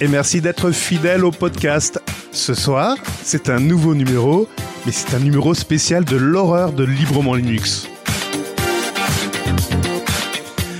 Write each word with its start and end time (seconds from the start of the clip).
et 0.00 0.08
merci 0.08 0.40
d'être 0.40 0.70
fidèle 0.70 1.24
au 1.24 1.30
podcast. 1.30 2.00
Ce 2.32 2.54
soir, 2.54 2.96
c'est 3.22 3.48
un 3.48 3.58
nouveau 3.58 3.94
numéro, 3.94 4.48
mais 4.86 4.92
c'est 4.92 5.14
un 5.14 5.18
numéro 5.18 5.54
spécial 5.54 6.04
de 6.04 6.16
l'horreur 6.16 6.72
de 6.72 6.84
Librement 6.84 7.34
Linux. 7.34 7.88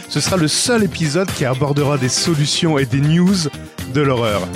Ce 0.09 0.21
sera 0.21 0.37
le 0.37 0.49
seul 0.49 0.85
épisode 0.85 1.31
qui 1.33 1.45
abordera 1.45 1.99
des 1.99 2.09
solutions 2.09 2.79
et 2.79 2.87
des 2.87 3.01
news 3.01 3.37
de 3.93 4.01
l'horreur. 4.01 4.47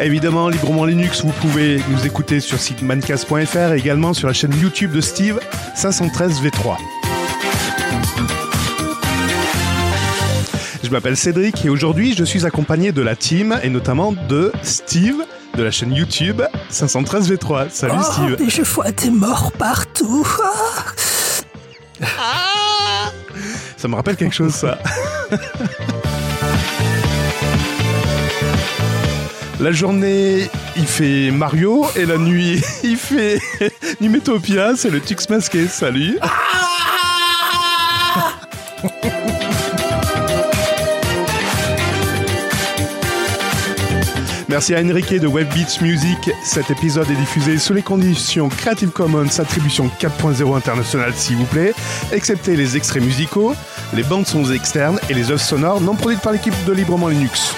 Évidemment, 0.00 0.48
librement 0.48 0.84
Linux, 0.84 1.22
vous 1.22 1.32
pouvez 1.40 1.80
nous 1.90 2.06
écouter 2.06 2.40
sur 2.40 2.58
site 2.58 2.82
mancast.fr 2.82 3.72
et 3.72 3.78
également 3.78 4.14
sur 4.14 4.26
la 4.26 4.34
chaîne 4.34 4.54
YouTube 4.60 4.90
de 4.90 5.00
Steve 5.00 5.38
513V3. 5.76 7.01
Je 10.92 10.96
m'appelle 10.98 11.16
Cédric 11.16 11.64
et 11.64 11.70
aujourd'hui 11.70 12.14
je 12.14 12.22
suis 12.22 12.44
accompagné 12.44 12.92
de 12.92 13.00
la 13.00 13.16
team 13.16 13.58
et 13.62 13.70
notamment 13.70 14.12
de 14.12 14.52
Steve 14.60 15.24
de 15.56 15.62
la 15.62 15.70
chaîne 15.70 15.94
YouTube 15.94 16.42
513V3. 16.70 17.70
Salut 17.70 17.94
oh, 17.98 18.02
Steve. 18.02 18.36
Mais 18.38 18.50
je 18.50 18.60
vois 18.60 18.92
des 18.92 19.08
morts 19.08 19.52
partout. 19.52 20.28
Ça 23.78 23.88
me 23.88 23.94
rappelle 23.94 24.16
quelque 24.16 24.34
chose 24.34 24.52
ça. 24.52 24.78
La 29.60 29.72
journée, 29.72 30.50
il 30.76 30.86
fait 30.86 31.30
Mario 31.30 31.86
et 31.96 32.04
la 32.04 32.18
nuit, 32.18 32.62
il 32.84 32.98
fait 32.98 33.40
Numetopia, 34.02 34.76
c'est 34.76 34.90
le 34.90 35.00
Tux 35.00 35.26
masqué. 35.30 35.68
Salut. 35.68 36.18
Merci 44.52 44.74
à 44.74 44.80
Enrique 44.82 45.14
de 45.14 45.26
Web 45.26 45.48
Beats 45.54 45.80
Music. 45.80 46.30
Cet 46.44 46.70
épisode 46.70 47.10
est 47.10 47.14
diffusé 47.16 47.56
sous 47.56 47.72
les 47.72 47.80
conditions 47.80 48.50
Creative 48.50 48.90
Commons 48.90 49.40
Attribution 49.40 49.90
4.0 49.98 50.54
internationale, 50.54 51.14
s'il 51.14 51.36
vous 51.36 51.46
plaît, 51.46 51.72
excepté 52.12 52.54
les 52.54 52.76
extraits 52.76 53.02
musicaux, 53.02 53.54
les 53.94 54.02
bandes 54.02 54.26
sons 54.26 54.44
externes 54.52 55.00
et 55.08 55.14
les 55.14 55.30
œuvres 55.30 55.40
sonores 55.40 55.80
non 55.80 55.94
produites 55.94 56.20
par 56.20 56.32
l'équipe 56.32 56.52
de 56.66 56.72
Librement 56.72 57.08
Linux. 57.08 57.56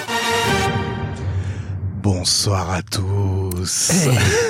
Bonsoir 2.01 2.71
à 2.71 2.81
tous. 2.81 3.91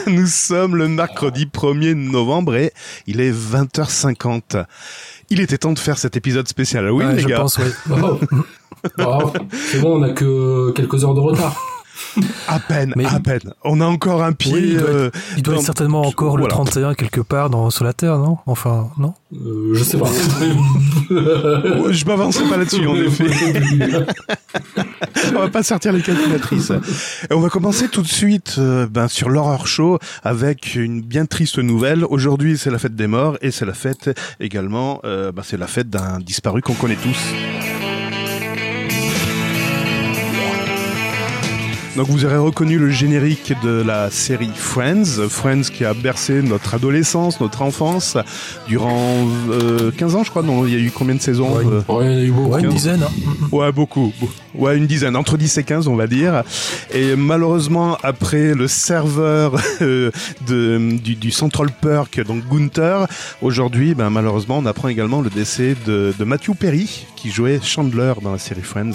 Nous 0.06 0.28
sommes 0.28 0.76
le 0.76 0.88
mercredi 0.88 1.46
1er 1.52 1.96
novembre 1.96 2.56
et 2.58 2.74
il 3.08 3.22
est 3.22 3.32
20h50. 3.32 4.66
Il 5.32 5.42
était 5.42 5.58
temps 5.58 5.74
de 5.74 5.80
faire 5.80 5.98
cet 5.98 6.16
épisode 6.16 6.48
spécial. 6.48 6.92
Oui, 6.92 7.06
Ouais, 7.06 7.16
les 7.16 7.22
je 7.24 7.28
gars. 7.28 7.38
pense. 7.40 7.60
Oh. 7.90 8.20
Oh, 9.00 9.34
c'est 9.72 9.80
bon, 9.80 10.00
on 10.00 10.04
a 10.04 10.12
que 10.12 10.70
quelques 10.76 11.04
heures 11.04 11.16
de 11.16 11.20
retard. 11.20 11.60
À 12.48 12.60
peine, 12.60 12.94
Mais- 12.96 13.06
à 13.06 13.20
peine. 13.20 13.54
On 13.64 13.80
a 13.82 13.86
encore 13.86 14.24
un 14.24 14.32
pied. 14.34 14.54
Oui, 14.54 14.62
il 14.74 14.78
doit 14.78 14.90
euh, 14.90 15.10
Il 15.38 15.44
doit 15.44 15.54
dans- 15.56 15.60
être 15.62 15.66
certainement 15.66 16.02
encore 16.02 16.38
le 16.38 16.42
Voilà. 16.42 16.54
31 16.56 16.94
quelque 16.94 17.22
part 17.22 17.50
dans, 17.50 17.70
sur 17.70 17.84
la 17.86 17.94
Terre, 17.94 18.18
non? 18.18 18.38
Enfin, 18.46 18.90
non? 18.98 19.14
Euh, 19.34 19.72
je 19.74 19.84
sais 19.84 19.98
pas. 19.98 20.08
Je 21.10 22.06
m'avancerai 22.06 22.50
pas 22.50 22.58
là-dessus, 22.58 22.86
en 22.88 22.96
effet. 22.96 23.26
on 25.36 25.40
va 25.40 25.48
pas 25.50 25.64
sortir 25.64 25.94
les 25.94 26.02
calculatrices. 26.02 26.72
Et 27.30 27.34
on 27.34 27.40
va 27.40 27.50
commencer 27.50 27.88
tout 27.90 28.02
de 28.02 28.08
suite 28.08 28.56
euh, 28.60 28.88
ben, 28.90 29.08
sur 29.08 29.30
l'horreur 29.30 29.68
show 29.68 30.00
avec 30.24 30.76
une 30.76 31.02
bien 31.02 31.26
triste 31.26 31.60
nouvelle. 31.60 32.06
Aujourd'hui, 32.06 32.58
c'est 32.58 32.72
la 32.72 32.80
fête 32.80 32.96
des 32.96 33.08
morts 33.08 33.38
et 33.42 33.52
c'est 33.52 33.66
la 33.66 33.74
fête 33.74 34.18
également, 34.40 35.00
euh, 35.06 35.32
ben, 35.32 35.44
c'est 35.46 35.58
la 35.58 35.68
fête 35.68 35.90
d'un 35.90 36.20
disparu 36.20 36.62
qu'on 36.62 36.74
connaît 36.74 36.96
tous. 36.98 37.18
Donc 41.96 42.08
vous 42.10 42.26
aurez 42.26 42.38
reconnu 42.38 42.78
le 42.78 42.90
générique 42.90 43.54
de 43.64 43.82
la 43.82 44.10
série 44.12 44.50
Friends, 44.54 45.30
Friends 45.30 45.62
qui 45.74 45.86
a 45.86 45.94
bercé 45.94 46.42
notre 46.42 46.74
adolescence, 46.76 47.40
notre 47.40 47.62
enfance 47.62 48.18
durant 48.68 49.26
euh, 49.50 49.92
15 49.92 50.16
ans 50.16 50.24
je 50.26 50.30
crois. 50.30 50.44
Non, 50.44 50.66
il 50.66 50.74
y 50.74 50.76
a 50.76 50.80
eu 50.80 50.92
combien 50.92 51.16
de 51.16 51.22
saisons 51.22 51.56
Ouais, 51.56 51.64
euh, 51.66 51.82
Ouais, 51.94 52.06
il 52.06 52.12
y 52.12 52.16
en 52.16 52.18
a 52.18 52.24
eu 52.24 52.32
beaucoup. 52.32 52.50
Ouais, 52.54 52.62
une 52.64 52.70
dizaine. 52.70 53.02
hein. 53.04 53.48
Ouais, 53.52 53.72
beaucoup. 53.72 54.12
Ouais, 54.54 54.78
une 54.78 54.88
dizaine, 54.88 55.16
entre 55.16 55.38
10 55.38 55.58
et 55.58 55.64
15, 55.64 55.88
on 55.88 55.96
va 55.96 56.08
dire. 56.08 56.44
Et 56.94 57.16
malheureusement, 57.16 57.98
après 58.04 58.54
le 58.54 58.68
serveur 58.68 59.56
euh, 59.82 60.12
de, 60.48 60.98
du, 60.98 61.16
du 61.16 61.32
Central 61.32 61.70
Perk, 61.82 62.22
donc 62.26 62.44
Gunther, 62.52 63.08
aujourd'hui, 63.42 63.96
ben, 63.96 64.10
malheureusement, 64.10 64.58
on 64.58 64.66
apprend 64.66 64.90
également 64.90 65.22
le 65.22 65.30
décès 65.30 65.76
de, 65.86 66.14
de 66.18 66.24
Matthew 66.26 66.56
Perry, 66.60 67.06
qui 67.16 67.32
jouait 67.32 67.60
Chandler 67.64 68.14
dans 68.22 68.34
la 68.34 68.40
série 68.40 68.62
Friends. 68.64 68.92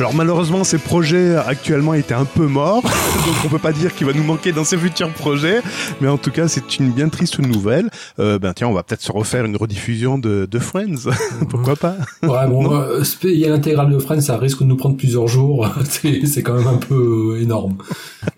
Alors 0.00 0.14
malheureusement, 0.14 0.64
ces 0.64 0.78
projets 0.78 1.36
actuellement 1.36 1.92
étaient 1.92 2.14
un 2.14 2.24
peu 2.24 2.46
morts, 2.46 2.82
donc 2.82 3.34
on 3.44 3.48
peut 3.48 3.58
pas 3.58 3.72
dire 3.72 3.94
qu'il 3.94 4.06
va 4.06 4.14
nous 4.14 4.22
manquer 4.24 4.50
dans 4.50 4.64
ces 4.64 4.78
futurs 4.78 5.10
projets, 5.10 5.60
mais 6.00 6.08
en 6.08 6.16
tout 6.16 6.30
cas, 6.30 6.48
c'est 6.48 6.78
une 6.78 6.90
bien 6.90 7.10
triste 7.10 7.38
nouvelle. 7.38 7.90
Euh, 8.18 8.38
ben 8.38 8.54
tiens, 8.54 8.68
on 8.68 8.72
va 8.72 8.82
peut-être 8.82 9.02
se 9.02 9.12
refaire 9.12 9.44
une 9.44 9.58
rediffusion 9.58 10.16
de, 10.16 10.48
de 10.50 10.58
Friends, 10.58 11.10
pourquoi 11.50 11.76
pas? 11.76 11.96
Ouais, 12.22 12.48
bon, 12.48 12.72
euh, 12.72 13.04
se 13.04 13.18
payer 13.18 13.50
l'intégrale 13.50 13.90
de 13.90 13.98
Friends, 13.98 14.22
ça 14.22 14.38
risque 14.38 14.60
de 14.60 14.68
nous 14.68 14.76
prendre 14.76 14.96
plusieurs 14.96 15.28
jours. 15.28 15.68
c'est 15.84 16.42
quand 16.42 16.54
même 16.54 16.68
un 16.68 16.78
peu 16.78 17.38
énorme. 17.38 17.76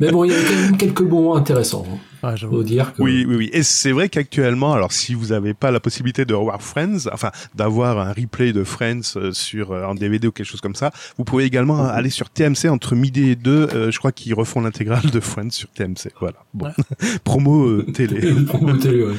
Mais 0.01 0.11
bon, 0.11 0.25
il 0.25 0.33
y 0.33 0.35
a 0.35 0.39
quand 0.39 0.63
même 0.63 0.77
quelques 0.77 1.03
moments 1.03 1.37
intéressants. 1.37 1.87
J'avoue. 2.37 2.57
Faut 2.57 2.63
dire 2.63 2.95
que. 2.95 3.03
Oui, 3.03 3.25
oui, 3.29 3.37
oui. 3.37 3.51
Et 3.53 3.63
c'est 3.63 3.93
vrai 3.93 4.09
qu'actuellement, 4.09 4.73
alors 4.75 4.93
si 4.93 5.15
vous 5.15 5.27
n'avez 5.29 5.55
pas 5.55 5.71
la 5.71 5.81
possibilité 5.81 6.25
de 6.25 6.35
revoir 6.35 6.63
Friends, 6.63 7.09
enfin 7.13 7.31
d'avoir 7.55 7.99
un 7.99 8.13
replay 8.13 8.53
de 8.53 8.65
Friends 8.65 9.17
euh, 9.17 9.33
sur 9.33 9.73
euh, 9.73 9.85
en 9.85 9.95
DVD 9.95 10.29
ou 10.29 10.33
quelque 10.33 10.47
chose 10.47 10.61
comme 10.61 10.75
ça, 10.75 10.91
vous 11.19 11.25
pouvez 11.25 11.45
également 11.45 11.85
aller 11.87 12.11
sur 12.11 12.31
TMC 12.31 12.69
entre 12.69 12.95
midi 12.95 13.31
et 13.31 13.37
deux. 13.37 13.69
euh, 13.75 13.91
je 13.91 13.99
crois 13.99 14.13
qu'ils 14.13 14.35
refont 14.35 14.61
l'intégrale 14.61 15.11
de 15.11 15.21
Friends 15.21 15.51
sur 15.51 15.69
TMC. 15.71 16.13
Voilà. 16.21 16.37
Bon, 16.55 16.71
promo 17.25 17.67
euh, 17.67 17.87
télé. 17.93 18.33
Promo 18.47 18.77
télé, 18.77 19.03
ouais. 19.05 19.15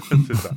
Ça. 0.34 0.50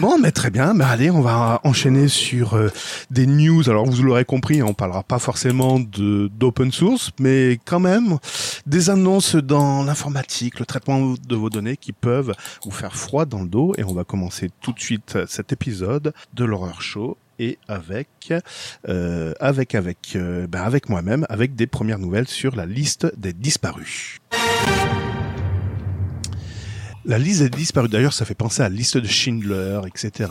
Bon, 0.00 0.18
mais 0.18 0.32
très 0.32 0.50
bien. 0.50 0.74
Mais 0.74 0.84
allez, 0.84 1.10
on 1.10 1.20
va 1.20 1.60
enchaîner 1.64 2.08
sur 2.08 2.54
euh, 2.54 2.68
des 3.10 3.26
news. 3.26 3.68
Alors, 3.68 3.86
vous 3.86 4.02
l'aurez 4.02 4.24
compris, 4.24 4.62
on 4.62 4.74
parlera 4.74 5.02
pas 5.02 5.18
forcément 5.18 5.80
de 5.80 6.28
d'open 6.28 6.72
source, 6.72 7.10
mais 7.20 7.58
quand 7.64 7.80
même 7.80 8.18
des 8.66 8.90
annonces 8.90 9.36
dans 9.36 9.84
l'informatique, 9.84 10.58
le 10.58 10.66
traitement 10.66 11.14
de 11.28 11.36
vos 11.36 11.50
données 11.50 11.76
qui 11.76 11.92
peuvent 11.92 12.34
vous 12.64 12.70
faire 12.70 12.96
froid 12.96 13.24
dans 13.24 13.42
le 13.42 13.48
dos. 13.48 13.74
Et 13.78 13.84
on 13.84 13.94
va 13.94 14.04
commencer 14.04 14.50
tout 14.60 14.72
de 14.72 14.80
suite 14.80 15.18
cet 15.26 15.52
épisode 15.52 16.12
de 16.34 16.44
l'horreur 16.44 16.82
show. 16.82 17.16
Et 17.38 17.58
avec, 17.66 18.32
euh, 18.88 19.32
avec, 19.40 19.74
avec, 19.74 20.12
euh, 20.14 20.46
ben 20.46 20.62
avec 20.62 20.88
moi-même, 20.88 21.26
avec 21.28 21.56
des 21.56 21.66
premières 21.66 21.98
nouvelles 21.98 22.28
sur 22.28 22.54
la 22.54 22.66
liste 22.66 23.12
des 23.18 23.32
disparus. 23.32 24.20
La 27.04 27.18
liste 27.18 27.42
des 27.42 27.48
disparus, 27.50 27.90
d'ailleurs, 27.90 28.12
ça 28.12 28.24
fait 28.24 28.34
penser 28.34 28.62
à 28.62 28.68
la 28.68 28.74
liste 28.76 28.96
de 28.96 29.06
Schindler, 29.08 29.80
etc. 29.88 30.30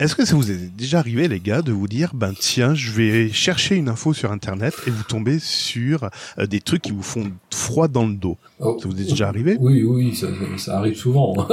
Est-ce 0.00 0.16
que 0.16 0.24
ça 0.24 0.34
vous 0.34 0.50
est 0.50 0.56
déjà 0.76 0.98
arrivé, 0.98 1.28
les 1.28 1.38
gars, 1.38 1.62
de 1.62 1.70
vous 1.70 1.86
dire, 1.86 2.10
ben 2.12 2.32
tiens, 2.36 2.74
je 2.74 2.90
vais 2.90 3.30
chercher 3.32 3.76
une 3.76 3.88
info 3.88 4.12
sur 4.12 4.32
Internet 4.32 4.74
et 4.88 4.90
vous 4.90 5.04
tombez 5.04 5.38
sur 5.38 6.10
euh, 6.38 6.46
des 6.46 6.60
trucs 6.60 6.82
qui 6.82 6.90
vous 6.90 7.04
font 7.04 7.30
froid 7.54 7.86
dans 7.86 8.04
le 8.06 8.14
dos? 8.14 8.36
Oh. 8.58 8.78
Ça 8.82 8.88
vous 8.88 9.00
est 9.00 9.04
déjà 9.04 9.28
arrivé? 9.28 9.56
Oui, 9.60 9.84
oui, 9.84 10.16
ça, 10.16 10.26
ça 10.56 10.78
arrive 10.78 10.96
souvent. 10.96 11.34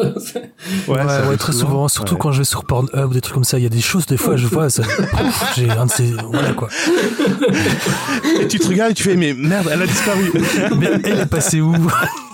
Ouais, 0.88 0.96
ça 0.98 1.04
ouais, 1.06 1.12
arrive 1.12 1.38
très 1.38 1.54
souvent, 1.54 1.88
surtout 1.88 2.16
Ouais. 2.16 2.20
quand 2.20 2.32
je 2.32 2.40
vais 2.40 2.44
sur 2.44 2.66
Pornhub 2.66 3.10
ou 3.10 3.14
des 3.14 3.22
trucs 3.22 3.36
comme 3.36 3.44
ça, 3.44 3.60
il 3.60 3.64
y 3.64 3.68
a 3.68 3.70
des 3.70 3.82
choses, 3.82 4.06
des 4.08 4.18
fois, 4.18 4.36
je 4.36 4.48
vois, 4.48 4.70
ça, 4.70 4.84
j'ai 5.56 5.70
un 5.70 5.86
de 5.86 5.92
ces, 5.92 6.12
voilà 6.32 6.54
quoi. 6.54 6.70
Et 8.42 8.48
tu 8.48 8.60
te 8.60 8.68
regardes 8.68 8.92
et 8.92 8.96
tu 8.96 9.04
fais, 9.04 9.16
mais 9.16 9.34
merde, 9.34 9.70
elle 9.72 9.82
a 9.84 9.88
disparu 9.88 10.32
Mais 10.78 10.88
elle 11.04 11.20
est 11.22 11.26
passée 11.26 11.62
où? 11.62 11.74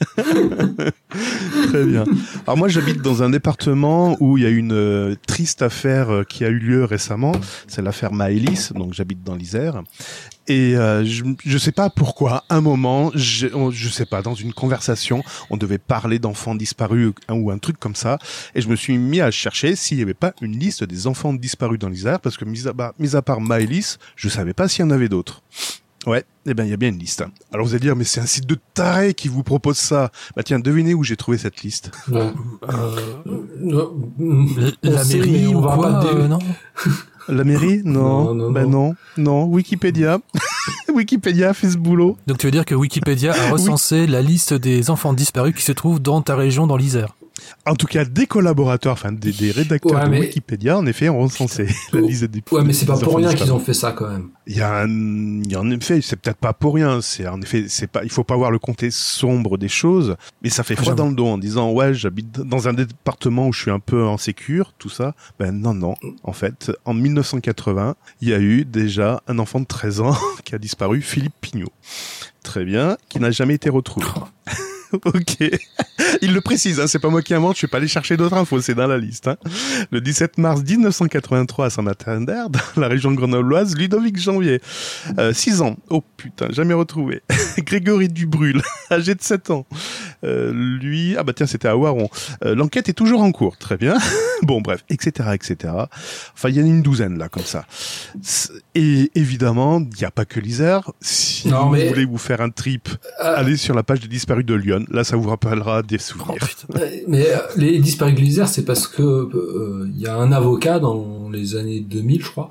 Très 1.68 1.84
bien. 1.84 2.04
Alors 2.46 2.56
moi, 2.56 2.68
j'habite 2.68 3.02
dans 3.02 3.22
un 3.22 3.30
département 3.30 4.16
où 4.20 4.38
il 4.38 4.44
y 4.44 4.46
a 4.46 4.50
une 4.50 4.72
euh, 4.72 5.14
triste 5.26 5.62
affaire 5.62 6.10
euh, 6.10 6.24
qui 6.24 6.44
a 6.44 6.48
eu 6.48 6.58
lieu 6.58 6.84
récemment. 6.84 7.32
C'est 7.66 7.82
l'affaire 7.82 8.12
Maëlys, 8.12 8.72
donc 8.74 8.94
j'habite 8.94 9.22
dans 9.22 9.34
l'Isère. 9.34 9.82
Et 10.48 10.74
euh, 10.76 11.04
je, 11.04 11.22
je 11.44 11.58
sais 11.58 11.70
pas 11.70 11.90
pourquoi, 11.90 12.44
un 12.50 12.60
moment, 12.60 13.12
je, 13.14 13.46
je 13.70 13.88
sais 13.88 14.06
pas, 14.06 14.20
dans 14.20 14.34
une 14.34 14.52
conversation, 14.52 15.22
on 15.48 15.56
devait 15.56 15.78
parler 15.78 16.18
d'enfants 16.18 16.56
disparus 16.56 17.12
un- 17.28 17.34
ou 17.34 17.50
un 17.52 17.58
truc 17.58 17.78
comme 17.78 17.94
ça, 17.94 18.18
et 18.56 18.60
je 18.60 18.68
me 18.68 18.74
suis 18.74 18.98
mis 18.98 19.20
à 19.20 19.30
chercher 19.30 19.76
s'il 19.76 19.98
y 19.98 20.02
avait 20.02 20.14
pas 20.14 20.32
une 20.40 20.58
liste 20.58 20.82
des 20.82 21.06
enfants 21.06 21.32
disparus 21.34 21.78
dans 21.78 21.88
l'Isère, 21.88 22.18
parce 22.18 22.36
que 22.36 22.44
mis 22.44 22.66
à, 22.66 22.72
part- 22.74 22.94
mis 22.98 23.14
à 23.14 23.22
part 23.22 23.40
Maëlys, 23.40 23.98
je 24.16 24.28
savais 24.28 24.54
pas 24.54 24.66
s'il 24.66 24.84
y 24.84 24.88
en 24.88 24.90
avait 24.90 25.08
d'autres. 25.08 25.42
Ouais, 26.06 26.24
eh 26.46 26.54
ben 26.54 26.64
il 26.64 26.70
y 26.70 26.72
a 26.72 26.76
bien 26.78 26.88
une 26.88 26.98
liste. 26.98 27.22
Alors 27.52 27.66
vous 27.66 27.72
allez 27.74 27.82
dire, 27.82 27.94
mais 27.94 28.04
c'est 28.04 28.20
un 28.20 28.26
site 28.26 28.46
de 28.46 28.56
taré 28.74 29.12
qui 29.12 29.28
vous 29.28 29.42
propose 29.42 29.76
ça. 29.76 30.10
Bah 30.34 30.42
tiens, 30.42 30.58
devinez 30.58 30.94
où 30.94 31.04
j'ai 31.04 31.16
trouvé 31.16 31.36
cette 31.36 31.62
liste. 31.62 31.90
Ouais. 32.10 32.32
euh, 32.72 32.96
On 33.26 34.46
La 34.82 35.04
mairie 35.04 35.46
ou 35.46 35.60
va 35.60 35.74
quoi 35.76 35.92
pas 35.92 36.00
dé- 36.02 36.08
euh, 36.20 36.28
Non? 36.28 36.38
La 37.30 37.44
mairie 37.44 37.82
Non, 37.84 38.24
Non, 38.24 38.34
non, 38.34 38.50
ben 38.50 38.66
non, 38.68 38.94
non. 39.16 39.44
Wikipédia. 39.44 40.18
Wikipédia 40.94 41.54
fait 41.54 41.70
ce 41.70 41.76
boulot. 41.78 42.16
Donc 42.26 42.38
tu 42.38 42.46
veux 42.46 42.50
dire 42.50 42.64
que 42.64 42.74
Wikipédia 42.74 43.32
a 43.32 43.50
recensé 43.52 44.06
la 44.06 44.22
liste 44.22 44.54
des 44.54 44.90
enfants 44.90 45.12
disparus 45.12 45.54
qui 45.54 45.62
se 45.62 45.72
trouvent 45.72 46.00
dans 46.00 46.20
ta 46.22 46.36
région, 46.36 46.66
dans 46.66 46.76
l'Isère 46.76 47.16
En 47.66 47.74
tout 47.74 47.86
cas, 47.86 48.04
des 48.04 48.26
collaborateurs, 48.26 48.92
enfin 48.92 49.12
des, 49.12 49.32
des 49.32 49.50
rédacteurs 49.50 49.92
Ouais, 50.00 50.04
de 50.06 50.10
mais- 50.10 50.20
Wikipédia, 50.20 50.76
en 50.78 50.86
effet, 50.86 51.08
ont 51.08 51.20
recensé 51.20 51.66
la 51.92 52.00
liste 52.00 52.24
des 52.24 52.42
Ouais, 52.50 52.64
mais 52.64 52.72
c'est 52.72 52.86
pas 52.86 52.98
pour 52.98 53.16
rien 53.16 53.32
qu'ils 53.34 53.52
ont 53.52 53.58
fait 53.60 53.74
ça 53.74 53.92
quand 53.92 54.08
même. 54.08 54.28
Il 54.46 54.56
y 54.56 54.60
a 54.62 54.80
un, 54.82 54.88
il 54.88 55.50
y 55.50 55.54
a 55.54 55.60
en 55.60 55.70
effet, 55.70 56.00
c'est 56.02 56.16
peut-être 56.16 56.38
pas 56.38 56.52
pour 56.52 56.74
rien. 56.74 57.00
C'est 57.00 57.26
en 57.28 57.40
effet, 57.40 57.66
c'est 57.68 57.86
pas, 57.86 58.02
il 58.02 58.10
faut 58.10 58.24
pas 58.24 58.36
voir 58.36 58.50
le 58.50 58.58
côté 58.58 58.90
sombre 58.90 59.56
des 59.58 59.68
choses, 59.68 60.16
mais 60.42 60.50
ça 60.50 60.64
fait 60.64 60.74
froid 60.74 60.86
J'avoue. 60.86 60.96
dans 60.96 61.08
le 61.08 61.14
dos 61.14 61.26
en 61.28 61.38
disant 61.38 61.70
ouais, 61.70 61.94
j'habite 61.94 62.40
dans 62.40 62.66
un 62.66 62.72
département 62.72 63.46
où 63.46 63.52
je 63.52 63.60
suis 63.62 63.70
un 63.70 63.78
peu 63.78 64.04
en 64.04 64.18
sécure, 64.18 64.72
tout 64.78 64.88
ça. 64.90 65.14
Ben 65.38 65.52
non, 65.52 65.72
non. 65.72 65.94
En 66.24 66.32
fait, 66.32 66.72
en 66.84 66.94
1980, 67.20 67.96
il 68.20 68.28
y 68.28 68.34
a 68.34 68.38
eu 68.38 68.64
déjà 68.64 69.22
un 69.26 69.38
enfant 69.38 69.60
de 69.60 69.66
13 69.66 70.00
ans 70.00 70.16
qui 70.44 70.54
a 70.54 70.58
disparu, 70.58 71.02
Philippe 71.02 71.34
Pignot. 71.40 71.72
Très 72.42 72.64
bien, 72.64 72.96
qui 73.08 73.20
n'a 73.20 73.30
jamais 73.30 73.54
été 73.54 73.70
retrouvé. 73.70 74.06
ok. 75.04 75.36
Il 76.22 76.32
le 76.34 76.40
précise, 76.40 76.80
hein, 76.80 76.86
c'est 76.86 76.98
pas 76.98 77.08
moi 77.08 77.22
qui 77.22 77.34
invente, 77.34 77.54
je 77.54 77.58
suis 77.58 77.66
pas 77.66 77.76
allé 77.78 77.88
chercher 77.88 78.16
d'autres 78.16 78.36
infos, 78.36 78.60
c'est 78.60 78.74
dans 78.74 78.86
la 78.86 78.98
liste. 78.98 79.28
Hein. 79.28 79.36
Le 79.90 80.00
17 80.00 80.38
mars 80.38 80.62
1983 80.62 81.66
à 81.66 81.70
Saint-Martin-d'Air, 81.70 82.50
dans 82.50 82.60
la 82.76 82.88
région 82.88 83.12
grenobloise, 83.12 83.76
Ludovic 83.76 84.18
Janvier, 84.18 84.60
6 85.32 85.62
ans. 85.62 85.76
Oh 85.88 86.02
putain, 86.16 86.46
jamais 86.50 86.74
retrouvé. 86.74 87.22
Grégory 87.58 88.08
Dubrul, 88.08 88.62
âgé 88.90 89.14
de 89.14 89.22
7 89.22 89.50
ans. 89.50 89.66
Euh, 90.24 90.52
lui, 90.52 91.16
ah 91.16 91.22
bah 91.22 91.32
tiens, 91.34 91.46
c'était 91.46 91.68
à 91.68 91.76
Waron. 91.76 92.08
Euh, 92.44 92.54
L'enquête 92.54 92.88
est 92.88 92.94
toujours 92.94 93.22
en 93.22 93.32
cours, 93.32 93.56
très 93.56 93.76
bien. 93.76 93.96
bon, 94.42 94.60
bref, 94.60 94.84
etc., 94.88 95.30
etc. 95.34 95.72
Enfin, 96.34 96.48
il 96.48 96.56
y 96.56 96.60
en 96.60 96.64
a 96.64 96.66
une 96.66 96.82
douzaine 96.82 97.18
là, 97.18 97.28
comme 97.28 97.44
ça. 97.44 97.64
Et 98.74 99.10
évidemment, 99.14 99.80
il 99.80 99.98
n'y 99.98 100.04
a 100.04 100.10
pas 100.10 100.24
que 100.24 100.40
l'Isère. 100.40 100.90
Si 101.00 101.48
Non, 101.48 101.66
vous 101.66 101.72
mais- 101.74 101.88
voulez 101.88 102.04
vous 102.04 102.18
faire 102.18 102.40
un 102.40 102.50
trip, 102.50 102.88
Euh, 103.22 103.36
allez 103.36 103.56
sur 103.56 103.74
la 103.74 103.82
page 103.82 104.00
des 104.00 104.08
disparus 104.08 104.44
de 104.44 104.54
Lyon. 104.54 104.79
Là, 104.90 105.04
ça 105.04 105.16
vous 105.16 105.28
rappellera 105.28 105.82
des 105.82 105.96
Oh, 105.96 106.02
souvenirs. 106.02 106.48
Ouais, 106.74 107.04
Mais 107.08 107.26
euh, 107.28 107.38
les 107.56 107.78
disparus 107.78 108.14
de 108.14 108.20
l'Isère, 108.20 108.48
c'est 108.48 108.64
parce 108.64 108.86
que 108.86 109.02
euh, 109.02 109.88
il 109.94 110.00
y 110.00 110.06
a 110.06 110.16
un 110.16 110.32
avocat 110.32 110.78
dans 110.78 111.28
les 111.32 111.56
années 111.56 111.80
2000, 111.80 112.22
je 112.22 112.30
crois, 112.30 112.48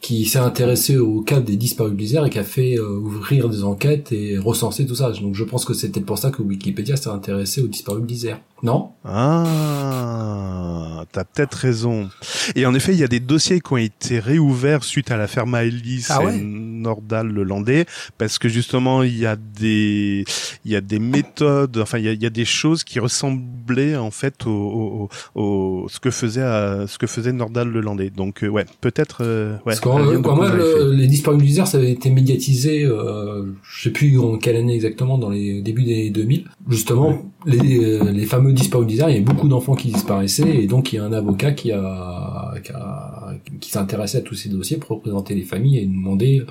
qui 0.00 0.24
s'est 0.26 0.38
intéressé 0.38 0.98
au 0.98 1.22
cas 1.22 1.40
des 1.40 1.56
disparus 1.56 1.92
de 1.92 1.98
l'Isère 1.98 2.24
et 2.26 2.30
qui 2.30 2.38
a 2.38 2.44
fait 2.44 2.78
euh, 2.78 2.96
ouvrir 2.98 3.48
des 3.48 3.64
enquêtes 3.64 4.12
et 4.12 4.38
recenser 4.38 4.86
tout 4.86 4.94
ça. 4.94 5.10
Donc 5.12 5.34
je 5.34 5.44
pense 5.44 5.64
que 5.64 5.74
c'était 5.74 6.00
pour 6.00 6.18
ça 6.18 6.30
que 6.30 6.42
Wikipédia 6.42 6.96
s'est 6.96 7.10
intéressé 7.10 7.60
aux 7.60 7.66
disparus 7.68 8.02
de 8.02 8.08
l'Isère. 8.08 8.40
Non? 8.62 8.90
Ah, 9.04 11.04
t'as 11.10 11.24
peut-être 11.24 11.54
raison. 11.54 12.08
Et 12.54 12.64
en 12.64 12.74
effet, 12.74 12.92
il 12.92 12.98
y 12.98 13.02
a 13.04 13.08
des 13.08 13.18
dossiers 13.20 13.60
qui 13.60 13.72
ont 13.72 13.76
été 13.76 14.20
réouverts 14.20 14.84
suite 14.84 15.10
à 15.10 15.16
l'affaire 15.16 15.46
Maëlys 15.48 16.06
Ah 16.10 16.22
ouais? 16.24 16.38
Et 16.38 16.42
Nordal 16.42 17.26
le 17.28 17.42
Landais, 17.42 17.86
parce 18.18 18.38
que 18.38 18.48
justement, 18.48 19.02
il 19.02 19.18
y 19.18 19.26
a 19.26 19.34
des, 19.36 20.24
il 20.64 20.70
y 20.70 20.76
a 20.76 20.80
des 20.80 21.00
méthodes, 21.00 21.71
enfin, 21.80 21.98
il 21.98 22.04
y 22.04 22.08
a, 22.08 22.12
il 22.12 22.22
y 22.22 22.26
a 22.26 22.30
des 22.30 22.44
choses 22.44 22.84
qui 22.84 22.98
ressemblaient 23.00 23.96
en 23.96 24.10
fait 24.10 24.46
au, 24.46 24.50
au, 24.50 25.08
au- 25.34 25.42
au- 25.42 25.88
ce 25.88 26.00
que 26.00 26.10
faisait, 26.10 26.40
euh, 26.42 26.86
ce 26.86 26.98
que 26.98 27.06
faisait 27.06 27.32
Nordal 27.32 27.68
le 27.68 27.80
Landais. 27.80 28.10
Donc, 28.10 28.44
euh, 28.44 28.48
ouais, 28.48 28.64
peut-être, 28.80 29.18
euh, 29.22 29.52
ouais. 29.54 29.58
Parce 29.66 29.80
quand 29.80 29.96
cause 29.98 30.12
même, 30.12 30.24
à 30.50 30.54
le- 30.54 30.92
les 30.94 31.06
disparus 31.06 31.38
de 31.40 31.44
l'Isère, 31.44 31.66
ça 31.66 31.78
avait 31.78 31.92
été 31.92 32.10
médiatisé, 32.10 32.84
euh, 32.84 33.44
je 33.62 33.82
sais 33.84 33.90
plus 33.90 34.18
en 34.18 34.36
quelle 34.38 34.56
année 34.56 34.74
exactement, 34.74 35.18
dans 35.18 35.30
les 35.30 35.62
débuts 35.62 35.84
des 35.84 36.10
2000. 36.10 36.44
Justement, 36.68 37.22
les, 37.46 37.98
les 38.12 38.26
fameux 38.26 38.52
disparus 38.52 38.86
de 38.86 38.90
l'Isère, 38.92 39.08
il 39.08 39.12
y 39.12 39.16
avait 39.16 39.24
beaucoup 39.24 39.48
d'enfants 39.48 39.74
qui 39.74 39.88
disparaissaient, 39.90 40.56
et 40.62 40.66
donc 40.66 40.92
il 40.92 40.96
y 40.96 40.98
a 40.98 41.04
un 41.04 41.12
avocat 41.12 41.52
qui 41.52 41.72
a, 41.72 42.54
qui, 42.62 42.72
a- 42.72 43.34
qui 43.60 43.70
s'est 43.70 43.78
intéressé 43.78 44.18
à 44.18 44.20
tous 44.20 44.34
ces 44.34 44.48
dossiers 44.48 44.76
pour 44.76 44.96
représenter 44.96 45.34
les 45.34 45.42
familles 45.42 45.78
et 45.78 45.86
demander 45.86 46.42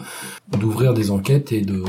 d'ouvrir 0.59 0.93
des 0.93 1.11
enquêtes 1.11 1.51
et 1.51 1.61
de, 1.61 1.81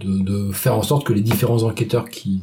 de, 0.00 0.18
de 0.22 0.52
faire 0.52 0.74
en 0.76 0.82
sorte 0.82 1.06
que 1.06 1.12
les 1.12 1.20
différents 1.20 1.62
enquêteurs 1.62 1.91
qui 2.00 2.42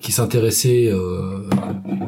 qui 0.00 0.12
s'intéressaient 0.12 0.88
euh, 0.88 1.48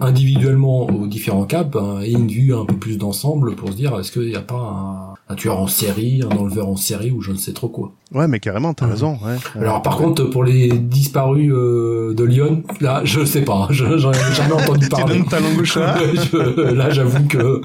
individuellement 0.00 0.86
aux 0.86 1.06
différents 1.06 1.44
cas 1.44 1.64
ben, 1.64 2.00
aient 2.00 2.12
une 2.12 2.28
vue 2.28 2.54
un 2.54 2.64
peu 2.64 2.76
plus 2.76 2.96
d'ensemble 2.96 3.54
pour 3.56 3.70
se 3.70 3.74
dire 3.74 3.98
est-ce 3.98 4.12
qu'il 4.12 4.28
n'y 4.28 4.36
a 4.36 4.42
pas 4.42 5.14
un 5.28 5.34
tueur 5.34 5.58
en 5.58 5.66
série, 5.66 6.22
un 6.22 6.36
enleveur 6.36 6.68
en 6.68 6.76
série 6.76 7.10
ou 7.10 7.20
je 7.20 7.32
ne 7.32 7.36
sais 7.36 7.52
trop 7.52 7.68
quoi. 7.68 7.92
Ouais, 8.14 8.28
mais 8.28 8.40
carrément, 8.40 8.74
t'as 8.74 8.86
Mhm. 8.86 8.92
raison. 8.92 9.18
Ouais. 9.24 9.36
Alors 9.60 9.82
par 9.82 9.96
contre 9.96 10.24
pour 10.24 10.44
les 10.44 10.68
disparus 10.68 11.50
euh, 11.52 12.14
de 12.14 12.24
Lyon, 12.24 12.62
là 12.80 13.00
je 13.04 13.24
sais 13.24 13.42
pas, 13.42 13.68
je- 13.70 13.96
j'en 13.98 14.12
ai 14.12 14.34
jamais 14.34 14.52
entendu 14.52 14.80
tu 14.88 14.88
parler. 14.90 15.22
ta 15.28 15.40
langue 15.40 15.60
au 15.60 15.64
chat. 15.64 15.96
Je- 16.14 16.72
là 16.74 16.90
j'avoue 16.90 17.26
que 17.26 17.60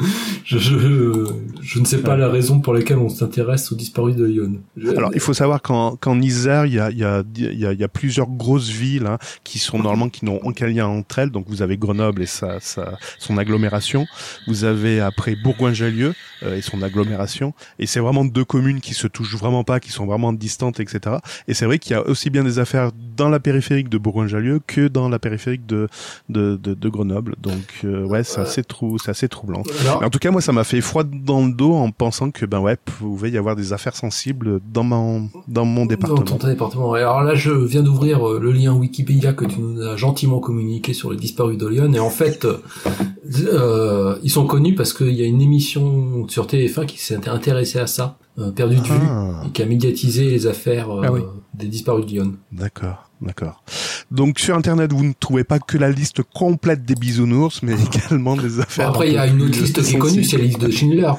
je, 0.45 0.57
je, 0.57 1.25
je 1.61 1.79
ne 1.79 1.85
sais 1.85 1.97
pas 1.99 2.15
la 2.15 2.29
raison 2.29 2.59
pour 2.59 2.73
laquelle 2.73 2.97
on 2.97 3.09
s'intéresse 3.09 3.71
aux 3.71 3.75
disparus 3.75 4.15
de 4.15 4.25
Lyon. 4.25 4.53
Je- 4.77 4.89
Alors, 4.89 5.11
il 5.13 5.19
faut 5.19 5.33
savoir 5.33 5.61
qu'en 5.61 5.95
qu'en 5.97 6.19
Isère, 6.21 6.65
il 6.65 6.73
y 6.75 6.79
a, 6.79 6.89
il 6.91 6.97
y, 6.97 7.03
a, 7.03 7.23
il 7.35 7.59
y, 7.59 7.65
a, 7.65 7.73
y 7.73 7.83
a 7.83 7.87
plusieurs 7.87 8.27
grosses 8.27 8.69
villes 8.69 9.05
hein, 9.07 9.17
qui 9.43 9.59
sont 9.59 9.77
normalement 9.77 10.09
qui 10.09 10.23
n'ont 10.25 10.39
aucun 10.43 10.67
lien 10.67 10.87
entre 10.87 11.19
elles. 11.19 11.29
Donc, 11.31 11.45
vous 11.49 11.61
avez 11.61 11.77
Grenoble 11.77 12.21
et 12.23 12.25
sa, 12.25 12.59
sa, 12.59 12.97
son 13.19 13.37
agglomération. 13.37 14.05
Vous 14.47 14.63
avez 14.63 14.99
après 15.01 15.35
Bourgoin-Jallieu 15.35 16.13
euh, 16.43 16.55
et 16.57 16.61
son 16.61 16.81
agglomération. 16.81 17.53
Et 17.79 17.85
c'est 17.87 17.99
vraiment 17.99 18.23
deux 18.25 18.45
communes 18.45 18.79
qui 18.79 18.93
se 18.93 19.07
touchent 19.07 19.35
vraiment 19.35 19.63
pas, 19.63 19.79
qui 19.79 19.91
sont 19.91 20.05
vraiment 20.05 20.33
distantes, 20.37 20.79
etc. 20.79 21.17
Et 21.47 21.53
c'est 21.53 21.65
vrai 21.65 21.79
qu'il 21.79 21.91
y 21.91 21.95
a 21.95 22.07
aussi 22.07 22.29
bien 22.29 22.43
des 22.43 22.59
affaires 22.59 22.91
dans 23.15 23.29
la 23.29 23.39
périphérique 23.39 23.89
de 23.89 23.97
Bourgoin-Jallieu 23.97 24.59
que 24.65 24.87
dans 24.87 25.09
la 25.09 25.19
périphérique 25.19 25.65
de 25.65 25.87
de, 26.29 26.55
de, 26.61 26.73
de 26.73 26.89
Grenoble. 26.89 27.35
Donc, 27.41 27.81
euh, 27.83 28.05
ouais, 28.05 28.23
c'est 28.23 28.41
assez 28.41 28.63
trou, 28.63 28.97
assez 29.07 29.27
troublant. 29.27 29.63
Mais 29.99 30.05
en 30.05 30.09
tout 30.09 30.19
cas, 30.19 30.31
moi, 30.31 30.41
ça 30.41 30.51
m'a 30.51 30.63
fait 30.63 30.81
froid 30.81 31.03
dans 31.03 31.45
le 31.45 31.53
dos 31.53 31.73
en 31.73 31.91
pensant 31.91 32.31
que, 32.31 32.45
ben 32.45 32.59
ouais, 32.59 32.77
pouvait 32.77 33.31
y 33.31 33.37
avoir 33.37 33.55
des 33.55 33.73
affaires 33.73 33.95
sensibles 33.95 34.59
dans 34.73 34.83
mon, 34.83 35.29
dans 35.47 35.65
mon 35.65 35.81
Dans 35.81 35.87
département. 35.87 36.21
ton 36.37 36.47
département. 36.47 36.95
Et 36.95 36.99
Alors 37.01 37.23
là, 37.23 37.35
je 37.35 37.51
viens 37.51 37.83
d'ouvrir 37.83 38.27
euh, 38.27 38.39
le 38.39 38.51
lien 38.51 38.73
Wikipédia 38.73 39.33
que 39.33 39.45
tu 39.45 39.59
nous 39.59 39.81
as 39.81 39.95
gentiment 39.95 40.39
communiqué 40.39 40.93
sur 40.93 41.11
les 41.11 41.17
disparus 41.17 41.57
de 41.57 41.67
Lyon. 41.67 41.91
Et 41.93 41.99
en 41.99 42.09
fait, 42.09 42.45
euh, 42.45 44.17
ils 44.23 44.29
sont 44.31 44.45
connus 44.45 44.75
parce 44.75 44.93
qu'il 44.93 45.13
y 45.13 45.23
a 45.23 45.25
une 45.25 45.41
émission 45.41 46.27
sur 46.27 46.45
TF1 46.47 46.85
qui 46.85 46.99
s'est 46.99 47.27
intéressée 47.27 47.79
à 47.79 47.87
ça, 47.87 48.17
perdu 48.55 48.75
de 48.75 48.81
vue, 48.81 48.91
Ah, 49.09 49.43
et 49.47 49.51
qui 49.51 49.61
a 49.63 49.65
médiatisé 49.65 50.29
les 50.29 50.45
affaires 50.47 50.89
euh, 50.91 51.01
Ah 51.05 51.11
oui. 51.11 51.21
des 51.53 51.67
disparus 51.67 52.05
de 52.05 52.11
Lyon. 52.11 52.33
d'accord, 52.51 53.09
d'accord. 53.21 53.63
Donc, 54.11 54.39
sur 54.39 54.55
Internet, 54.55 54.93
vous 54.93 55.03
ne 55.03 55.13
trouvez 55.19 55.43
pas 55.43 55.59
que 55.59 55.77
la 55.77 55.89
liste 55.89 56.21
complète 56.33 56.85
des 56.85 56.95
bisounours, 56.95 57.61
mais 57.63 57.73
également 57.95 58.35
des 58.37 58.49
Bon, 58.49 58.61
affaires. 58.61 58.89
après, 58.89 59.07
il 59.09 59.13
y 59.15 59.17
a 59.17 59.27
une 59.27 59.41
autre 59.41 59.59
liste 59.59 59.81
qui 59.83 59.95
est 59.95 59.99
connue, 59.99 60.23
c'est 60.23 60.37
la 60.37 60.43
liste 60.45 60.61
de 60.61 60.71
Schindler. 60.71 61.11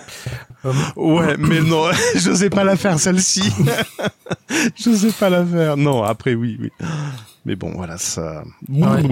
Ouais, 0.96 1.36
mais 1.38 1.60
non, 1.60 1.84
je 2.14 2.32
sais 2.34 2.50
pas 2.50 2.64
la 2.64 2.76
faire 2.76 2.98
celle-ci. 2.98 3.42
je 4.76 4.90
sais 4.94 5.12
pas 5.12 5.28
la 5.30 5.44
faire. 5.44 5.76
Non, 5.76 6.02
après 6.02 6.34
oui, 6.34 6.56
oui. 6.60 6.70
Mais 7.44 7.56
bon, 7.56 7.72
voilà 7.74 7.96
ça. 7.98 8.42
Ouais. 8.68 9.02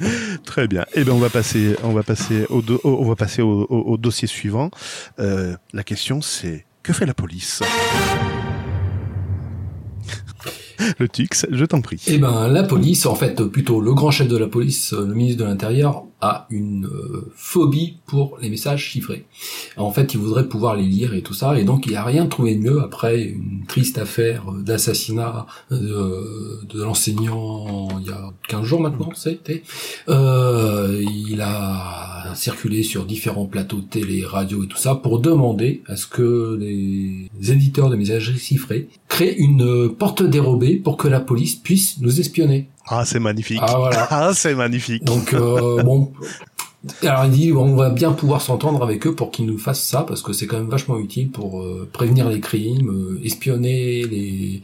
Très 0.44 0.68
bien. 0.68 0.84
Eh 0.94 1.04
ben 1.04 1.12
on 1.12 1.18
va 1.18 1.30
passer, 1.30 1.76
on 1.82 1.92
va 1.92 2.02
passer 2.02 2.46
au, 3.42 3.96
dossier 3.96 4.28
suivant. 4.28 4.70
Euh, 5.18 5.56
la 5.72 5.82
question 5.82 6.20
c'est 6.20 6.64
que 6.82 6.92
fait 6.92 7.06
la 7.06 7.14
police? 7.14 7.62
Le 10.98 11.08
Tux, 11.08 11.46
je 11.50 11.64
t'en 11.64 11.80
prie. 11.80 12.00
Eh 12.06 12.18
ben, 12.18 12.48
la 12.48 12.62
police, 12.62 13.06
en 13.06 13.14
fait, 13.14 13.42
plutôt 13.44 13.80
le 13.80 13.92
grand 13.94 14.10
chef 14.10 14.28
de 14.28 14.36
la 14.36 14.46
police, 14.46 14.92
euh, 14.92 15.06
le 15.06 15.14
ministre 15.14 15.42
de 15.42 15.48
l'Intérieur, 15.48 16.04
a 16.20 16.46
une 16.50 16.86
euh, 16.86 17.30
phobie 17.36 17.98
pour 18.06 18.38
les 18.40 18.50
messages 18.50 18.82
chiffrés. 18.82 19.26
En 19.76 19.92
fait, 19.92 20.14
il 20.14 20.20
voudrait 20.20 20.48
pouvoir 20.48 20.74
les 20.74 20.82
lire 20.82 21.14
et 21.14 21.22
tout 21.22 21.34
ça, 21.34 21.58
et 21.58 21.64
donc 21.64 21.86
il 21.86 21.94
a 21.94 22.02
rien 22.02 22.26
trouvé 22.26 22.56
de 22.56 22.60
mieux 22.60 22.80
après 22.82 23.22
une 23.22 23.64
triste 23.68 23.98
affaire 23.98 24.50
d'assassinat 24.52 25.46
euh, 25.70 26.60
de, 26.68 26.82
l'enseignant 26.82 27.88
il 28.00 28.06
y 28.06 28.10
a 28.10 28.27
15 28.68 28.70
jours 28.70 28.80
maintenant, 28.80 29.08
c'était. 29.14 29.62
Euh, 30.08 31.02
il 31.26 31.40
a 31.40 32.32
circulé 32.34 32.82
sur 32.82 33.06
différents 33.06 33.46
plateaux 33.46 33.80
télé, 33.80 34.24
radio 34.24 34.64
et 34.64 34.66
tout 34.66 34.76
ça 34.76 34.94
pour 34.94 35.20
demander 35.20 35.82
à 35.86 35.96
ce 35.96 36.06
que 36.06 36.58
les 36.60 37.50
éditeurs 37.50 37.88
de 37.88 37.96
messageries 37.96 38.38
chiffrées 38.38 38.88
créent 39.08 39.36
une 39.38 39.94
porte 39.94 40.22
dérobée 40.22 40.76
pour 40.76 40.98
que 40.98 41.08
la 41.08 41.20
police 41.20 41.56
puisse 41.56 41.98
nous 42.00 42.20
espionner. 42.20 42.68
Ah, 42.86 43.04
c'est 43.04 43.20
magnifique. 43.20 43.60
Ah 43.62 43.76
voilà. 43.78 44.08
Ah, 44.10 44.32
c'est 44.34 44.54
magnifique. 44.54 45.04
Donc 45.04 45.32
euh, 45.32 45.82
bon, 45.82 46.12
alors 47.02 47.24
il 47.24 47.30
dit 47.30 47.52
on 47.52 47.74
va 47.74 47.90
bien 47.90 48.12
pouvoir 48.12 48.40
s'entendre 48.40 48.82
avec 48.82 49.06
eux 49.06 49.14
pour 49.14 49.30
qu'ils 49.30 49.46
nous 49.46 49.58
fassent 49.58 49.82
ça 49.82 50.04
parce 50.06 50.22
que 50.22 50.32
c'est 50.32 50.46
quand 50.46 50.58
même 50.58 50.68
vachement 50.68 50.98
utile 50.98 51.30
pour 51.30 51.60
euh, 51.60 51.88
prévenir 51.92 52.28
les 52.28 52.40
crimes, 52.40 52.90
euh, 52.90 53.20
espionner 53.24 54.04
les, 54.04 54.62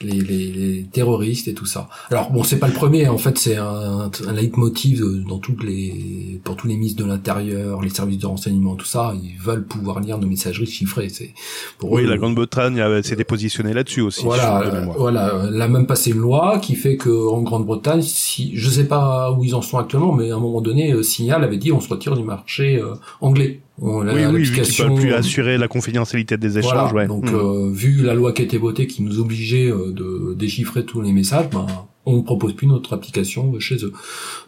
les, 0.00 0.20
les, 0.20 0.52
les 0.52 0.84
terroristes 0.84 1.46
et 1.48 1.54
tout 1.54 1.66
ça. 1.66 1.88
Alors 2.10 2.30
bon 2.32 2.42
c'est 2.42 2.58
pas 2.58 2.66
le 2.66 2.74
premier 2.74 3.08
en 3.08 3.18
fait 3.18 3.38
c'est 3.38 3.56
un, 3.56 4.10
un 4.26 4.32
leitmotiv 4.32 5.04
dans 5.28 5.38
toutes 5.38 5.62
les 5.62 6.40
pour 6.44 6.56
tous 6.56 6.66
les 6.66 6.74
ministres 6.76 7.02
de 7.02 7.08
l'intérieur, 7.08 7.80
les 7.80 7.90
services 7.90 8.18
de 8.18 8.26
renseignement 8.26 8.74
tout 8.74 8.86
ça 8.86 9.14
ils 9.22 9.38
veulent 9.38 9.64
pouvoir 9.64 10.00
lire 10.00 10.18
nos 10.18 10.26
messageries 10.26 10.66
chiffrées 10.66 11.08
c'est 11.08 11.32
pour 11.78 11.92
Oui, 11.92 12.02
eux, 12.02 12.08
la 12.08 12.16
Grande-Bretagne 12.16 12.80
euh, 12.80 13.02
s'était 13.02 13.24
positionnée 13.24 13.72
là-dessus 13.72 14.00
aussi. 14.00 14.24
voilà, 14.24 14.62
euh, 14.62 14.86
voilà, 14.96 15.44
elle 15.48 15.60
a 15.62 15.68
même 15.68 15.86
passé 15.86 16.10
une 16.10 16.18
loi 16.18 16.58
qui 16.60 16.74
fait 16.74 16.96
que 16.96 17.10
en 17.28 17.42
Grande-Bretagne, 17.42 18.02
si 18.02 18.52
je 18.56 18.68
sais 18.68 18.84
pas 18.84 19.32
où 19.32 19.44
ils 19.44 19.54
en 19.54 19.62
sont 19.62 19.78
actuellement, 19.78 20.12
mais 20.12 20.30
à 20.30 20.36
un 20.36 20.40
moment 20.40 20.60
donné, 20.60 20.92
euh, 20.92 21.02
Signal 21.02 21.44
dit 21.56 21.72
on 21.72 21.80
se 21.80 21.88
retire 21.88 22.16
du 22.16 22.24
marché 22.24 22.76
euh, 22.76 22.94
anglais. 23.20 23.60
On, 23.84 24.06
oui, 24.06 24.24
oui, 24.32 24.42
vu 24.44 24.62
qu'ils 24.62 24.76
peuvent 24.76 24.94
plus 24.94 25.12
assurer 25.12 25.58
la 25.58 25.66
confidentialité 25.66 26.36
des 26.36 26.58
échanges. 26.58 26.92
Ouais. 26.92 27.08
Donc, 27.08 27.30
mmh. 27.30 27.72
vu 27.72 28.02
la 28.02 28.14
loi 28.14 28.32
qui 28.32 28.42
a 28.42 28.44
été 28.44 28.56
votée 28.56 28.86
qui 28.86 29.02
nous 29.02 29.18
obligeait 29.18 29.70
de 29.70 30.34
déchiffrer 30.34 30.84
tous 30.84 31.00
les 31.00 31.12
messages, 31.12 31.50
ben, 31.50 31.66
on 32.04 32.16
ne 32.16 32.22
propose 32.22 32.54
plus 32.54 32.66
notre 32.66 32.94
application 32.94 33.58
chez 33.60 33.76
eux. 33.84 33.92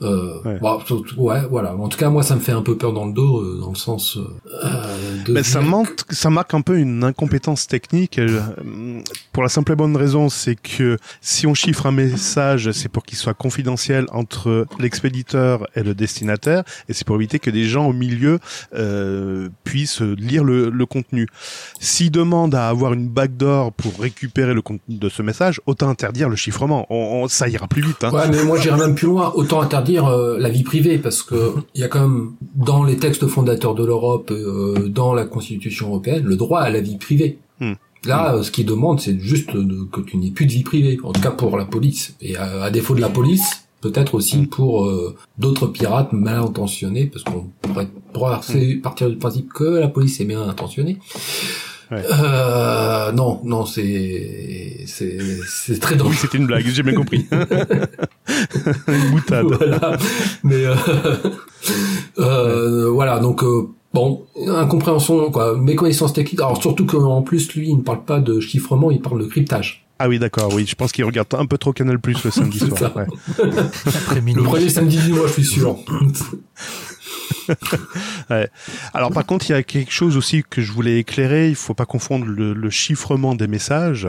Euh, 0.03 0.41
ouais. 0.45 0.59
ouais. 1.17 1.47
voilà. 1.49 1.77
En 1.77 1.89
tout 1.89 1.99
cas, 1.99 2.11
moi, 2.11 2.23
ça 2.23 2.35
me 2.35 2.41
fait 2.41 2.53
un 2.53 2.63
peu 2.63 2.77
peur 2.77 2.93
dans 2.93 3.07
le 3.07 3.13
dos, 3.13 3.41
euh, 3.41 3.59
dans 3.61 3.71
le 3.71 3.77
sens. 3.77 4.17
Euh, 4.17 5.23
de 5.25 5.43
ça, 5.43 5.61
manque, 5.61 6.01
ça 6.11 6.31
marque 6.31 6.55
un 6.55 6.63
peu 6.63 6.79
une 6.79 7.05
incompétence 7.05 7.69
technique. 7.69 8.19
Euh, 8.19 8.41
pour 9.33 9.43
la 9.43 9.49
simple 9.49 9.73
et 9.73 9.77
bonne 9.77 9.97
raison, 9.97 10.29
c'est 10.29 10.57
que 10.57 10.99
si 11.21 11.47
on 11.47 11.55
chiffre 11.55 11.87
un 11.87 11.93
message, 11.93 12.73
c'est 12.73 12.89
pour 12.89 13.05
qu'il 13.05 13.19
soit 13.19 13.35
confidentiel 13.35 14.07
entre 14.13 14.67
l'expéditeur 14.81 15.69
et 15.77 15.83
le 15.83 15.95
destinataire, 15.95 16.65
et 16.89 16.93
c'est 16.93 17.07
pour 17.07 17.17
éviter 17.17 17.39
que 17.39 17.51
des 17.51 17.65
gens 17.65 17.87
au 17.87 17.93
milieu 17.93 18.41
euh, 18.75 19.24
puissent 19.65 20.01
lire 20.01 20.45
le, 20.45 20.71
le 20.71 20.87
contenu. 20.87 21.27
S'ils 21.81 22.11
demandent 22.11 22.55
à 22.55 22.69
avoir 22.69 22.93
une 22.93 23.09
backdoor 23.09 23.73
pour 23.73 23.99
récupérer 23.99 24.55
le 24.55 24.63
contenu 24.63 24.97
de 24.97 25.09
ce 25.09 25.23
message, 25.23 25.61
autant 25.67 25.89
interdire 25.89 26.29
le 26.29 26.37
chiffrement. 26.37 26.87
On, 26.91 27.23
on, 27.23 27.29
ça 27.29 27.49
ira 27.49 27.67
plus 27.69 27.83
vite. 27.83 28.05
Hein. 28.05 28.11
Ouais, 28.13 28.29
mais 28.31 28.43
moi 28.45 28.59
j'irais 28.59 28.79
même 28.79 28.95
plus 28.95 29.07
loin. 29.07 29.33
Autant 29.35 29.61
interdire 29.61 30.07
euh, 30.07 30.39
la 30.39 30.49
vie 30.49 30.63
privée 30.63 30.99
parce 30.99 31.23
que 31.23 31.55
il 31.75 31.81
y 31.81 31.85
a 31.85 31.89
quand 31.89 32.01
même 32.01 32.33
dans 32.55 32.85
les 32.85 32.97
textes 32.97 33.27
fondateurs 33.27 33.75
de 33.75 33.85
l'Europe, 33.85 34.31
euh, 34.31 34.89
dans 34.89 35.15
la 35.15 35.25
Constitution 35.25 35.89
européenne, 35.89 36.25
le 36.25 36.37
droit 36.37 36.61
à 36.61 36.71
la 36.71 36.81
vie 36.81 36.97
privée. 36.97 37.39
Hmm. 37.61 37.75
Là, 38.05 38.37
hmm. 38.37 38.43
ce 38.43 38.51
qu'ils 38.51 38.67
demandent, 38.67 39.01
c'est 39.01 39.19
juste 39.19 39.51
que 39.51 40.01
tu 40.03 40.17
n'aies 40.17 40.31
plus 40.31 40.47
de 40.47 40.53
vie 40.53 40.63
privée, 40.63 40.99
en 41.03 41.13
tout 41.13 41.21
cas 41.21 41.31
pour 41.31 41.57
la 41.57 41.65
police. 41.65 42.15
Et 42.21 42.37
à, 42.37 42.71
défaut 42.71 42.95
de 42.95 43.01
la 43.01 43.09
police, 43.09 43.64
peut-être 43.85 44.15
aussi 44.15 44.39
hmm. 44.39 44.47
pour 44.49 44.87
euh, 44.87 45.15
d'autres 45.39 45.67
pirates 45.67 46.13
mal 46.13 46.39
intentionnés, 46.39 47.07
parce 47.07 47.23
qu'on 47.23 47.51
pourrait, 47.61 47.89
pourrait 48.13 48.39
partir 48.83 49.11
du 49.11 49.17
principe 49.17 49.53
que 49.53 49.65
la 49.65 49.89
police 49.89 50.21
est 50.21 50.25
bien 50.25 50.43
intentionnée. 50.43 50.99
Euh, 51.93 53.13
non, 53.13 53.41
non, 53.45 53.67
c'est 53.67 54.85
c'est 54.87 55.19
c'est 55.47 55.79
très 55.79 55.97
dangereux. 55.97 56.13
Oui, 56.13 56.19
c'était 56.21 56.39
une 56.39 56.47
blague, 56.47 56.67
j'ai 56.67 56.83
bien 56.83 56.95
compris. 56.95 57.27
une 58.89 59.11
boutade. 59.11 59.47
Voilà. 59.47 59.97
Mais 60.43 60.65
euh, 60.65 60.75
euh, 62.19 62.91
voilà, 62.91 63.19
donc 63.19 63.45
euh, 63.45 63.69
bon, 63.93 64.25
incompréhension 64.47 65.31
quoi, 65.31 65.57
méconnaissance 65.57 66.15
technique. 66.15 66.41
Alors 66.41 66.61
surtout 66.61 66.87
qu'en 66.87 67.23
plus 67.23 67.53
lui, 67.55 67.69
il 67.69 67.77
ne 67.77 67.83
parle 67.83 68.05
pas 68.05 68.19
de 68.19 68.41
chiffrement, 68.41 68.91
il 68.91 69.01
parle 69.01 69.21
de 69.21 69.27
cryptage. 69.27 69.84
Ah 69.99 70.09
oui, 70.09 70.19
d'accord, 70.19 70.53
oui. 70.53 70.67
Je 70.67 70.75
pense 70.75 70.93
qu'il 70.93 71.05
regarde 71.05 71.29
un 71.35 71.47
peu 71.47 71.57
trop 71.59 71.73
Canal 71.73 71.99
Plus 71.99 72.23
le 72.25 72.31
samedi 72.31 72.59
soir. 72.77 72.97
Ouais. 72.97 73.07
le 73.39 74.43
premier 74.43 74.69
samedi 74.69 74.99
du 74.99 75.13
mois, 75.13 75.29
je 75.29 75.33
suis 75.35 75.45
sûr. 75.45 75.79
Alors 78.95 79.13
par 79.13 79.27
contre, 79.27 79.49
il 79.49 79.53
y 79.53 79.57
a 79.57 79.63
quelque 79.63 79.93
chose 79.93 80.17
aussi 80.17 80.43
que 80.49 80.63
je 80.63 80.73
voulais 80.73 80.99
éclairer. 80.99 81.49
Il 81.49 81.55
faut 81.55 81.75
pas 81.75 81.87
confondre 81.87 82.27
le, 82.27 82.71
chiffrement 82.71 83.35
des 83.35 83.47
messages 83.47 84.09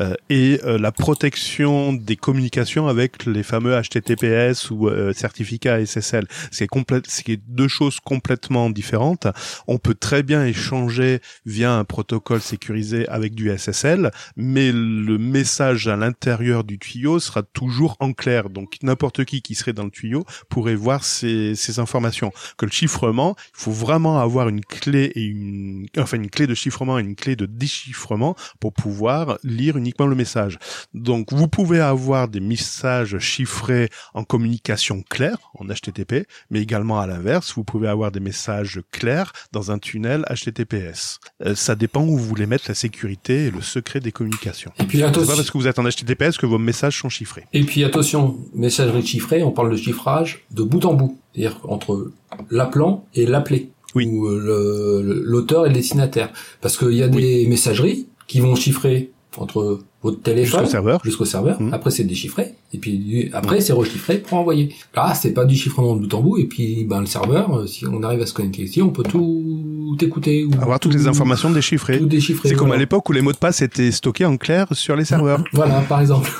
euh, 0.00 0.14
et 0.30 0.60
euh, 0.64 0.78
la 0.78 0.92
protection 0.92 1.92
des 1.92 2.16
communications 2.16 2.88
avec 2.88 3.26
les 3.26 3.42
fameux 3.42 3.78
HTTPS 3.80 4.70
ou 4.70 4.88
euh, 4.88 5.12
certificats 5.12 5.84
SSL. 5.84 6.26
C'est 6.50 6.66
c'est 7.06 7.40
deux 7.48 7.68
choses 7.68 8.00
complètement 8.00 8.70
différentes. 8.70 9.26
On 9.66 9.78
peut 9.78 9.94
très 9.94 10.22
bien 10.22 10.44
échanger 10.44 11.20
via 11.44 11.72
un 11.72 11.84
protocole 11.84 12.40
sécurisé 12.40 13.08
avec 13.08 13.34
du 13.34 13.50
SSL, 13.56 14.10
mais 14.36 14.72
le 14.72 15.18
message 15.18 15.88
à 15.88 15.96
l'intérieur 15.96 16.64
du 16.64 16.78
tuyau 16.78 17.18
sera 17.18 17.42
toujours 17.42 17.96
en 18.00 18.12
clair. 18.12 18.50
Donc 18.50 18.76
n'importe 18.82 19.24
qui 19.24 19.42
qui 19.42 19.54
serait 19.54 19.72
dans 19.72 19.84
le 19.84 19.90
tuyau 19.90 20.24
pourrait 20.48 20.74
voir 20.74 21.04
ces, 21.04 21.54
informations. 21.78 22.32
Chiffrement, 22.76 23.34
il 23.38 23.62
faut 23.62 23.72
vraiment 23.72 24.18
avoir 24.18 24.48
une 24.48 24.60
clé 24.60 25.04
et 25.14 25.22
une, 25.22 25.86
enfin 25.98 26.16
une 26.16 26.30
clé 26.30 26.46
de 26.46 26.54
chiffrement 26.54 26.98
et 26.98 27.02
une 27.02 27.16
clé 27.16 27.34
de 27.36 27.46
déchiffrement 27.46 28.36
pour 28.60 28.72
pouvoir 28.72 29.38
lire 29.42 29.76
uniquement 29.76 30.06
le 30.06 30.14
message. 30.14 30.58
Donc 30.92 31.32
vous 31.32 31.48
pouvez 31.48 31.80
avoir 31.80 32.28
des 32.28 32.40
messages 32.40 33.18
chiffrés 33.18 33.88
en 34.14 34.24
communication 34.24 35.02
claire, 35.08 35.38
en 35.58 35.64
HTTP, 35.66 36.26
mais 36.50 36.60
également 36.60 37.00
à 37.00 37.06
l'inverse, 37.06 37.54
vous 37.56 37.64
pouvez 37.64 37.88
avoir 37.88 38.12
des 38.12 38.20
messages 38.20 38.80
clairs 38.90 39.32
dans 39.52 39.70
un 39.70 39.78
tunnel 39.78 40.24
HTTPS. 40.30 41.18
Euh, 41.44 41.54
ça 41.54 41.74
dépend 41.74 42.02
où 42.02 42.16
vous 42.16 42.26
voulez 42.26 42.46
mettre 42.46 42.66
la 42.68 42.74
sécurité 42.74 43.46
et 43.46 43.50
le 43.50 43.62
secret 43.62 44.00
des 44.00 44.12
communications. 44.12 44.72
Et 44.78 44.84
puis 44.84 45.02
attention. 45.02 45.22
C'est 45.22 45.30
pas 45.30 45.36
parce 45.36 45.50
que 45.50 45.58
vous 45.58 45.66
êtes 45.66 45.78
en 45.78 45.84
HTTPS 45.84 46.36
que 46.38 46.46
vos 46.46 46.58
messages 46.58 47.00
sont 47.00 47.08
chiffrés. 47.08 47.44
Et 47.52 47.64
puis 47.64 47.84
attention, 47.84 48.36
messagerie 48.54 49.06
chiffrée, 49.06 49.42
on 49.42 49.52
parle 49.52 49.70
de 49.70 49.76
chiffrage 49.76 50.44
de 50.50 50.62
bout 50.62 50.84
en 50.84 50.94
bout. 50.94 51.18
C'est-à-dire 51.36 51.60
entre 51.64 52.12
l'appelant 52.50 53.04
et 53.14 53.26
l'appelé. 53.26 53.70
Oui. 53.94 54.06
Ou 54.06 54.26
euh, 54.26 55.22
l'auteur 55.24 55.66
et 55.66 55.68
le 55.68 55.74
destinataire. 55.74 56.30
Parce 56.60 56.76
qu'il 56.76 56.94
y 56.94 57.02
a 57.02 57.08
des 57.08 57.46
messageries 57.46 58.06
qui 58.26 58.40
vont 58.40 58.54
chiffrer 58.54 59.10
entre 59.38 59.80
votre 60.02 60.22
téléphone 60.22 60.60
jusqu'au 60.60 60.70
serveur, 60.70 61.00
jusqu'au 61.04 61.24
serveur. 61.26 61.60
Mmh. 61.60 61.74
Après 61.74 61.90
c'est 61.90 62.04
déchiffré 62.04 62.54
et 62.72 62.78
puis 62.78 63.28
après 63.34 63.58
mmh. 63.58 63.60
c'est 63.60 63.72
rechiffré 63.74 64.18
pour 64.18 64.38
envoyer. 64.38 64.74
Là 64.94 65.12
c'est 65.14 65.32
pas 65.32 65.44
du 65.44 65.54
chiffrement 65.54 65.94
de 65.94 66.06
bout 66.06 66.14
en 66.14 66.22
bout 66.22 66.38
et 66.38 66.44
puis 66.44 66.84
ben 66.84 67.00
le 67.00 67.06
serveur 67.06 67.54
euh, 67.54 67.66
si 67.66 67.86
on 67.86 68.02
arrive 68.02 68.22
à 68.22 68.26
se 68.26 68.32
connecter 68.32 68.62
ici 68.62 68.80
on 68.80 68.88
peut 68.88 69.02
tout 69.02 69.94
écouter 70.00 70.44
ou 70.44 70.52
avoir 70.62 70.80
toutes 70.80 70.94
les 70.94 71.06
informations 71.06 71.50
déchiffrées. 71.50 71.98
Tout 71.98 72.06
déchiffré. 72.06 72.48
C'est 72.48 72.54
comme 72.54 72.72
à 72.72 72.78
l'époque 72.78 73.06
où 73.10 73.12
les 73.12 73.20
mots 73.20 73.32
de 73.32 73.36
passe 73.36 73.60
étaient 73.60 73.92
stockés 73.92 74.24
en 74.24 74.38
clair 74.38 74.68
sur 74.72 74.96
les 74.96 75.04
serveurs. 75.04 75.44
voilà 75.52 75.80
par 75.82 76.00
exemple. 76.00 76.30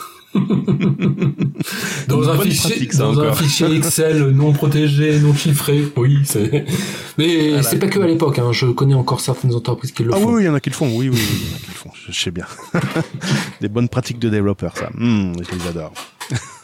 Dans 2.08 2.28
un 2.28 2.38
fichier, 2.40 2.88
dans 2.98 3.18
un 3.20 3.32
fichier 3.32 3.74
Excel 3.76 4.30
non 4.30 4.52
protégé, 4.52 5.18
non 5.20 5.34
chiffré. 5.34 5.84
Oui, 5.96 6.18
c'est. 6.24 6.64
Mais 7.18 7.62
c'est 7.62 7.78
pas 7.78 7.88
que 7.88 8.00
à 8.00 8.06
l'époque. 8.06 8.38
Hein. 8.38 8.52
Je 8.52 8.66
connais 8.66 8.94
encore 8.94 9.20
certaines 9.20 9.54
entreprises 9.54 9.92
qui 9.92 10.04
le 10.04 10.10
ah 10.12 10.16
font. 10.16 10.28
Ah 10.28 10.32
oui, 10.32 10.42
il 10.42 10.46
y 10.46 10.48
en 10.48 10.54
a 10.54 10.60
qui 10.60 10.70
le 10.70 10.74
font. 10.74 10.88
Oui, 10.94 11.08
oui, 11.08 11.18
il 11.18 11.48
y 11.48 11.52
en 11.52 11.56
a 11.56 11.58
qui 11.58 11.68
le 11.68 11.74
font. 11.74 11.90
Je 12.08 12.12
sais 12.12 12.30
bien. 12.30 12.46
Des 13.60 13.68
bonnes 13.68 13.88
pratiques 13.88 14.18
de 14.18 14.28
développeurs, 14.28 14.76
ça. 14.76 14.90
Mmh, 14.94 15.32
je 15.48 15.56
les 15.56 15.66
adore. 15.68 15.92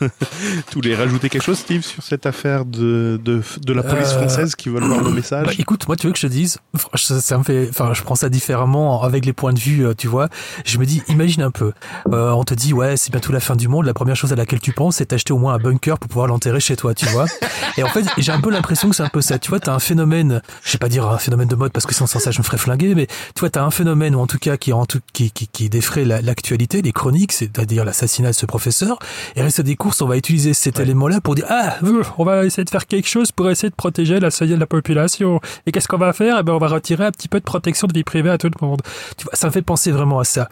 tu 0.71 0.75
voulais 0.75 0.95
rajouter 0.95 1.29
quelque 1.29 1.43
chose, 1.43 1.59
Steve, 1.59 1.83
sur 1.83 2.03
cette 2.03 2.27
affaire 2.27 2.65
de, 2.65 3.21
de, 3.23 3.43
de 3.65 3.73
la 3.73 3.83
police 3.83 4.13
euh, 4.13 4.19
française 4.19 4.55
qui 4.55 4.69
veulent 4.69 4.85
voir 4.85 5.03
le 5.03 5.11
message? 5.11 5.47
bah, 5.47 5.53
Écoute, 5.59 5.87
moi, 5.87 5.97
tu 5.97 6.07
veux 6.07 6.13
que 6.13 6.19
je 6.19 6.27
te 6.27 6.33
dise, 6.33 6.59
ça, 6.95 7.39
me 7.39 7.43
fait, 7.43 7.69
enfin, 7.71 7.93
je 7.95 8.03
prends 8.03 8.15
ça 8.15 8.29
différemment 8.29 9.03
avec 9.03 9.25
les 9.27 9.33
points 9.33 9.53
de 9.53 9.59
vue, 9.59 9.87
euh, 9.87 9.95
tu 9.95 10.09
vois. 10.09 10.29
Je 10.65 10.79
me 10.79 10.87
dis, 10.87 11.03
imagine 11.09 11.43
un 11.43 11.51
peu, 11.51 11.73
euh, 12.13 12.31
on 12.31 12.45
te 12.45 12.55
dit, 12.55 12.73
ouais, 12.73 12.97
c'est 12.97 13.11
bientôt 13.11 13.33
la 13.33 13.41
fin 13.41 13.57
du 13.57 13.69
monde. 13.69 13.87
La 13.87 13.95
première 13.95 14.17
chose 14.17 14.33
à 14.33 14.37
laquelle 14.37 14.61
tu 14.61 14.73
penses, 14.73 14.97
c'est 14.97 15.11
d'acheter 15.11 15.33
au 15.33 15.39
moins 15.39 15.55
un 15.55 15.59
bunker 15.59 15.99
pour 15.99 16.09
pouvoir 16.09 16.27
l'enterrer 16.27 16.61
chez 16.61 16.77
toi, 16.77 16.95
tu 16.95 17.07
vois. 17.07 17.27
Et 17.77 17.83
en 17.83 17.89
fait, 17.89 18.05
j'ai 18.19 18.33
un 18.33 18.41
peu 18.41 18.51
l'impression 18.51 18.91
que 18.91 18.97
c'est 18.97 19.03
un 19.03 19.09
peu 19.09 19.21
ça. 19.21 19.39
Tu 19.39 19.49
vois, 19.49 19.61
t'as 19.61 19.73
un 19.73 19.79
phénomène, 19.79 20.43
je 20.63 20.71
sais 20.71 20.79
pas 20.79 20.89
dire 20.89 21.07
un 21.07 21.19
phénomène 21.19 21.49
de 21.49 21.57
mode 21.57 21.73
parce 21.73 21.87
que 21.87 21.95
sans 21.95 22.07
ça, 22.07 22.31
je 22.31 22.39
me 22.39 22.45
ferais 22.45 22.59
flinguer, 22.59 22.95
mais 22.95 23.07
tu 23.07 23.41
vois, 23.41 23.51
t'as 23.51 23.63
un 23.63 23.71
phénomène 23.71 24.15
ou 24.15 24.21
en 24.21 24.27
tout 24.27 24.39
cas 24.39 24.57
qui, 24.57 24.73
en 24.73 24.87
tout, 24.87 25.01
qui, 25.13 25.31
qui, 25.31 25.49
qui 25.49 25.69
défraie 25.69 26.05
l'actualité, 26.05 26.83
les 26.83 26.93
chroniques, 26.93 27.33
c'est-à-dire 27.33 27.85
l'assassinat 27.85 28.31
de 28.31 28.35
ce 28.35 28.47
professeur. 28.47 28.99
Et 29.37 29.43
reste 29.43 29.61
des 29.61 29.77
on 30.01 30.07
va 30.07 30.17
utiliser 30.17 30.55
cet 30.55 30.81
élément-là 30.81 31.21
pour 31.21 31.35
dire 31.35 31.47
ah 31.49 31.77
on 32.19 32.25
va 32.25 32.45
essayer 32.45 32.65
de 32.65 32.71
faire 32.71 32.87
quelque 32.87 33.09
chose 33.09 33.33
pour 33.33 33.51
essayer 33.51 33.71
de 33.71 33.75
protéger 33.75 34.21
la 34.21 34.29
de 34.29 34.55
la 34.57 34.67
population. 34.67 35.41
Et 35.67 35.73
qu'est-ce 35.73 35.89
qu'on 35.89 35.99
va 35.99 36.13
faire? 36.13 36.39
Eh 36.41 36.43
ben 36.43 36.53
on 36.53 36.59
va 36.59 36.69
retirer 36.69 37.05
un 37.05 37.11
petit 37.11 37.29
peu 37.29 37.39
de 37.39 37.45
protection 37.45 37.87
de 37.87 37.93
vie 37.93 38.05
privée 38.05 38.31
à 38.31 38.39
tout 38.39 38.49
le 38.49 38.67
monde. 38.67 38.81
Tu 39.17 39.25
vois 39.25 39.35
ça 39.35 39.47
me 39.49 39.53
fait 39.53 39.63
penser 39.63 39.91
vraiment 39.91 40.19
à 40.19 40.25
ça. 40.25 40.49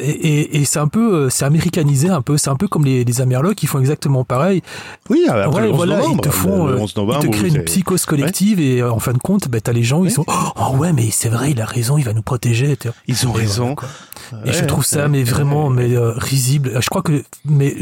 Et, 0.00 0.60
et 0.60 0.64
c'est 0.64 0.78
un 0.78 0.88
peu 0.88 1.14
euh, 1.14 1.30
c'est 1.30 1.44
américanisé 1.44 2.08
un 2.08 2.22
peu. 2.22 2.36
C'est 2.36 2.50
un 2.50 2.56
peu 2.56 2.68
comme 2.68 2.84
les, 2.84 3.04
les 3.04 3.20
Amerlocs 3.20 3.56
qui 3.56 3.66
font 3.66 3.78
exactement 3.78 4.24
pareil. 4.24 4.62
Oui 5.10 5.26
après 5.28 5.62
le 5.62 5.70
11 5.70 5.76
voilà 5.76 5.96
novembre, 5.98 6.14
ils 6.16 6.28
te 6.28 6.30
font 6.30 6.66
le 6.66 6.78
11 6.78 6.96
novembre, 6.96 7.20
ils 7.24 7.30
te 7.30 7.36
créent 7.36 7.48
une 7.48 7.64
psychose 7.64 8.06
collective 8.06 8.60
et 8.60 8.80
euh, 8.80 8.92
en 8.92 8.98
fin 8.98 9.12
de 9.12 9.18
compte 9.18 9.48
ben 9.48 9.60
t'as 9.60 9.72
les 9.72 9.82
gens 9.82 10.04
ils 10.04 10.10
sont 10.10 10.24
oh 10.28 10.76
ouais 10.76 10.92
mais 10.92 11.08
c'est 11.10 11.28
vrai 11.28 11.50
il 11.50 11.60
a 11.60 11.66
raison 11.66 11.98
il 11.98 12.04
va 12.04 12.12
nous 12.12 12.22
protéger 12.22 12.76
ils 13.06 13.26
ont 13.26 13.32
raison. 13.32 13.76
et 14.44 14.52
je 14.52 14.64
trouve 14.64 14.84
ça 14.84 15.08
mais 15.08 15.22
vraiment 15.22 15.70
mais 15.70 15.94
euh, 15.96 16.12
risible. 16.16 16.78
Je 16.80 16.88
crois 16.88 17.02
que 17.02 17.22
mais 17.44 17.74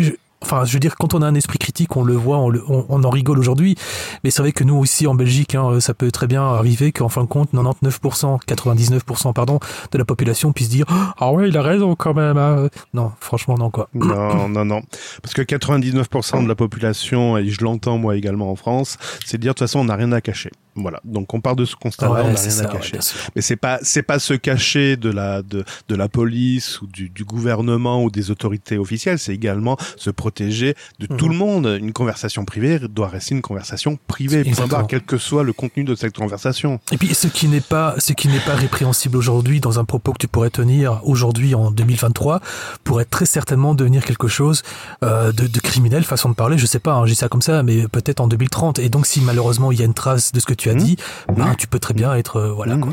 Enfin, 0.43 0.65
je 0.65 0.73
veux 0.75 0.79
dire, 0.79 0.97
quand 0.97 1.15
on 1.15 1.23
a 1.23 1.27
un 1.27 1.35
esprit 1.35 1.59
critique, 1.59 1.97
on 1.97 2.05
le 2.05 2.15
voit, 2.15 2.39
on, 2.39 2.87
on, 2.89 3.05
en 3.05 3.11
rigole 3.11 3.39
aujourd'hui. 3.39 3.75
Mais 4.23 4.31
c'est 4.31 4.43
vrai 4.43 4.53
que 4.53 4.65
nous 4.65 4.77
aussi 4.77 5.07
en 5.07 5.15
Belgique, 5.15 5.55
hein, 5.55 5.81
ça 5.81 5.95
peut 5.95 6.11
très 6.11 6.27
bien 6.27 6.43
arriver 6.43 6.93
qu'en 6.93 7.09
fin 7.09 7.23
de 7.23 7.27
compte, 7.27 7.53
99%, 7.53 8.41
99% 8.47 9.33
pardon, 9.33 9.59
de 9.93 9.99
la 9.99 10.05
population 10.05 10.53
puisse 10.53 10.69
dire 10.69 10.87
ah 11.19 11.33
ouais, 11.33 11.49
il 11.49 11.57
a 11.57 11.63
raison 11.63 11.95
quand 11.97 12.15
même. 12.15 12.37
Hein. 12.37 12.69
Non, 12.95 13.13
franchement 13.21 13.57
non 13.59 13.71
quoi. 13.71 13.89
Non, 13.95 14.49
non, 14.49 14.65
non, 14.65 14.83
parce 15.23 15.35
que 15.35 15.43
99% 15.43 16.43
de 16.43 16.49
la 16.49 16.55
population, 16.55 17.39
et 17.39 17.49
je 17.49 17.63
l'entends 17.65 17.99
moi 17.99 18.17
également 18.17 18.51
en 18.51 18.57
France, 18.57 18.99
c'est 19.25 19.39
de 19.39 19.43
dire 19.43 19.55
de 19.55 19.59
toute 19.59 19.67
façon 19.67 19.81
on 19.81 19.85
n'a 19.85 19.97
rien 19.97 20.13
à 20.13 20.21
cacher. 20.21 20.51
Voilà. 20.77 21.01
Donc 21.05 21.33
on 21.35 21.41
part 21.41 21.57
de 21.57 21.65
ce 21.65 21.75
constat-là, 21.75 22.23
on 22.25 22.33
n'a 22.33 22.41
rien 22.41 22.61
à 22.61 22.67
cacher. 22.67 22.99
Mais 23.35 23.43
c'est 23.43 23.57
pas 23.57 23.79
c'est 23.83 24.03
pas 24.03 24.19
se 24.19 24.35
cacher 24.35 24.97
de 24.97 25.11
la 25.11 25.43
de, 25.43 25.65
de 25.89 25.95
la 25.95 26.09
police 26.09 26.81
ou 26.83 26.87
du, 26.87 27.09
du 27.09 27.25
gouvernement 27.25 28.05
ou 28.05 28.11
des 28.11 28.31
autorités 28.31 28.79
officielles, 28.79 29.19
c'est 29.19 29.35
également 29.35 29.77
se 29.97 30.11
protéger 30.11 30.75
de 30.99 31.07
tout 31.07 31.27
mhm. 31.27 31.33
le 31.33 31.37
monde. 31.37 31.79
Une 31.81 31.93
conversation 31.93 32.45
privée 32.45 32.79
doit 32.79 33.09
rester 33.09 33.35
une 33.35 33.43
conversation 33.43 33.99
privée, 34.07 34.45
quel 34.89 35.03
que 35.03 35.19
soit 35.19 35.43
le 35.43 35.53
contenu 35.53 35.85
de 35.85 35.95
cette 35.95 36.17
conversation. 36.17 36.81
Et 36.93 36.99
puis 36.99 37.15
ce 37.15 37.27
qui 37.27 37.49
n'est 37.49 37.61
pas 37.61 37.95
ce 37.99 38.13
qui 38.13 38.29
n'est 38.29 38.41
pas 38.41 38.55
répréhensible 38.55 39.17
aujourd'hui 39.17 39.61
dans 39.61 39.79
un 39.79 39.85
propos 39.85 40.13
que 40.13 40.19
tu 40.19 40.29
pourrais 40.29 40.51
tenir 40.51 41.01
aujourd'hui 41.05 41.55
en 41.55 41.71
2023 41.71 42.41
pourrait 42.85 43.05
très 43.05 43.27
certainement 43.27 43.75
devenir 43.75 44.05
quelque 44.05 44.29
chose 44.29 44.63
euh, 45.03 45.33
de, 45.33 45.47
de, 45.47 45.61
criminel 45.61 46.05
façon 46.05 46.29
de 46.29 46.35
parler. 46.35 46.59
Je 46.59 46.67
sais 46.67 46.79
pas, 46.79 46.95
hein, 46.95 47.05
dis 47.05 47.15
ça 47.15 47.29
comme 47.29 47.43
ça, 47.43 47.63
mais 47.63 47.89
peut-être 47.89 48.21
en 48.21 48.29
2030. 48.29 48.79
Et 48.79 48.89
donc 48.89 49.07
si 49.07 49.21
malheureusement 49.21 49.73
il 49.73 49.79
y 49.79 49.83
a 49.83 49.85
une 49.85 49.95
trace 49.95 50.33
de 50.33 50.41
ce 50.41 50.47
que 50.47 50.55
tu 50.55 50.66
tu 50.67 50.71
as 50.71 50.75
Mmh. 50.75 50.79
dit, 50.85 50.97
ben, 51.33 51.55
tu 51.55 51.67
peux 51.69 51.79
très 51.79 51.95
bien 51.95 52.13
être, 52.15 52.37
euh, 52.39 52.53
voilà, 52.53 52.77
Mmh. 52.77 52.81
quoi. 52.81 52.93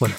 Voilà. 0.00 0.14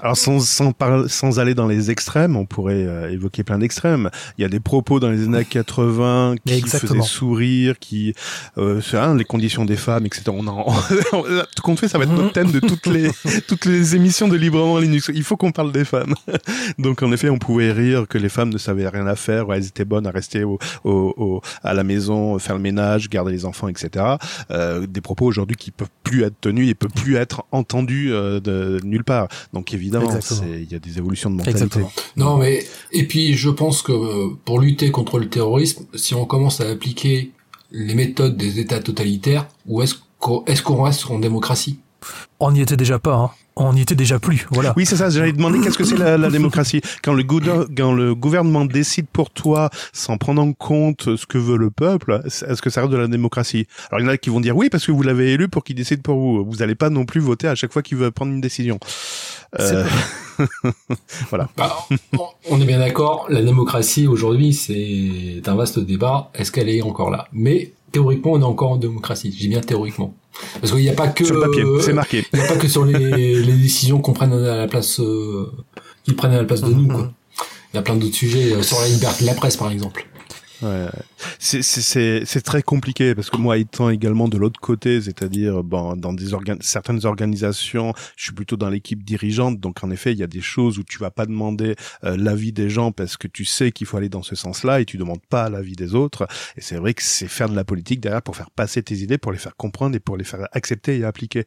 Alors 0.00 0.16
sans 0.16 0.40
sans, 0.40 0.72
sans 1.08 1.38
aller 1.40 1.54
dans 1.54 1.66
les 1.66 1.90
extrêmes, 1.90 2.36
on 2.36 2.46
pourrait 2.46 2.84
euh, 2.86 3.10
évoquer 3.10 3.44
plein 3.44 3.58
d'extrêmes. 3.58 4.10
Il 4.38 4.42
y 4.42 4.44
a 4.44 4.48
des 4.48 4.60
propos 4.60 4.98
dans 5.00 5.10
les 5.10 5.24
années 5.24 5.44
80 5.44 6.36
qui 6.46 6.54
Exactement. 6.54 7.02
faisaient 7.02 7.08
sourire, 7.08 7.78
qui 7.78 8.14
euh, 8.58 8.80
hein, 8.94 9.14
les 9.16 9.24
conditions 9.24 9.64
des 9.64 9.76
femmes, 9.76 10.06
etc. 10.06 10.24
On 10.28 10.46
en, 10.46 10.64
tout 11.56 11.62
compte 11.62 11.78
fait, 11.80 11.88
ça 11.88 11.98
va 11.98 12.04
être 12.04 12.12
notre 12.12 12.32
thème 12.32 12.50
de 12.50 12.60
toutes 12.60 12.86
les 12.86 13.10
toutes 13.48 13.64
les 13.66 13.94
émissions 13.96 14.28
de 14.28 14.36
librement 14.36 14.78
Linux. 14.78 15.10
Il 15.14 15.22
faut 15.22 15.36
qu'on 15.36 15.52
parle 15.52 15.72
des 15.72 15.84
femmes. 15.84 16.14
Donc 16.78 17.02
en 17.02 17.12
effet, 17.12 17.28
on 17.28 17.38
pouvait 17.38 17.72
rire 17.72 18.06
que 18.08 18.18
les 18.18 18.28
femmes 18.28 18.50
ne 18.50 18.58
savaient 18.58 18.88
rien 18.88 19.06
à 19.06 19.16
faire, 19.16 19.48
ouais, 19.48 19.58
elles 19.58 19.66
étaient 19.66 19.84
bonnes 19.84 20.06
à 20.06 20.10
rester 20.10 20.44
au, 20.44 20.58
au, 20.84 21.14
au- 21.16 21.40
à 21.62 21.74
la 21.74 21.84
maison, 21.84 22.38
faire 22.38 22.56
le 22.56 22.62
ménage, 22.62 23.08
garder 23.10 23.32
les 23.32 23.44
enfants, 23.44 23.68
etc. 23.68 24.04
Euh, 24.50 24.86
des 24.86 25.00
propos 25.00 25.26
aujourd'hui 25.26 25.56
qui 25.56 25.70
peuvent 25.70 25.88
plus 26.04 26.22
être 26.22 26.40
tenus 26.40 26.68
et 26.70 26.74
peuvent 26.74 26.90
plus 26.90 27.16
être 27.16 27.44
entendus 27.52 28.12
euh, 28.12 28.40
de 28.40 28.80
nulle 28.84 29.04
part. 29.04 29.28
Donc 29.52 29.59
évidemment, 29.72 30.06
Exactement. 30.14 30.40
c'est- 30.42 30.62
il 30.62 30.70
y 30.72 30.74
a 30.74 30.78
des 30.78 30.98
évolutions 30.98 31.30
de 31.30 31.36
mentalité. 31.36 31.64
Exactement. 31.64 31.92
Non, 32.16 32.36
mais 32.36 32.64
et 32.92 33.06
puis 33.06 33.34
je 33.34 33.50
pense 33.50 33.82
que 33.82 33.92
euh, 33.92 34.28
pour 34.44 34.60
lutter 34.60 34.90
contre 34.90 35.18
le 35.18 35.28
terrorisme, 35.28 35.84
si 35.94 36.14
on 36.14 36.24
commence 36.26 36.60
à 36.60 36.68
appliquer 36.68 37.30
les 37.70 37.94
méthodes 37.94 38.36
des 38.36 38.58
États 38.58 38.80
totalitaires, 38.80 39.46
où 39.66 39.82
est-ce 39.82 39.94
qu'on 40.18 40.44
est-ce 40.46 40.62
qu'on 40.62 40.82
reste 40.82 41.10
en 41.10 41.18
démocratie? 41.18 41.78
On 42.38 42.52
n'y 42.52 42.60
était 42.62 42.76
déjà 42.76 42.98
pas, 42.98 43.14
hein. 43.14 43.30
On 43.56 43.74
n'y 43.74 43.82
était 43.82 43.96
déjà 43.96 44.18
plus, 44.18 44.46
voilà. 44.50 44.72
Oui, 44.76 44.86
c'est 44.86 44.96
ça. 44.96 45.10
J'allais 45.10 45.32
demander 45.32 45.60
qu'est-ce 45.60 45.76
que 45.76 45.84
c'est 45.84 45.98
la, 45.98 46.16
la 46.16 46.30
démocratie? 46.30 46.80
Quand 47.02 47.12
le, 47.12 47.22
gouver- 47.24 47.66
quand 47.76 47.92
le 47.92 48.14
gouvernement 48.14 48.64
décide 48.64 49.06
pour 49.12 49.28
toi 49.30 49.68
sans 49.92 50.16
prendre 50.16 50.40
en 50.40 50.52
compte 50.54 51.16
ce 51.16 51.26
que 51.26 51.36
veut 51.36 51.58
le 51.58 51.70
peuple. 51.70 52.22
Est-ce 52.24 52.62
que 52.62 52.70
ça 52.70 52.80
reste 52.82 52.92
de 52.92 52.96
la 52.96 53.08
démocratie? 53.08 53.66
Alors 53.90 54.00
il 54.00 54.04
y 54.04 54.08
en 54.08 54.12
a 54.12 54.16
qui 54.16 54.30
vont 54.30 54.40
dire 54.40 54.56
oui 54.56 54.70
parce 54.70 54.86
que 54.86 54.92
vous 54.92 55.02
l'avez 55.02 55.32
élu 55.32 55.48
pour 55.48 55.62
qu'il 55.64 55.76
décide 55.76 56.00
pour 56.00 56.16
vous. 56.18 56.44
Vous 56.48 56.56
n'allez 56.58 56.76
pas 56.76 56.88
non 56.88 57.04
plus 57.04 57.20
voter 57.20 57.48
à 57.48 57.54
chaque 57.54 57.72
fois 57.72 57.82
qu'il 57.82 57.98
veut 57.98 58.10
prendre 58.10 58.32
une 58.32 58.40
décision. 58.40 58.78
Euh, 59.58 59.84
Bah, 61.56 61.86
on- 62.18 62.28
on 62.50 62.60
est 62.60 62.64
bien 62.64 62.78
d'accord, 62.78 63.26
la 63.28 63.42
démocratie 63.42 64.06
aujourd'hui 64.06 64.52
c'est 64.54 65.42
un 65.48 65.54
vaste 65.54 65.78
débat. 65.78 66.30
Est-ce 66.34 66.50
qu'elle 66.52 66.68
est 66.68 66.82
encore 66.82 67.10
là? 67.10 67.28
Mais 67.32 67.72
théoriquement, 67.92 68.32
on 68.32 68.40
est 68.40 68.44
encore 68.44 68.72
en 68.72 68.76
démocratie. 68.76 69.34
J'ai 69.36 69.48
bien 69.48 69.60
théoriquement, 69.60 70.14
parce 70.60 70.72
qu'il 70.72 70.80
n'y 70.82 70.88
a 70.88 70.92
pas 70.94 71.08
que 71.08 71.24
sur 71.24 71.34
le 71.34 71.40
papier, 71.42 71.62
euh, 71.62 71.80
c'est 71.80 71.92
marqué. 71.92 72.24
Il 72.32 72.38
n'y 72.38 72.44
a 72.44 72.48
pas 72.48 72.56
que 72.56 72.68
sur 72.68 72.84
les, 72.84 73.34
les 73.42 73.52
décisions 73.56 74.00
qu'on 74.00 74.12
prenne 74.12 74.32
à 74.32 74.56
la 74.56 74.66
place, 74.68 75.00
euh, 75.00 75.50
qu'ils 76.04 76.16
prennent 76.16 76.32
à 76.32 76.38
la 76.38 76.44
place 76.44 76.60
de 76.62 76.72
nous, 76.72 76.86
quoi. 76.88 77.12
Il 77.72 77.76
y 77.76 77.78
a 77.78 77.82
plein 77.82 77.96
d'autres 77.96 78.14
sujets, 78.14 78.52
euh, 78.52 78.62
sur 78.62 78.80
la 78.80 78.88
liberté 78.88 79.22
de 79.24 79.26
la 79.28 79.34
presse, 79.34 79.56
par 79.56 79.70
exemple. 79.70 80.06
Ouais. 80.62 80.86
C'est- 81.38 82.40
très 82.40 82.62
compliqué 82.62 83.14
parce 83.14 83.28
que 83.30 83.36
moi, 83.36 83.58
étant 83.58 83.90
également 83.90 84.26
de 84.26 84.38
l'autre 84.38 84.58
côté, 84.60 85.00
c'est-à-dire 85.00 85.62
bon, 85.62 85.94
dans 85.94 86.12
des 86.12 86.30
certaines 86.60 87.04
organisations, 87.04 87.92
je 88.16 88.24
suis 88.24 88.32
plutôt 88.32 88.56
dans 88.56 88.70
l'équipe 88.70 89.04
dirigeante, 89.04 89.60
donc 89.60 89.84
en 89.84 89.90
effet, 89.90 90.12
il 90.12 90.18
y 90.18 90.22
a 90.22 90.26
des 90.26 90.40
choses 90.40 90.78
où 90.78 90.84
tu 90.84 90.98
vas 90.98 91.10
pas 91.10 91.26
demander 91.26 91.76
euh, 92.04 92.16
l'avis 92.16 92.52
des 92.52 92.70
gens 92.70 92.92
parce 92.92 93.16
que 93.16 93.28
tu 93.28 93.44
sais 93.44 93.72
qu'il 93.72 93.86
faut 93.86 93.96
aller 93.98 94.08
dans 94.08 94.22
ce 94.22 94.34
sens-là 94.34 94.80
et 94.80 94.84
tu 94.86 94.96
demandes 94.96 95.24
pas 95.28 95.50
l'avis 95.50 95.76
des 95.76 95.94
autres. 95.94 96.26
Et 96.56 96.60
c'est 96.60 96.76
vrai 96.76 96.94
que 96.94 97.02
c'est 97.02 97.28
faire 97.28 97.48
de 97.48 97.56
la 97.56 97.64
politique 97.64 98.00
derrière 98.00 98.22
pour 98.22 98.36
faire 98.36 98.50
passer 98.50 98.82
tes 98.82 98.96
idées, 98.96 99.18
pour 99.18 99.32
les 99.32 99.38
faire 99.38 99.56
comprendre 99.56 99.94
et 99.96 100.00
pour 100.00 100.16
les 100.16 100.24
faire 100.24 100.48
accepter 100.52 100.98
et 100.98 101.04
appliquer. 101.04 101.44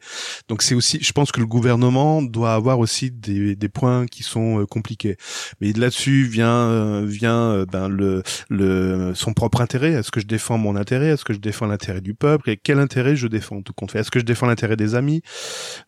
Donc 0.48 0.62
c'est 0.62 0.74
aussi, 0.74 0.98
je 1.02 1.12
pense 1.12 1.32
que 1.32 1.40
le 1.40 1.46
gouvernement 1.46 2.22
doit 2.22 2.54
avoir 2.54 2.78
aussi 2.78 3.10
des, 3.10 3.56
des 3.56 3.68
points 3.68 4.06
qui 4.06 4.22
sont 4.22 4.60
euh, 4.60 4.66
compliqués. 4.66 5.16
Mais 5.60 5.72
là-dessus 5.72 6.24
vient 6.24 6.48
euh, 6.70 7.04
vient 7.04 7.64
ben 7.70 7.88
le 7.88 8.22
le 8.48 9.12
son 9.14 9.32
propre 9.32 9.60
intérêt? 9.64 9.92
Est-ce 9.92 10.12
que 10.12 10.20
je 10.20 10.26
défends 10.26 10.56
mon 10.58 10.76
intérêt? 10.76 11.08
Est-ce 11.08 11.24
que 11.24 11.32
je 11.34 11.40
défends 11.40 11.66
l'intérêt 11.66 12.00
du 12.00 12.14
peuple? 12.14 12.50
Et 12.50 12.56
quel 12.56 12.78
intérêt 12.78 13.16
je 13.16 13.26
défends 13.26 13.60
tout 13.62 13.72
compte? 13.72 13.90
Fait 13.90 13.98
Est-ce 13.98 14.10
que 14.12 14.20
je 14.20 14.24
défends 14.24 14.46
l'intérêt 14.46 14.76
des 14.76 14.94
amis? 14.94 15.22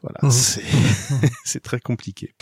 Voilà, 0.03 0.19
Mhm. 0.23 0.31
c'est 0.31 0.63
c'est 1.45 1.63
très 1.63 1.79
compliqué. 1.81 2.35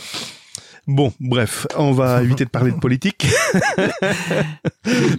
Bon, 0.87 1.11
bref, 1.19 1.65
on 1.77 1.93
va 1.93 2.21
éviter 2.23 2.45
de 2.45 2.49
parler 2.51 2.71
de 2.71 2.77
politique. 2.77 3.25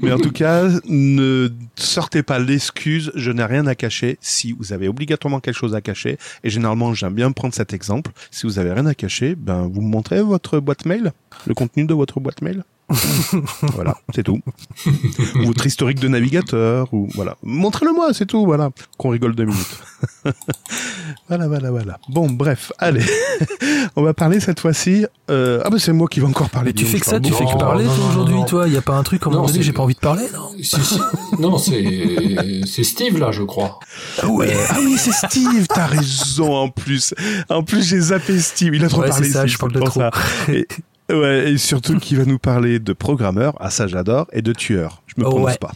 Mais 0.02 0.12
en 0.12 0.18
tout 0.18 0.30
cas, 0.30 0.68
ne 0.88 1.48
sortez 1.74 2.22
pas 2.22 2.38
l'excuse 2.38 3.10
je 3.16 3.32
n'ai 3.32 3.44
rien 3.44 3.66
à 3.66 3.74
cacher 3.74 4.16
si 4.20 4.52
vous 4.52 4.72
avez 4.72 4.86
obligatoirement 4.88 5.40
quelque 5.40 5.56
chose 5.56 5.74
à 5.74 5.80
cacher. 5.80 6.18
Et 6.44 6.50
généralement, 6.50 6.94
j'aime 6.94 7.14
bien 7.14 7.32
prendre 7.32 7.52
cet 7.54 7.72
exemple. 7.74 8.12
Si 8.30 8.46
vous 8.46 8.58
avez 8.60 8.72
rien 8.72 8.86
à 8.86 8.94
cacher, 8.94 9.34
ben 9.34 9.68
vous 9.72 9.80
me 9.82 9.88
montrez 9.88 10.22
votre 10.22 10.60
boîte 10.60 10.84
mail, 10.86 11.12
le 11.46 11.54
contenu 11.54 11.84
de 11.84 11.94
votre 11.94 12.20
boîte 12.20 12.42
mail? 12.42 12.62
voilà, 13.74 13.96
c'est 14.14 14.22
tout. 14.22 14.40
ou 14.86 15.46
votre 15.46 15.66
historique 15.66 15.98
de 15.98 16.08
navigateur, 16.08 16.88
ou 16.92 17.08
voilà. 17.14 17.36
Montrez-le-moi, 17.42 18.12
c'est 18.14 18.26
tout, 18.26 18.44
voilà. 18.44 18.70
Qu'on 18.96 19.08
rigole 19.10 19.34
deux 19.34 19.44
minutes. 19.44 19.78
voilà, 21.28 21.48
voilà, 21.48 21.70
voilà. 21.70 21.98
Bon, 22.08 22.30
bref, 22.30 22.70
allez. 22.78 23.04
On 23.96 24.02
va 24.02 24.14
parler 24.14 24.38
cette 24.40 24.60
fois-ci. 24.60 25.06
Euh... 25.30 25.60
Ah, 25.64 25.70
bah 25.70 25.78
c'est 25.80 25.92
moi 25.92 26.06
qui 26.08 26.20
vais 26.20 26.26
encore 26.26 26.50
parler. 26.50 26.68
Mais 26.70 26.74
tu 26.74 26.84
fais 26.84 27.00
que 27.00 27.06
ça, 27.06 27.18
tu 27.18 27.32
fais 27.32 27.44
que 27.44 27.58
parler 27.58 27.86
aujourd'hui, 27.86 28.38
toi. 28.46 28.68
Il 28.68 28.74
y 28.74 28.76
a 28.76 28.82
pas 28.82 28.94
un 28.96 29.02
truc, 29.02 29.20
comme 29.20 29.34
on 29.34 29.38
Non, 29.38 29.46
dit, 29.46 29.54
c'est- 29.54 29.62
j'ai 29.62 29.72
pas 29.72 29.82
envie 29.82 29.94
de 29.94 30.00
parler, 30.00 30.24
non 30.32 30.50
Si, 30.62 30.80
si. 30.80 31.00
Non, 31.40 31.58
c'est 31.58 32.62
c'est 32.66 32.84
Steve 32.84 33.18
là, 33.18 33.32
je 33.32 33.42
crois. 33.42 33.78
Ah 34.22 34.28
ouais, 34.28 34.54
ah 34.70 34.76
oui, 34.80 34.96
c'est 34.98 35.12
Steve, 35.12 35.66
t'as 35.68 35.86
raison 35.86 36.54
en 36.54 36.68
plus. 36.68 37.14
En 37.48 37.62
plus, 37.62 37.82
j'ai 37.82 38.00
zappé 38.00 38.38
Steve, 38.38 38.74
il 38.74 38.84
a 38.84 38.88
trop 38.88 39.02
Ouais, 39.02 39.08
parlé. 39.08 39.26
c'est 39.26 39.32
ça, 39.32 39.40
Steve, 39.40 39.52
je 39.52 39.58
parle 39.58 39.72
c'est 39.72 39.78
de 39.78 39.80
pour 39.84 39.90
trop. 39.90 40.00
ça. 40.00 40.10
Et, 40.52 40.66
ouais, 41.10 41.52
et 41.52 41.58
surtout 41.58 41.98
qu'il 41.98 42.18
va 42.18 42.24
nous 42.24 42.38
parler 42.38 42.78
de 42.78 42.92
programmeurs, 42.92 43.54
ah 43.60 43.70
ça 43.70 43.86
j'adore, 43.86 44.26
et 44.32 44.42
de 44.42 44.52
tueurs. 44.52 45.02
Je 45.06 45.14
me 45.20 45.26
Oh, 45.26 45.30
prononce 45.30 45.50
ouais. 45.50 45.58
pas. 45.58 45.72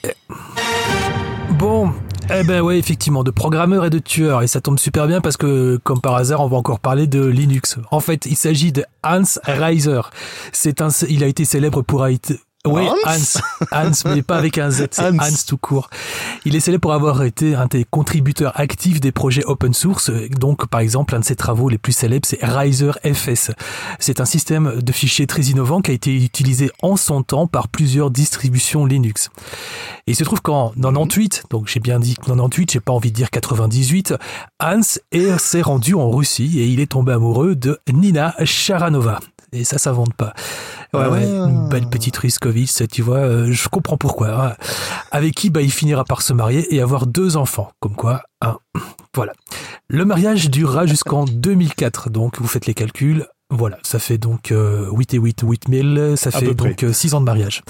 Bon, 1.59 1.93
eh 2.35 2.43
ben 2.45 2.61
ouais, 2.63 2.79
effectivement, 2.79 3.23
de 3.25 3.31
programmeurs 3.31 3.85
et 3.85 3.91
de 3.91 3.99
tueurs. 3.99 4.43
Et 4.43 4.47
ça 4.47 4.61
tombe 4.61 4.79
super 4.79 5.07
bien 5.07 5.21
parce 5.21 5.37
que, 5.37 5.79
comme 5.83 6.01
par 6.01 6.15
hasard, 6.15 6.41
on 6.41 6.47
va 6.49 6.57
encore 6.57 6.81
parler 6.81 7.07
de 7.07 7.25
Linux. 7.25 7.77
En 7.91 8.01
fait, 8.01 8.25
il 8.27 8.37
s'agit 8.37 8.73
de 8.73 8.85
Hans 9.05 9.23
Reiser. 9.45 10.01
C'est 10.53 10.81
un, 10.81 10.89
il 11.09 11.23
a 11.25 11.27
été 11.27 11.45
célèbre 11.45 11.83
pour 11.83 12.03
oui, 12.67 12.83
Hans 13.07 13.41
Hans, 13.73 13.91
mais 14.15 14.23
pas 14.23 14.37
avec 14.37 14.59
un 14.59 14.71
Z, 14.71 14.89
c'est 14.91 15.03
Hans. 15.03 15.17
Hans. 15.19 15.45
tout 15.47 15.57
court. 15.57 15.89
Il 16.45 16.55
est 16.55 16.61
célèbre 16.61 16.83
pour 16.83 16.93
avoir 16.93 17.23
été 17.23 17.55
un 17.55 17.67
des 17.67 17.85
contributeurs 17.89 18.53
actifs 18.61 19.01
des 19.01 19.13
projets 19.13 19.45
open 19.47 19.73
source. 19.73 20.11
Donc, 20.11 20.67
par 20.67 20.81
exemple, 20.81 21.15
un 21.15 21.21
de 21.21 21.25
ses 21.25 21.37
travaux 21.37 21.69
les 21.71 21.79
plus 21.79 21.93
célèbres, 21.93 22.27
c'est 22.29 22.45
Riser 22.45 22.91
FS. 23.03 23.51
C'est 23.99 24.21
un 24.21 24.25
système 24.27 24.81
de 24.81 24.93
fichiers 24.93 25.27
très 25.27 25.43
innovant 25.45 25.81
qui 25.81 25.91
a 25.91 25.95
été 25.95 26.15
utilisé 26.15 26.71
en 26.83 26.97
son 26.97 27.23
temps 27.23 27.47
par 27.47 27.69
plusieurs 27.69 28.11
distributions 28.11 28.85
Linux. 28.85 29.31
Et 30.07 30.13
il 30.13 30.17
se 30.17 30.25
trouve 30.25 30.43
qu'en 30.43 30.71
98, 30.77 31.45
donc 31.51 31.67
j'ai 31.67 31.81
bien 31.81 31.99
dit 31.99 32.15
98, 32.17 32.73
j'ai 32.73 32.81
pas 32.81 32.93
envie 32.93 33.11
de 33.11 33.17
dire 33.17 33.31
98, 33.31 34.15
Hans 34.61 34.81
est- 35.13 35.39
s'est 35.39 35.63
rendu 35.63 35.95
en 35.95 36.11
Russie 36.11 36.61
et 36.61 36.67
il 36.67 36.81
est 36.81 36.91
tombé 36.91 37.13
amoureux 37.13 37.55
de 37.57 37.79
Nina 37.91 38.35
Sharanova. 38.45 39.21
Et 39.53 39.65
ça, 39.65 39.79
ça 39.79 39.93
vante 39.93 40.15
pas. 40.15 40.33
Ouais, 40.95 41.07
ouais, 41.09 41.25
Ah. 41.25 41.47
une 41.49 41.69
belle 41.69 41.89
petite 41.89 42.17
Riskovitch, 42.17 42.71
tu 42.91 43.03
vois, 43.03 43.19
euh, 43.19 43.53
je 43.53 43.69
comprends 43.69 43.97
pourquoi. 43.97 44.29
hein. 44.47 44.57
Avec 45.11 45.35
qui, 45.35 45.51
bah, 45.51 45.63
il 45.63 45.71
finira 45.73 46.05
par 46.05 46.23
se 46.23 46.33
marier 46.33 46.73
et 46.75 46.81
avoir 46.81 47.07
deux 47.07 47.37
enfants. 47.37 47.71
Comme 47.81 47.95
quoi, 47.97 48.23
hein, 48.43 48.59
voilà. 49.15 49.33
Le 49.89 50.05
mariage 50.05 50.51
durera 50.51 50.87
jusqu'en 50.87 51.25
2004, 51.25 52.11
donc 52.11 52.39
vous 52.41 52.47
faites 52.49 52.67
les 52.67 52.75
calculs. 52.75 53.27
Voilà, 53.53 53.79
ça 53.83 53.99
fait 53.99 54.19
donc 54.19 54.53
euh, 54.53 54.89
8 54.93 55.15
et 55.15 55.19
8, 55.19 55.41
8000, 55.43 56.15
ça 56.17 56.29
À 56.33 56.39
fait 56.39 56.55
donc 56.55 56.85
6 56.93 57.15
ans 57.15 57.21
de 57.21 57.25
mariage. 57.27 57.63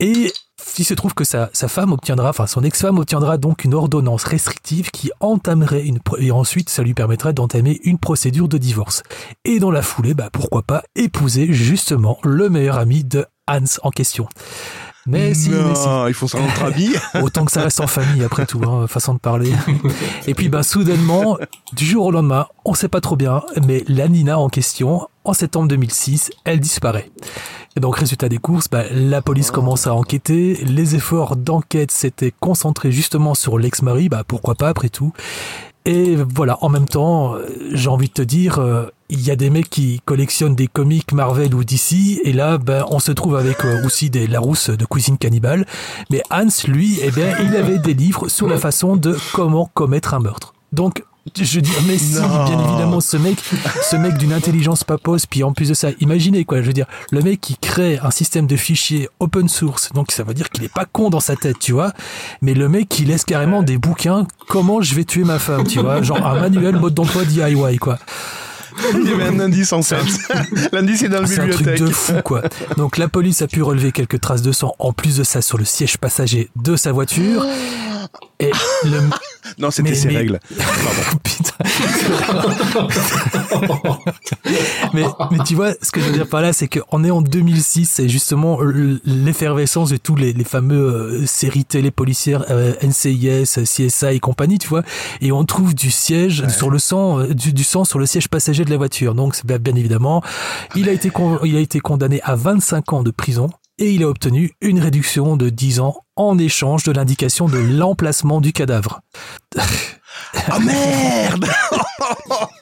Et 0.00 0.30
il 0.78 0.84
se 0.84 0.94
trouve 0.94 1.14
que 1.14 1.24
sa, 1.24 1.48
femme 1.52 1.92
obtiendra, 1.92 2.30
enfin 2.30 2.46
son 2.46 2.62
ex-femme 2.62 2.98
obtiendra 2.98 3.38
donc 3.38 3.64
une 3.64 3.74
ordonnance 3.74 4.24
restrictive 4.24 4.90
qui 4.90 5.10
entamerait 5.20 5.84
une, 5.84 5.98
et 6.18 6.30
ensuite 6.30 6.68
ça 6.68 6.82
lui 6.82 6.94
permettrait 6.94 7.32
d'entamer 7.32 7.80
une 7.84 7.98
procédure 7.98 8.48
de 8.48 8.58
divorce. 8.58 9.02
Et 9.44 9.58
dans 9.58 9.70
la 9.70 9.82
foulée, 9.82 10.14
bah 10.14 10.30
pourquoi 10.32 10.62
pas 10.62 10.82
épouser 10.94 11.52
justement 11.52 12.18
le 12.22 12.48
meilleur 12.48 12.78
ami 12.78 13.04
de 13.04 13.26
Hans 13.48 13.78
en 13.82 13.90
question. 13.90 14.28
Mais 15.06 15.32
si, 15.32 15.50
mais 15.50 15.74
si. 15.74 15.88
il 16.08 16.14
faut 16.14 16.28
ça 16.28 16.38
entre 16.38 16.64
amis. 16.64 16.90
Autant 17.22 17.44
que 17.44 17.52
ça 17.52 17.62
reste 17.62 17.80
en 17.80 17.86
famille, 17.86 18.22
après 18.24 18.46
tout, 18.46 18.60
hein, 18.64 18.86
façon 18.86 19.14
de 19.14 19.18
parler. 19.18 19.52
Et 20.26 20.34
puis, 20.34 20.48
bah, 20.48 20.62
soudainement, 20.62 21.38
du 21.72 21.84
jour 21.84 22.06
au 22.06 22.10
lendemain, 22.10 22.46
on 22.64 22.74
sait 22.74 22.88
pas 22.88 23.00
trop 23.00 23.16
bien, 23.16 23.42
mais 23.66 23.84
la 23.88 24.08
Nina 24.08 24.38
en 24.38 24.48
question, 24.48 25.08
en 25.24 25.32
septembre 25.32 25.68
2006, 25.68 26.30
elle 26.44 26.60
disparaît. 26.60 27.10
Et 27.76 27.80
donc, 27.80 27.96
résultat 27.96 28.28
des 28.28 28.38
courses, 28.38 28.68
bah, 28.68 28.84
la 28.90 29.22
police 29.22 29.50
commence 29.50 29.86
à 29.86 29.94
enquêter. 29.94 30.54
Les 30.64 30.94
efforts 30.94 31.36
d'enquête 31.36 31.90
s'étaient 31.90 32.34
concentrés 32.38 32.92
justement 32.92 33.34
sur 33.34 33.58
l'ex-mari, 33.58 34.08
bah, 34.08 34.24
pourquoi 34.26 34.56
pas, 34.56 34.68
après 34.68 34.88
tout. 34.88 35.12
Et 35.84 36.16
voilà, 36.16 36.58
en 36.60 36.68
même 36.68 36.86
temps, 36.86 37.34
euh, 37.34 37.46
j'ai 37.72 37.88
envie 37.88 38.08
de 38.08 38.12
te 38.12 38.22
dire, 38.22 38.58
euh, 38.58 38.86
il 39.10 39.22
y 39.22 39.30
a 39.30 39.36
des 39.36 39.50
mecs 39.50 39.70
qui 39.70 40.00
collectionnent 40.04 40.54
des 40.54 40.66
comics 40.66 41.12
Marvel 41.12 41.54
ou 41.54 41.64
DC, 41.64 42.20
et 42.24 42.32
là, 42.32 42.58
ben, 42.58 42.84
on 42.90 42.98
se 42.98 43.12
trouve 43.12 43.36
avec 43.36 43.64
euh, 43.64 43.84
aussi 43.84 44.10
des 44.10 44.26
Larousse 44.26 44.70
de 44.70 44.84
Cuisine 44.84 45.16
Cannibale. 45.16 45.66
Mais 46.10 46.22
Hans, 46.30 46.48
lui, 46.66 46.98
eh 47.02 47.10
bien, 47.10 47.34
il 47.42 47.56
avait 47.56 47.78
des 47.78 47.94
livres 47.94 48.28
sur 48.28 48.48
la 48.48 48.58
façon 48.58 48.96
de 48.96 49.16
comment 49.32 49.70
commettre 49.72 50.14
un 50.14 50.20
meurtre. 50.20 50.52
Donc, 50.72 51.02
Je 51.36 51.60
dis, 51.60 51.72
mais 51.86 51.98
si, 51.98 52.14
bien 52.14 52.68
évidemment, 52.68 53.00
ce 53.00 53.16
mec, 53.16 53.38
ce 53.82 53.96
mec 53.96 54.16
d'une 54.16 54.32
intelligence 54.32 54.84
pas 54.84 54.98
pose, 54.98 55.26
puis 55.26 55.42
en 55.42 55.52
plus 55.52 55.68
de 55.68 55.74
ça, 55.74 55.88
imaginez 56.00 56.44
quoi, 56.44 56.62
je 56.62 56.66
veux 56.66 56.72
dire, 56.72 56.86
le 57.10 57.20
mec 57.20 57.40
qui 57.40 57.56
crée 57.56 57.98
un 58.02 58.10
système 58.10 58.46
de 58.46 58.56
fichiers 58.56 59.08
open 59.20 59.48
source, 59.48 59.92
donc 59.92 60.10
ça 60.10 60.22
veut 60.22 60.34
dire 60.34 60.48
qu'il 60.48 60.64
est 60.64 60.72
pas 60.72 60.86
con 60.86 61.10
dans 61.10 61.20
sa 61.20 61.36
tête, 61.36 61.58
tu 61.58 61.72
vois, 61.72 61.92
mais 62.40 62.54
le 62.54 62.68
mec 62.68 62.88
qui 62.88 63.04
laisse 63.04 63.24
carrément 63.24 63.62
des 63.62 63.76
bouquins, 63.78 64.26
comment 64.48 64.80
je 64.80 64.94
vais 64.94 65.04
tuer 65.04 65.24
ma 65.24 65.38
femme, 65.38 65.64
tu 65.64 65.80
vois, 65.80 66.02
genre 66.02 66.26
un 66.26 66.40
manuel 66.40 66.76
mode 66.76 66.94
d'emploi 66.94 67.24
DIY, 67.24 67.76
quoi. 67.76 67.98
Il 68.94 69.08
y 69.08 69.12
avait 69.12 69.24
un 69.24 69.40
indice 69.40 69.72
en 69.72 69.82
fait. 69.82 69.96
L'indice 70.72 71.02
est 71.02 71.08
dans 71.08 71.20
la 71.20 71.26
C'est 71.26 71.40
un 71.40 71.46
bibliothèque. 71.46 71.76
truc 71.76 71.88
de 71.88 71.92
fou, 71.92 72.14
quoi. 72.24 72.42
Donc 72.76 72.96
la 72.98 73.08
police 73.08 73.42
a 73.42 73.46
pu 73.46 73.62
relever 73.62 73.92
quelques 73.92 74.20
traces 74.20 74.42
de 74.42 74.52
sang, 74.52 74.74
en 74.78 74.92
plus 74.92 75.16
de 75.18 75.24
ça, 75.24 75.42
sur 75.42 75.58
le 75.58 75.64
siège 75.64 75.98
passager 75.98 76.50
de 76.56 76.76
sa 76.76 76.92
voiture. 76.92 77.44
Et 78.40 78.50
le... 78.84 79.00
Non, 79.58 79.70
c'était 79.70 79.94
ses 79.94 80.08
mais- 80.08 80.16
règles. 80.18 80.40
Mais, 84.94 85.04
mais 85.30 85.38
tu 85.46 85.54
vois, 85.54 85.72
ce 85.82 85.90
que 85.90 86.00
je 86.00 86.06
veux 86.06 86.12
dire 86.12 86.28
par 86.28 86.40
là, 86.40 86.52
c'est 86.52 86.68
qu'on 86.68 87.04
est 87.04 87.10
en 87.10 87.22
2006, 87.22 87.86
c'est 87.86 88.08
justement 88.08 88.58
l'effervescence 89.04 89.90
de 89.90 89.96
tous 89.96 90.16
les, 90.16 90.32
les 90.32 90.44
fameux 90.44 90.76
euh, 91.22 91.26
séries 91.26 91.64
télé 91.64 91.90
policières, 91.90 92.44
euh, 92.50 92.74
NCIS, 92.82 93.44
CSI 93.64 94.06
et 94.06 94.20
compagnie, 94.20 94.58
tu 94.58 94.68
vois, 94.68 94.82
et 95.20 95.32
on 95.32 95.44
trouve 95.44 95.74
du 95.74 95.90
siège 95.90 96.46
sur 96.48 96.70
le 96.70 96.78
sang, 96.78 97.20
euh, 97.20 97.34
du, 97.34 97.52
du 97.52 97.64
sang 97.64 97.84
sur 97.84 97.98
le 97.98 98.06
siège 98.06 98.28
passager 98.28 98.64
de 98.64 98.70
la 98.70 98.76
voiture. 98.76 99.14
Donc, 99.14 99.40
bien 99.44 99.58
bien 99.58 99.74
évidemment, 99.74 100.22
il 100.76 100.88
a 100.88 100.92
été 100.92 101.10
con- 101.10 101.40
il 101.44 101.56
a 101.56 101.60
été 101.60 101.80
condamné 101.80 102.20
à 102.22 102.36
25 102.36 102.92
ans 102.92 103.02
de 103.02 103.10
prison. 103.10 103.50
Et 103.80 103.92
il 103.92 104.02
a 104.02 104.08
obtenu 104.08 104.54
une 104.60 104.80
réduction 104.80 105.36
de 105.36 105.50
10 105.50 105.78
ans 105.78 105.94
en 106.18 106.36
échange 106.38 106.82
de 106.84 106.92
l'indication 106.92 107.48
de 107.48 107.58
l'emplacement 107.58 108.40
du 108.40 108.52
cadavre. 108.52 109.00
Oh 109.56 110.58
merde 110.60 111.46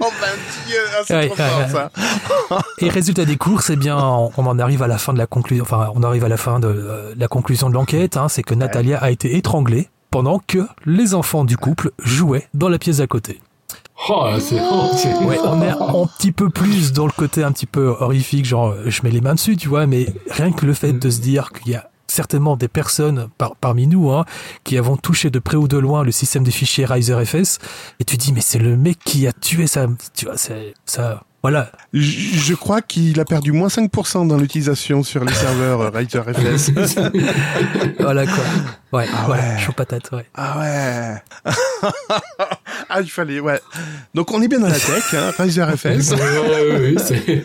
Oh 0.00 0.06
ben 0.20 0.28
Dieu, 0.66 0.76
ah, 0.96 1.02
c'est 1.06 1.14
Ouais, 1.16 1.28
trop 1.28 1.36
ouais, 1.36 1.48
fort 1.48 1.58
ouais. 1.58 1.68
ça. 1.72 2.62
Et 2.78 2.88
résultat 2.88 3.24
des 3.24 3.36
courses, 3.36 3.70
eh 3.70 3.76
bien, 3.76 3.96
on 3.98 4.30
on 4.36 4.46
en 4.46 4.58
arrive 4.58 4.82
à 4.82 4.86
la 4.86 4.98
fin 4.98 5.12
de 5.12 5.18
la 5.18 5.26
conclusion. 5.26 5.64
Enfin, 5.64 5.90
on 5.94 6.02
arrive 6.02 6.24
à 6.24 6.28
la 6.28 6.36
fin 6.36 6.60
de 6.60 6.68
euh, 6.68 7.14
la 7.16 7.28
conclusion 7.28 7.68
de 7.68 7.74
l'enquête. 7.74 8.16
Hein, 8.16 8.28
c'est 8.28 8.42
que 8.42 8.54
Natalia 8.54 8.98
a 8.98 9.10
été 9.10 9.36
étranglée 9.36 9.88
pendant 10.10 10.38
que 10.38 10.66
les 10.84 11.14
enfants 11.14 11.44
du 11.44 11.56
couple 11.56 11.90
jouaient 12.02 12.46
dans 12.54 12.68
la 12.68 12.78
pièce 12.78 13.00
à 13.00 13.06
côté. 13.06 13.40
Oh, 14.08 14.26
c'est, 14.38 14.60
oh, 14.60 14.90
c'est- 14.96 15.14
Ouais, 15.24 15.38
on 15.42 15.60
est 15.62 15.70
un 15.70 16.06
petit 16.18 16.32
peu 16.32 16.50
plus 16.50 16.92
dans 16.92 17.06
le 17.06 17.12
côté 17.12 17.42
un 17.42 17.52
petit 17.52 17.66
peu 17.66 17.86
horrifique, 17.98 18.44
genre 18.44 18.68
euh, 18.72 18.84
je 18.86 19.00
mets 19.02 19.10
les 19.10 19.20
mains 19.22 19.34
dessus, 19.34 19.56
tu 19.56 19.68
vois. 19.68 19.86
Mais 19.86 20.06
rien 20.30 20.52
que 20.52 20.66
le 20.66 20.74
fait 20.74 20.92
de 20.92 21.10
se 21.10 21.20
dire 21.20 21.50
qu'il 21.52 21.72
y 21.72 21.74
a 21.74 21.88
certainement 22.16 22.56
des 22.56 22.68
personnes 22.68 23.28
par- 23.38 23.54
parmi 23.56 23.86
nous 23.86 24.10
hein, 24.10 24.24
qui 24.64 24.76
avons 24.78 24.96
touché 24.96 25.30
de 25.30 25.38
près 25.38 25.56
ou 25.56 25.68
de 25.68 25.78
loin 25.78 26.02
le 26.02 26.10
système 26.12 26.42
de 26.44 26.50
fichiers 26.50 26.84
Riser 26.86 27.24
FS, 27.24 27.58
et 28.00 28.04
tu 28.04 28.16
dis 28.16 28.32
mais 28.32 28.40
c'est 28.40 28.58
le 28.58 28.76
mec 28.76 28.98
qui 29.04 29.26
a 29.26 29.32
tué 29.32 29.66
ça, 29.66 29.86
tu 30.14 30.26
vois, 30.26 30.36
c'est 30.36 30.74
ça. 30.84 31.22
Voilà, 31.42 31.70
Je, 31.92 32.00
je 32.00 32.54
crois 32.54 32.82
qu'il 32.82 33.20
a 33.20 33.24
perdu 33.24 33.52
moins 33.52 33.68
5% 33.68 34.26
dans 34.26 34.36
l'utilisation 34.36 35.04
sur 35.04 35.24
les 35.24 35.32
serveurs 35.32 35.80
euh, 35.80 35.90
Writer 35.90 36.22
FS. 36.34 36.70
voilà 38.00 38.26
quoi. 38.26 38.42
Ouais, 38.92 39.06
Ah 39.14 39.24
voilà, 39.26 39.42
ouais. 39.54 39.58
chaud 39.60 39.70
patate, 39.70 40.10
ouais. 40.10 40.26
Ah 40.34 40.58
ouais. 40.58 41.52
ah, 42.88 43.00
il 43.00 43.08
fallait, 43.10 43.38
ouais. 43.38 43.60
Donc 44.12 44.32
on 44.32 44.42
est 44.42 44.48
bien 44.48 44.58
dans 44.58 44.66
la 44.66 44.74
tech, 44.80 45.14
hein, 45.14 45.30
Riser 45.38 45.64
FS. 45.76 46.10
Ouais, 46.12 46.18
ouais, 46.18 46.70
ouais, 46.80 46.94
c'est... 46.98 47.44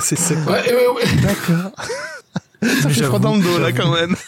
c'est 0.00 0.18
ça. 0.18 0.34
Ouais, 0.34 0.72
ouais, 0.72 0.86
ouais. 0.96 1.16
D'accord. 1.22 1.70
Ça 2.62 2.88
fait 2.88 3.02
froid 3.04 3.18
dans 3.18 3.34
le 3.36 3.42
dos 3.42 3.58
là 3.58 3.72
quand 3.72 3.92
même. 3.92 4.14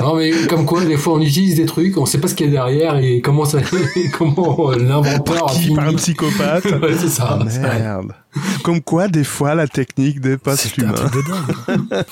Non, 0.00 0.14
mais 0.16 0.30
comme 0.48 0.64
quoi, 0.66 0.84
des 0.84 0.96
fois, 0.96 1.14
on 1.14 1.20
utilise 1.20 1.56
des 1.56 1.66
trucs, 1.66 1.96
on 1.98 2.06
sait 2.06 2.18
pas 2.18 2.28
ce 2.28 2.34
qu'il 2.34 2.46
y 2.46 2.48
a 2.48 2.52
derrière 2.52 2.96
et 2.98 3.20
comment 3.20 3.44
ça, 3.44 3.58
comment 4.18 4.70
euh, 4.70 4.76
l'inventeur 4.78 5.50
a 5.50 5.52
Qui? 5.52 5.60
Fini. 5.64 5.76
par 5.76 5.88
un 5.88 5.94
psychopathe. 5.94 6.64
Ouais, 6.82 6.94
c'est 6.98 7.08
ça. 7.08 7.38
Ah 7.38 7.44
merde. 7.44 8.12
Comme 8.62 8.80
quoi, 8.80 9.08
des 9.08 9.24
fois, 9.24 9.54
la 9.54 9.66
technique 9.68 10.20
dépasse 10.20 10.68
C'est 10.68 10.82
un 10.82 10.86
l'humain. 10.86 10.94
truc 10.94 11.12
de 11.14 11.22
dingue. 11.30 12.04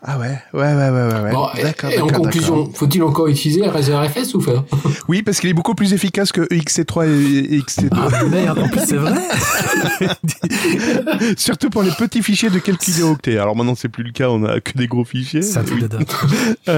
Ah 0.09 0.19
ouais, 0.21 0.39
ouais, 0.53 0.61
ouais, 0.61 0.91
ouais, 0.91 1.21
ouais. 1.21 1.33
Bon, 1.33 1.49
d'accord, 1.61 1.91
et 1.91 2.01
en 2.01 2.07
conclusion, 2.07 2.71
faut-il 2.73 3.03
encore 3.03 3.27
utiliser 3.27 3.67
Razer 3.67 4.09
FS 4.09 4.35
ou 4.35 4.39
pas? 4.41 4.65
Oui, 5.09 5.23
parce 5.23 5.41
qu'il 5.41 5.51
est 5.51 5.55
beaucoup 5.55 5.75
plus 5.75 5.93
efficace 5.95 6.31
que 6.31 6.43
XT3 6.43 7.09
et 7.09 7.59
XT2. 7.59 7.89
Ah 7.93 8.25
merde, 8.25 8.59
en 8.59 8.69
plus 8.69 8.81
c'est 8.87 8.97
vrai. 8.97 9.15
Surtout 11.37 11.71
pour 11.71 11.83
les 11.83 11.91
petits 11.91 12.23
fichiers 12.23 12.51
de 12.51 12.59
quelques 12.61 12.81
kilooctets. 12.83 13.39
Alors 13.39 13.57
maintenant, 13.57 13.75
c'est 13.75 13.89
plus 13.89 14.05
le 14.05 14.13
cas, 14.13 14.29
on 14.29 14.45
a 14.45 14.61
que 14.61 14.77
des 14.79 14.87
gros 14.87 15.05
fichiers. 15.05 15.43
C'est 15.43 15.59
un 15.59 15.65
truc 15.65 15.81
de 15.81 15.87
dingue. 15.89 16.07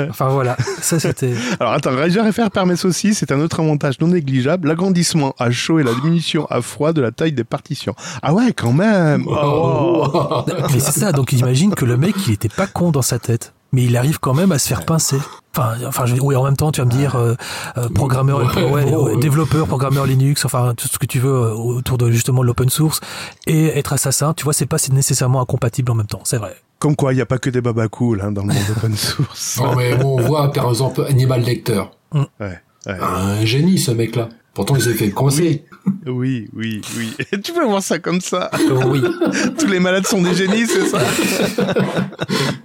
Enfin 0.09 0.29
voilà, 0.29 0.57
ça 0.81 0.99
c'était. 0.99 1.33
Alors 1.61 1.73
attends, 1.75 1.95
Razer 1.95 2.33
FR 2.33 2.51
permet 2.51 2.83
aussi, 2.87 3.15
c'est 3.15 3.31
un 3.33 3.41
autre 3.41 3.61
avantage 3.61 4.01
non 4.01 4.09
négligeable, 4.09 4.69
l'agrandissement 4.69 5.35
à 5.39 5.51
chaud 5.51 5.79
et 5.79 5.83
la 5.83 5.93
diminution 5.93 6.47
à 6.47 6.63
froid 6.63 6.93
de 6.95 7.03
la 7.03 7.08
taille 7.13 7.33
des 7.33 7.45
partitions. 7.45 7.95
Ah 8.23 8.33
ouais, 8.35 8.53
quand 8.53 8.73
même 8.73 9.25
Oh. 9.29 10.45
Mais 10.73 10.81
c'est 10.81 10.99
ça, 11.01 11.13
donc 11.13 11.33
imagine 11.33 11.75
que 11.75 11.85
le 11.85 11.97
mec 11.97 12.15
il 12.27 12.33
était 12.35 12.49
pas 12.49 12.67
con 12.67 12.91
dans 12.91 13.03
sa 13.03 13.19
tête. 13.19 13.53
Mais 13.73 13.85
il 13.85 13.99
arrive 13.99 14.19
quand 14.19 14.33
même 14.33 14.51
à 14.53 14.59
se 14.59 14.67
faire 14.67 14.87
pincer. 14.87 15.19
Enfin, 15.55 15.75
enfin, 15.87 16.07
je- 16.07 16.15
oui, 16.15 16.35
en 16.35 16.43
même 16.45 16.57
temps, 16.57 16.73
tu 16.73 16.81
vas 16.81 16.87
me 16.87 16.91
dire 16.91 17.17
euh, 17.17 17.35
euh, 17.77 17.91
programmeur, 17.91 18.39
Ouais, 18.39 18.63
ouais, 18.63 18.63
bon, 18.63 19.05
ouais, 19.05 19.15
ouais. 19.15 19.17
développeur, 19.21 19.67
programmeur 19.67 20.07
Linux, 20.07 20.47
enfin 20.47 20.73
tout 20.75 20.89
ce 20.89 20.99
que 20.99 21.05
tu 21.05 21.19
veux 21.19 21.31
euh, 21.35 21.53
autour 21.53 21.99
de 21.99 22.11
justement 22.11 22.43
l'open 22.43 22.71
source 22.71 23.01
et 23.47 23.67
être 23.79 23.93
assassin. 23.93 24.33
Tu 24.33 24.45
vois, 24.45 24.55
c'est 24.55 24.65
pas 24.65 24.79
nécessairement 24.91 25.43
incompatible 25.43 25.93
en 25.93 25.97
même 25.97 26.07
temps. 26.07 26.21
C'est 26.25 26.39
vrai. 26.39 26.57
Comme 26.79 26.97
quoi, 26.97 27.13
il 27.13 27.17
n'y 27.17 27.23
a 27.23 27.27
pas 27.27 27.37
que 27.39 27.51
des 27.51 27.61
babas 27.61 27.89
cool 27.89 28.23
hein, 28.23 28.33
dans 28.33 28.43
le 28.43 28.55
monde 28.55 28.63
open 28.75 28.97
source. 28.97 29.59
Non, 29.61 29.75
mais 29.77 29.95
bon, 29.97 30.19
on 30.19 30.23
voit 30.23 30.51
par 30.51 30.71
exemple 30.71 31.05
Hannibal 31.07 31.43
Lecter. 31.43 31.83
Ouais, 32.15 32.23
ouais. 32.41 32.59
Un 32.87 33.45
génie, 33.45 33.79
ce 33.79 33.91
mec-là. 33.91 34.31
Pourtant, 34.59 34.75
il 34.75 34.83
s'est 34.83 34.95
fait 34.95 35.11
coincer. 35.11 35.63
Oui, 36.05 36.49
oui, 36.53 36.81
oui. 36.97 37.15
tu 37.45 37.53
peux 37.53 37.65
voir 37.65 37.81
ça 37.81 38.01
comme 38.01 38.21
ça. 38.21 38.51
Euh, 38.55 38.83
oui. 38.87 39.01
Tous 39.59 39.69
les 39.69 39.79
malades 39.79 40.05
sont 40.05 40.21
des 40.21 40.35
génies, 40.35 40.67
c'est 40.67 40.87
ça 40.87 40.99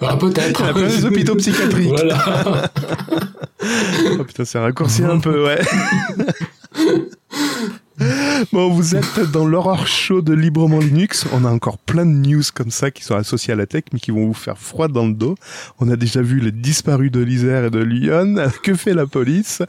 Bah, 0.02 0.18
peut-être. 0.20 0.60
Il 0.60 0.66
y 0.66 0.70
a 0.70 0.74
plein 0.74 0.88
des 0.88 1.06
hôpitaux 1.06 1.36
psychiatriques. 1.36 1.90
Voilà. 1.90 2.72
Oh 4.20 4.24
putain, 4.26 4.44
c'est 4.44 4.60
raccourci 4.60 5.04
un 5.04 5.20
peu, 5.20 5.46
ouais. 5.46 5.62
Bon, 8.52 8.70
vous 8.70 8.96
êtes 8.96 9.20
dans 9.32 9.46
l'horreur 9.46 9.88
show 9.88 10.22
de 10.22 10.34
Librement 10.34 10.80
Linux. 10.80 11.26
On 11.32 11.46
a 11.46 11.50
encore 11.50 11.78
plein 11.78 12.06
de 12.06 12.12
news 12.12 12.44
comme 12.54 12.72
ça 12.72 12.92
qui 12.92 13.04
sont 13.04 13.16
associées 13.16 13.54
à 13.54 13.56
la 13.56 13.66
tech, 13.66 13.84
mais 13.94 14.00
qui 14.00 14.12
vont 14.12 14.26
vous 14.26 14.34
faire 14.34 14.58
froid 14.58 14.88
dans 14.88 15.08
le 15.08 15.14
dos. 15.14 15.36
On 15.80 15.90
a 15.90 15.96
déjà 15.96 16.22
vu 16.22 16.40
les 16.40 16.52
disparus 16.52 17.12
de 17.12 17.22
l'Isère 17.22 17.66
et 17.66 17.70
de 17.70 17.80
Lyon. 17.80 18.36
Que 18.64 18.76
fait 18.76 18.94
la 18.94 19.08
police? 19.08 19.62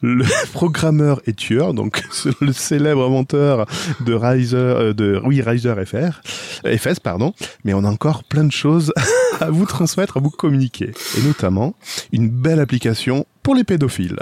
Le 0.00 0.24
programmeur 0.52 1.20
est 1.26 1.36
tueur, 1.36 1.74
donc 1.74 2.02
le 2.40 2.52
célèbre 2.52 3.04
inventeur 3.04 3.66
de 4.04 4.14
Riser, 4.14 4.56
euh, 4.56 4.92
de 4.92 5.20
oui 5.24 5.42
Riser 5.42 5.74
FR, 5.84 6.20
FS 6.64 7.00
pardon. 7.00 7.34
Mais 7.64 7.74
on 7.74 7.84
a 7.84 7.88
encore 7.88 8.24
plein 8.24 8.44
de 8.44 8.52
choses 8.52 8.92
à 9.40 9.50
vous 9.50 9.66
transmettre, 9.66 10.16
à 10.16 10.20
vous 10.20 10.30
communiquer, 10.30 10.92
et 11.18 11.22
notamment 11.22 11.74
une 12.12 12.28
belle 12.28 12.60
application 12.60 13.26
pour 13.42 13.54
les 13.54 13.64
pédophiles. 13.64 14.18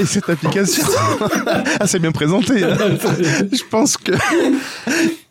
Et 0.00 0.04
cette 0.06 0.28
application, 0.28 0.84
ah, 1.80 1.86
c'est 1.86 1.98
bien 1.98 2.12
présenté. 2.12 2.64
hein. 2.64 2.76
Je 3.52 3.62
pense 3.70 3.96
que 3.96 4.12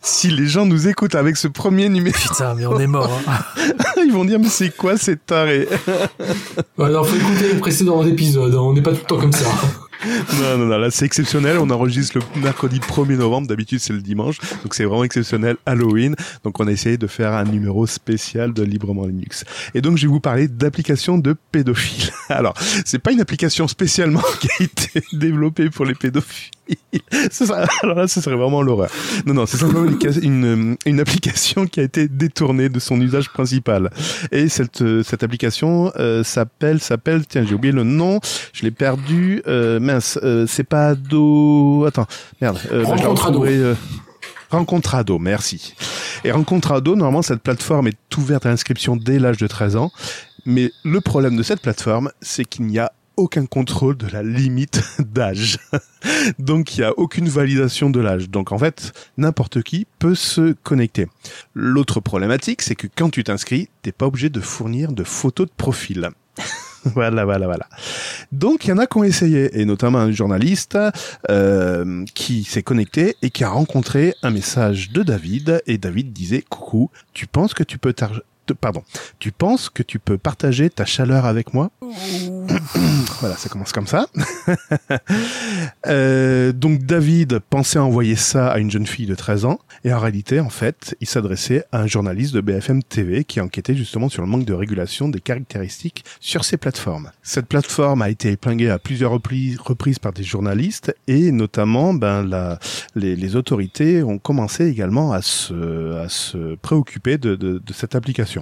si 0.00 0.28
les 0.30 0.46
gens 0.46 0.66
nous 0.66 0.88
écoutent 0.88 1.14
avec 1.14 1.36
ce 1.36 1.48
premier 1.48 1.88
numéro, 1.88 2.16
Putain, 2.16 2.54
mais 2.54 2.66
on 2.66 2.78
est 2.78 2.86
mort. 2.86 3.20
hein. 3.26 3.38
ils 4.06 4.12
vont 4.12 4.24
dire 4.24 4.38
mais 4.38 4.48
c'est 4.48 4.74
quoi 4.74 4.96
cette 4.96 5.26
taré 5.26 5.66
Alors, 6.78 7.06
faut 7.06 7.16
écouter 7.16 7.52
les 7.52 7.58
précédents 7.58 8.04
épisodes. 8.06 8.54
On 8.54 8.72
n'est 8.74 8.82
pas 8.82 8.90
tout 8.92 8.98
le 9.00 9.06
temps 9.06 9.18
comme 9.20 9.32
ça. 9.32 9.46
Non, 10.38 10.58
non, 10.58 10.66
non, 10.66 10.76
là 10.76 10.90
c'est 10.90 11.06
exceptionnel. 11.06 11.56
On 11.58 11.70
enregistre 11.70 12.18
le 12.18 12.40
mercredi 12.42 12.78
1er 12.78 13.16
novembre. 13.16 13.46
D'habitude 13.48 13.78
c'est 13.80 13.94
le 13.94 14.02
dimanche, 14.02 14.36
donc 14.62 14.74
c'est 14.74 14.84
vraiment 14.84 15.04
exceptionnel. 15.04 15.56
Halloween, 15.64 16.14
donc 16.42 16.60
on 16.60 16.66
a 16.66 16.70
essayé 16.72 16.98
de 16.98 17.06
faire 17.06 17.32
un 17.32 17.44
numéro 17.44 17.86
spécial 17.86 18.52
de 18.52 18.62
Librement 18.62 19.06
Linux. 19.06 19.44
Et 19.74 19.80
donc 19.80 19.96
je 19.96 20.02
vais 20.02 20.12
vous 20.12 20.20
parler 20.20 20.46
d'application 20.48 21.16
de 21.16 21.34
pédophiles. 21.52 22.10
Alors 22.28 22.52
c'est 22.84 22.98
pas 22.98 23.12
une 23.12 23.20
application 23.24 23.66
spécialement 23.68 24.22
qui 24.40 24.48
a 24.58 24.64
été 24.64 25.02
développée 25.12 25.70
pour 25.70 25.86
les 25.86 25.94
pédophiles. 25.94 26.50
Alors 27.82 27.98
là, 27.98 28.08
ce 28.08 28.20
serait 28.20 28.36
vraiment 28.36 28.62
l'horreur. 28.62 28.90
Non, 29.26 29.34
non, 29.34 29.46
c'est 29.46 29.56
simplement 29.56 29.90
une, 30.22 31.00
application 31.00 31.66
qui 31.66 31.80
a 31.80 31.82
été 31.82 32.06
détournée 32.08 32.68
de 32.68 32.78
son 32.78 33.00
usage 33.00 33.30
principal. 33.30 33.90
Et 34.30 34.48
cette, 34.48 34.82
euh, 34.82 35.02
cette 35.02 35.22
application 35.22 35.92
euh, 35.96 36.22
s'appelle, 36.22 36.80
s'appelle, 36.80 37.26
tiens, 37.26 37.44
j'ai 37.44 37.54
oublié 37.54 37.72
le 37.72 37.82
nom, 37.82 38.20
je 38.52 38.62
l'ai 38.62 38.70
perdu. 38.70 39.42
Euh, 39.46 39.80
mince, 39.80 40.18
euh, 40.22 40.46
c'est 40.46 40.64
pas 40.64 40.88
Ado. 40.90 41.84
Attends, 41.86 42.06
merde. 42.40 42.58
Bah, 42.70 42.78
je 42.80 42.84
Rencontre 42.84 43.26
Ado. 43.26 43.44
Rencontre 44.50 44.94
Ado, 44.94 45.18
merci. 45.18 45.74
Et 46.22 46.30
Rencontre 46.30 46.72
Ado, 46.72 46.94
normalement, 46.94 47.22
cette 47.22 47.40
plateforme 47.40 47.88
est 47.88 48.16
ouverte 48.16 48.46
à 48.46 48.50
l'inscription 48.50 48.96
dès 48.96 49.18
l'âge 49.18 49.38
de 49.38 49.46
13 49.46 49.76
ans. 49.76 49.90
Mais 50.46 50.70
le 50.84 51.00
problème 51.00 51.36
de 51.36 51.42
cette 51.42 51.60
plateforme, 51.60 52.10
c'est 52.20 52.44
qu'il 52.44 52.66
n'y 52.66 52.78
a 52.78 52.92
aucun 53.16 53.46
contrôle 53.46 53.96
de 53.96 54.06
la 54.08 54.22
limite 54.22 54.82
d'âge. 54.98 55.58
Donc 56.38 56.76
il 56.76 56.80
n'y 56.80 56.86
a 56.86 56.98
aucune 56.98 57.28
validation 57.28 57.90
de 57.90 58.00
l'âge. 58.00 58.30
Donc 58.30 58.52
en 58.52 58.58
fait, 58.58 58.92
n'importe 59.16 59.62
qui 59.62 59.86
peut 59.98 60.14
se 60.14 60.52
connecter. 60.62 61.08
L'autre 61.54 62.00
problématique, 62.00 62.62
c'est 62.62 62.74
que 62.74 62.86
quand 62.94 63.10
tu 63.10 63.24
t'inscris, 63.24 63.68
t'es 63.82 63.92
pas 63.92 64.06
obligé 64.06 64.30
de 64.30 64.40
fournir 64.40 64.92
de 64.92 65.04
photos 65.04 65.46
de 65.46 65.52
profil. 65.56 66.10
voilà, 66.84 67.24
voilà, 67.24 67.46
voilà. 67.46 67.68
Donc 68.32 68.64
il 68.64 68.68
y 68.68 68.72
en 68.72 68.78
a 68.78 68.86
qui 68.86 68.98
ont 68.98 69.04
essayé, 69.04 69.60
et 69.60 69.64
notamment 69.64 69.98
un 69.98 70.10
journaliste 70.10 70.78
euh, 71.30 72.04
qui 72.14 72.44
s'est 72.44 72.62
connecté 72.62 73.16
et 73.22 73.30
qui 73.30 73.44
a 73.44 73.48
rencontré 73.48 74.14
un 74.22 74.30
message 74.30 74.90
de 74.90 75.02
David, 75.02 75.62
et 75.66 75.78
David 75.78 76.12
disait 76.12 76.42
coucou, 76.42 76.90
tu 77.12 77.26
penses 77.26 77.54
que 77.54 77.62
tu 77.62 77.78
peux 77.78 77.94
pardon, 78.52 78.82
tu 79.18 79.32
penses 79.32 79.70
que 79.70 79.82
tu 79.82 79.98
peux 79.98 80.18
partager 80.18 80.70
ta 80.70 80.84
chaleur 80.84 81.24
avec 81.24 81.54
moi 81.54 81.70
Voilà, 83.20 83.36
ça 83.36 83.48
commence 83.48 83.72
comme 83.72 83.86
ça. 83.86 84.06
euh, 85.86 86.52
donc 86.52 86.82
David 86.82 87.38
pensait 87.38 87.78
envoyer 87.78 88.16
ça 88.16 88.48
à 88.48 88.58
une 88.58 88.70
jeune 88.70 88.86
fille 88.86 89.06
de 89.06 89.14
13 89.14 89.44
ans, 89.44 89.58
et 89.84 89.92
en 89.92 89.98
réalité, 89.98 90.40
en 90.40 90.50
fait, 90.50 90.96
il 91.00 91.06
s'adressait 91.06 91.64
à 91.72 91.80
un 91.80 91.86
journaliste 91.86 92.34
de 92.34 92.40
BFM 92.40 92.82
TV 92.82 93.24
qui 93.24 93.40
enquêtait 93.40 93.74
justement 93.74 94.08
sur 94.08 94.22
le 94.22 94.28
manque 94.28 94.44
de 94.44 94.52
régulation 94.52 95.08
des 95.08 95.20
caractéristiques 95.20 96.04
sur 96.20 96.44
ces 96.44 96.56
plateformes. 96.56 97.10
Cette 97.22 97.46
plateforme 97.46 98.02
a 98.02 98.10
été 98.10 98.32
épinglée 98.32 98.70
à 98.70 98.78
plusieurs 98.78 99.12
reprises 99.12 99.98
par 99.98 100.12
des 100.12 100.24
journalistes, 100.24 100.94
et 101.06 101.32
notamment, 101.32 101.94
ben, 101.94 102.22
la, 102.22 102.58
les, 102.94 103.16
les 103.16 103.36
autorités 103.36 104.02
ont 104.02 104.18
commencé 104.18 104.66
également 104.66 105.12
à 105.12 105.22
se, 105.22 105.94
à 105.96 106.08
se 106.08 106.56
préoccuper 106.56 107.18
de, 107.18 107.36
de, 107.36 107.58
de 107.64 107.72
cette 107.72 107.94
application. 107.94 108.33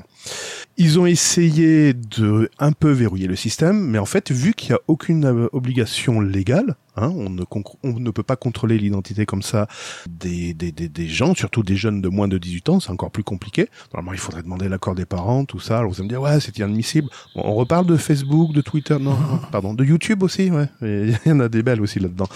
Ils 0.79 0.99
ont 0.99 1.07
essayé 1.07 1.93
de 1.93 2.51
un 2.59 2.73
peu 2.73 2.91
verrouiller 2.91 3.27
le 3.27 3.37
système, 3.37 3.87
mais 3.89 3.99
en 3.99 4.07
fait, 4.07 4.31
vu 4.31 4.55
qu'il 4.55 4.71
n'y 4.71 4.77
a 4.77 4.81
aucune 4.89 5.27
euh, 5.27 5.49
obligation 5.53 6.21
légale, 6.21 6.77
hein, 6.97 7.13
on, 7.15 7.29
ne 7.29 8.11
peut 8.11 8.23
pas 8.23 8.37
contrôler 8.37 8.79
l'identité 8.79 9.27
comme 9.27 9.43
ça 9.43 9.67
des, 10.09 10.55
gens, 11.09 11.35
surtout 11.35 11.63
des 11.63 11.77
jeunes 11.77 12.01
de 12.01 12.09
moins 12.09 12.27
de 12.27 12.39
18 12.39 12.69
ans, 12.71 12.81
c'est 12.81 12.91
encore 12.91 13.11
plus 13.11 13.23
compliqué. 13.23 13.69
Normalement, 13.93 14.15
il 14.15 14.19
faudrait 14.19 14.43
demander 14.43 14.69
l'accord 14.69 14.95
des 14.95 15.07
parents, 15.07 15.45
tout 15.45 15.61
ça. 15.61 15.79
Alors 15.79 15.91
vous 15.91 15.97
allez 15.97 16.05
me 16.05 16.09
dire, 16.09 16.23
ouais, 16.23 16.41
c'est 16.41 16.57
inadmissible. 16.57 17.09
on 17.35 17.55
reparle 17.55 17.87
de 17.87 17.97
Facebook, 17.97 18.53
de 18.53 18.63
Twitter, 18.63 18.97
non, 18.99 19.17
pardon, 19.51 19.75
de 19.75 19.85
YouTube 19.85 20.23
aussi, 20.23 20.51
ouais. 20.51 20.69
Il 20.81 21.19
y 21.27 21.33
en 21.33 21.41
a 21.41 21.49
des 21.49 21.63
belles 21.63 21.83
aussi 21.83 22.01
là-dedans. 22.01 22.29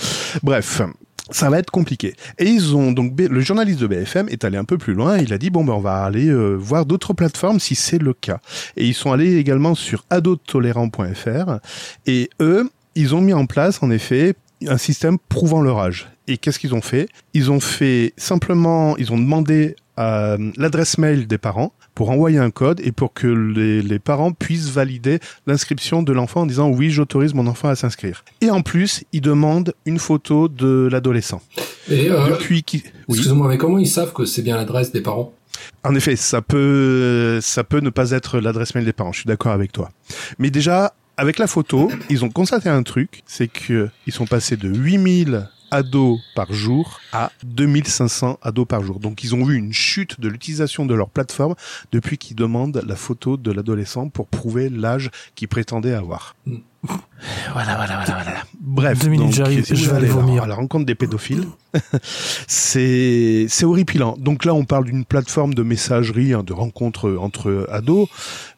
Bref, 0.43 0.83
ça 1.31 1.51
va 1.51 1.59
être 1.59 1.71
compliqué. 1.71 2.15
Et 2.39 2.47
ils 2.47 2.77
ont 2.77 2.93
donc 2.93 3.19
le 3.19 3.41
journaliste 3.41 3.81
de 3.81 3.87
BFM 3.87 4.29
est 4.29 4.45
allé 4.45 4.57
un 4.57 4.65
peu 4.65 4.79
plus 4.79 4.95
loin. 4.95 5.19
Il 5.19 5.33
a 5.33 5.39
dit 5.39 5.51
bon 5.51 5.65
ben 5.65 5.75
on 5.75 5.81
va 5.81 6.05
aller 6.05 6.29
euh, 6.29 6.55
voir 6.55 6.87
d'autres 6.87 7.15
plateformes 7.15 7.61
si 7.61 7.75
c'est 7.75 7.99
le 7.99 8.13
cas. 8.13 8.39
Et 8.77 8.87
ils 8.87 8.95
sont 8.95 9.13
allés 9.13 9.37
également 9.37 9.75
sur 9.75 10.05
adotolérant.fr 10.11 11.59
et 12.07 12.31
eux 12.41 12.71
ils 12.95 13.15
ont 13.15 13.21
mis 13.21 13.35
en 13.35 13.47
place 13.47 13.83
en 13.83 13.91
effet 13.91 14.35
un 14.67 14.79
système 14.79 15.19
prouvant 15.19 15.61
leur 15.61 15.79
âge. 15.79 16.09
Et 16.29 16.39
qu'est-ce 16.39 16.59
qu'ils 16.59 16.75
ont 16.75 16.83
fait? 16.83 17.09
Ils 17.35 17.51
ont 17.51 17.61
fait 17.61 18.13
simplement, 18.17 18.97
ils 18.97 19.13
ont 19.13 19.19
demandé 19.19 19.77
à 19.97 20.37
l'adresse 20.57 20.99
mail 20.99 21.27
des 21.27 21.39
parents 21.39 21.73
pour 21.95 22.11
envoyer 22.11 22.39
un 22.39 22.51
code 22.51 22.81
et 22.81 22.93
pour 22.93 23.15
que 23.15 23.27
les, 23.27 23.81
les 23.81 23.99
parents 23.99 24.33
puissent 24.33 24.69
valider 24.69 25.21
l'inscription 25.47 26.03
de 26.03 26.13
l'enfant 26.13 26.43
en 26.43 26.47
disant 26.47 26.69
oui, 26.69 26.91
j'autorise 26.91 27.33
mon 27.33 27.47
enfant 27.47 27.69
à 27.69 27.77
s'inscrire. 27.77 28.25
Et 28.43 28.51
en 28.51 28.61
plus, 28.61 29.05
ils 29.13 29.23
demandent 29.23 29.73
une 29.87 29.99
photo 29.99 30.49
de 30.49 30.89
l'adolescent. 30.91 31.41
Et 31.89 32.11
euh, 32.11 32.29
Depuis 32.29 32.63
qui... 32.63 32.85
Excusez-moi, 33.09 33.49
mais 33.49 33.57
comment 33.57 33.79
ils 33.79 33.89
savent 33.89 34.13
que 34.13 34.27
c'est 34.27 34.43
bien 34.43 34.57
l'adresse 34.57 34.93
des 34.93 35.01
parents? 35.01 35.33
En 35.85 35.95
effet, 35.95 36.17
ça 36.17 36.43
peut, 36.43 37.39
ça 37.41 37.65
peut 37.65 37.81
ne 37.81 37.91
pas 37.91 38.11
être 38.11 38.41
l'adresse 38.41 38.75
mail 38.75 38.85
des 38.85 38.93
parents. 38.93 39.13
Je 39.13 39.21
suis 39.21 39.29
d'accord 39.29 39.53
avec 39.53 39.73
toi. 39.73 39.91
Mais 40.39 40.51
déjà, 40.51 40.93
avec 41.17 41.39
la 41.39 41.47
photo, 41.47 41.91
ils 42.11 42.25
ont 42.25 42.29
constaté 42.29 42.69
un 42.69 42.83
truc, 42.83 43.23
c'est 43.27 43.49
que 43.49 43.89
ils 44.07 44.13
sont 44.13 44.27
passés 44.27 44.57
de 44.57 44.69
8000 44.69 45.49
ados 45.71 46.21
par 46.35 46.53
jour 46.53 47.01
à 47.13 47.31
2500 47.45 48.39
ados 48.43 48.67
par 48.67 48.83
jour. 48.83 49.01
Donc 49.01 49.25
ils 49.25 49.35
ont 49.35 49.45
vu 49.45 49.57
une 49.57 49.73
chute 49.73 50.21
de 50.21 50.29
l'utilisation 50.29 50.87
de 50.87 50.95
leur 50.95 51.09
plateforme 51.11 51.55
depuis 51.93 52.19
qu'ils 52.19 52.37
demandent 52.37 52.83
la 52.87 52.97
photo 52.97 53.37
de 53.37 53.51
l'adolescent 53.51 54.09
pour 54.09 54.27
prouver 54.27 54.69
l'âge 54.69 55.11
qu'il 55.35 55.49
prétendait 55.49 55.95
avoir. 55.95 56.37
Mm. 56.47 56.57
Voilà, 57.53 57.77
voilà, 57.77 57.97
voilà, 58.05 58.23
voilà. 58.23 58.43
Bref, 58.61 58.99
Deux 58.99 59.09
minutes, 59.09 59.33
j'arrive, 59.33 59.65
je 59.67 59.91
vais 59.91 59.97
aller 59.97 60.07
vomir. 60.07 60.43
À 60.43 60.47
la 60.47 60.55
rencontre 60.55 60.85
des 60.85 60.95
pédophiles, 60.95 61.47
c'est 62.47 63.47
c'est 63.49 63.65
horripilant. 63.65 64.17
Donc 64.19 64.45
là, 64.45 64.53
on 64.55 64.65
parle 64.65 64.85
d'une 64.85 65.05
plateforme 65.05 65.55
de 65.55 65.63
messagerie, 65.63 66.35
hein, 66.35 66.43
de 66.43 66.53
rencontres 66.53 67.17
entre 67.19 67.67
ados, 67.71 68.09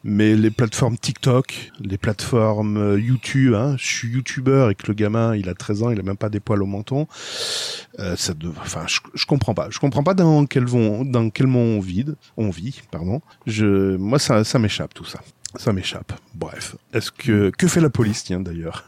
mais 0.03 0.35
les 0.35 0.51
plateformes 0.51 0.97
TikTok, 0.97 1.71
les 1.79 1.97
plateformes 1.97 2.77
euh, 2.77 2.99
YouTube. 2.99 3.53
Hein, 3.53 3.75
je 3.77 3.85
suis 3.85 4.09
YouTuber 4.09 4.69
et 4.71 4.75
que 4.75 4.87
le 4.87 4.93
gamin, 4.93 5.35
il 5.35 5.47
a 5.47 5.53
13 5.53 5.83
ans, 5.83 5.89
il 5.91 5.99
a 5.99 6.03
même 6.03 6.17
pas 6.17 6.29
des 6.29 6.39
poils 6.39 6.61
au 6.61 6.67
menton. 6.67 7.07
Euh, 7.99 8.15
ça, 8.17 8.33
enfin, 8.61 8.83
je, 8.87 8.99
je 9.13 9.25
comprends 9.25 9.53
pas. 9.53 9.67
Je 9.69 9.79
comprends 9.79 10.03
pas 10.03 10.13
dans 10.13 10.45
quel 10.45 10.65
vont, 10.65 11.05
dans 11.05 11.29
quel 11.29 11.47
monde 11.47 11.77
on 11.77 11.79
vit, 11.79 12.05
on 12.37 12.49
vit, 12.49 12.81
pardon. 12.91 13.21
Je, 13.47 13.95
moi, 13.95 14.19
ça, 14.19 14.43
ça 14.43 14.59
m'échappe 14.59 14.93
tout 14.93 15.05
ça. 15.05 15.19
Ça 15.55 15.73
m'échappe. 15.73 16.13
Bref. 16.35 16.75
Est-ce 16.93 17.11
que 17.11 17.49
que 17.49 17.67
fait 17.67 17.81
la 17.81 17.89
police, 17.89 18.23
tiens 18.23 18.39
d'ailleurs? 18.39 18.83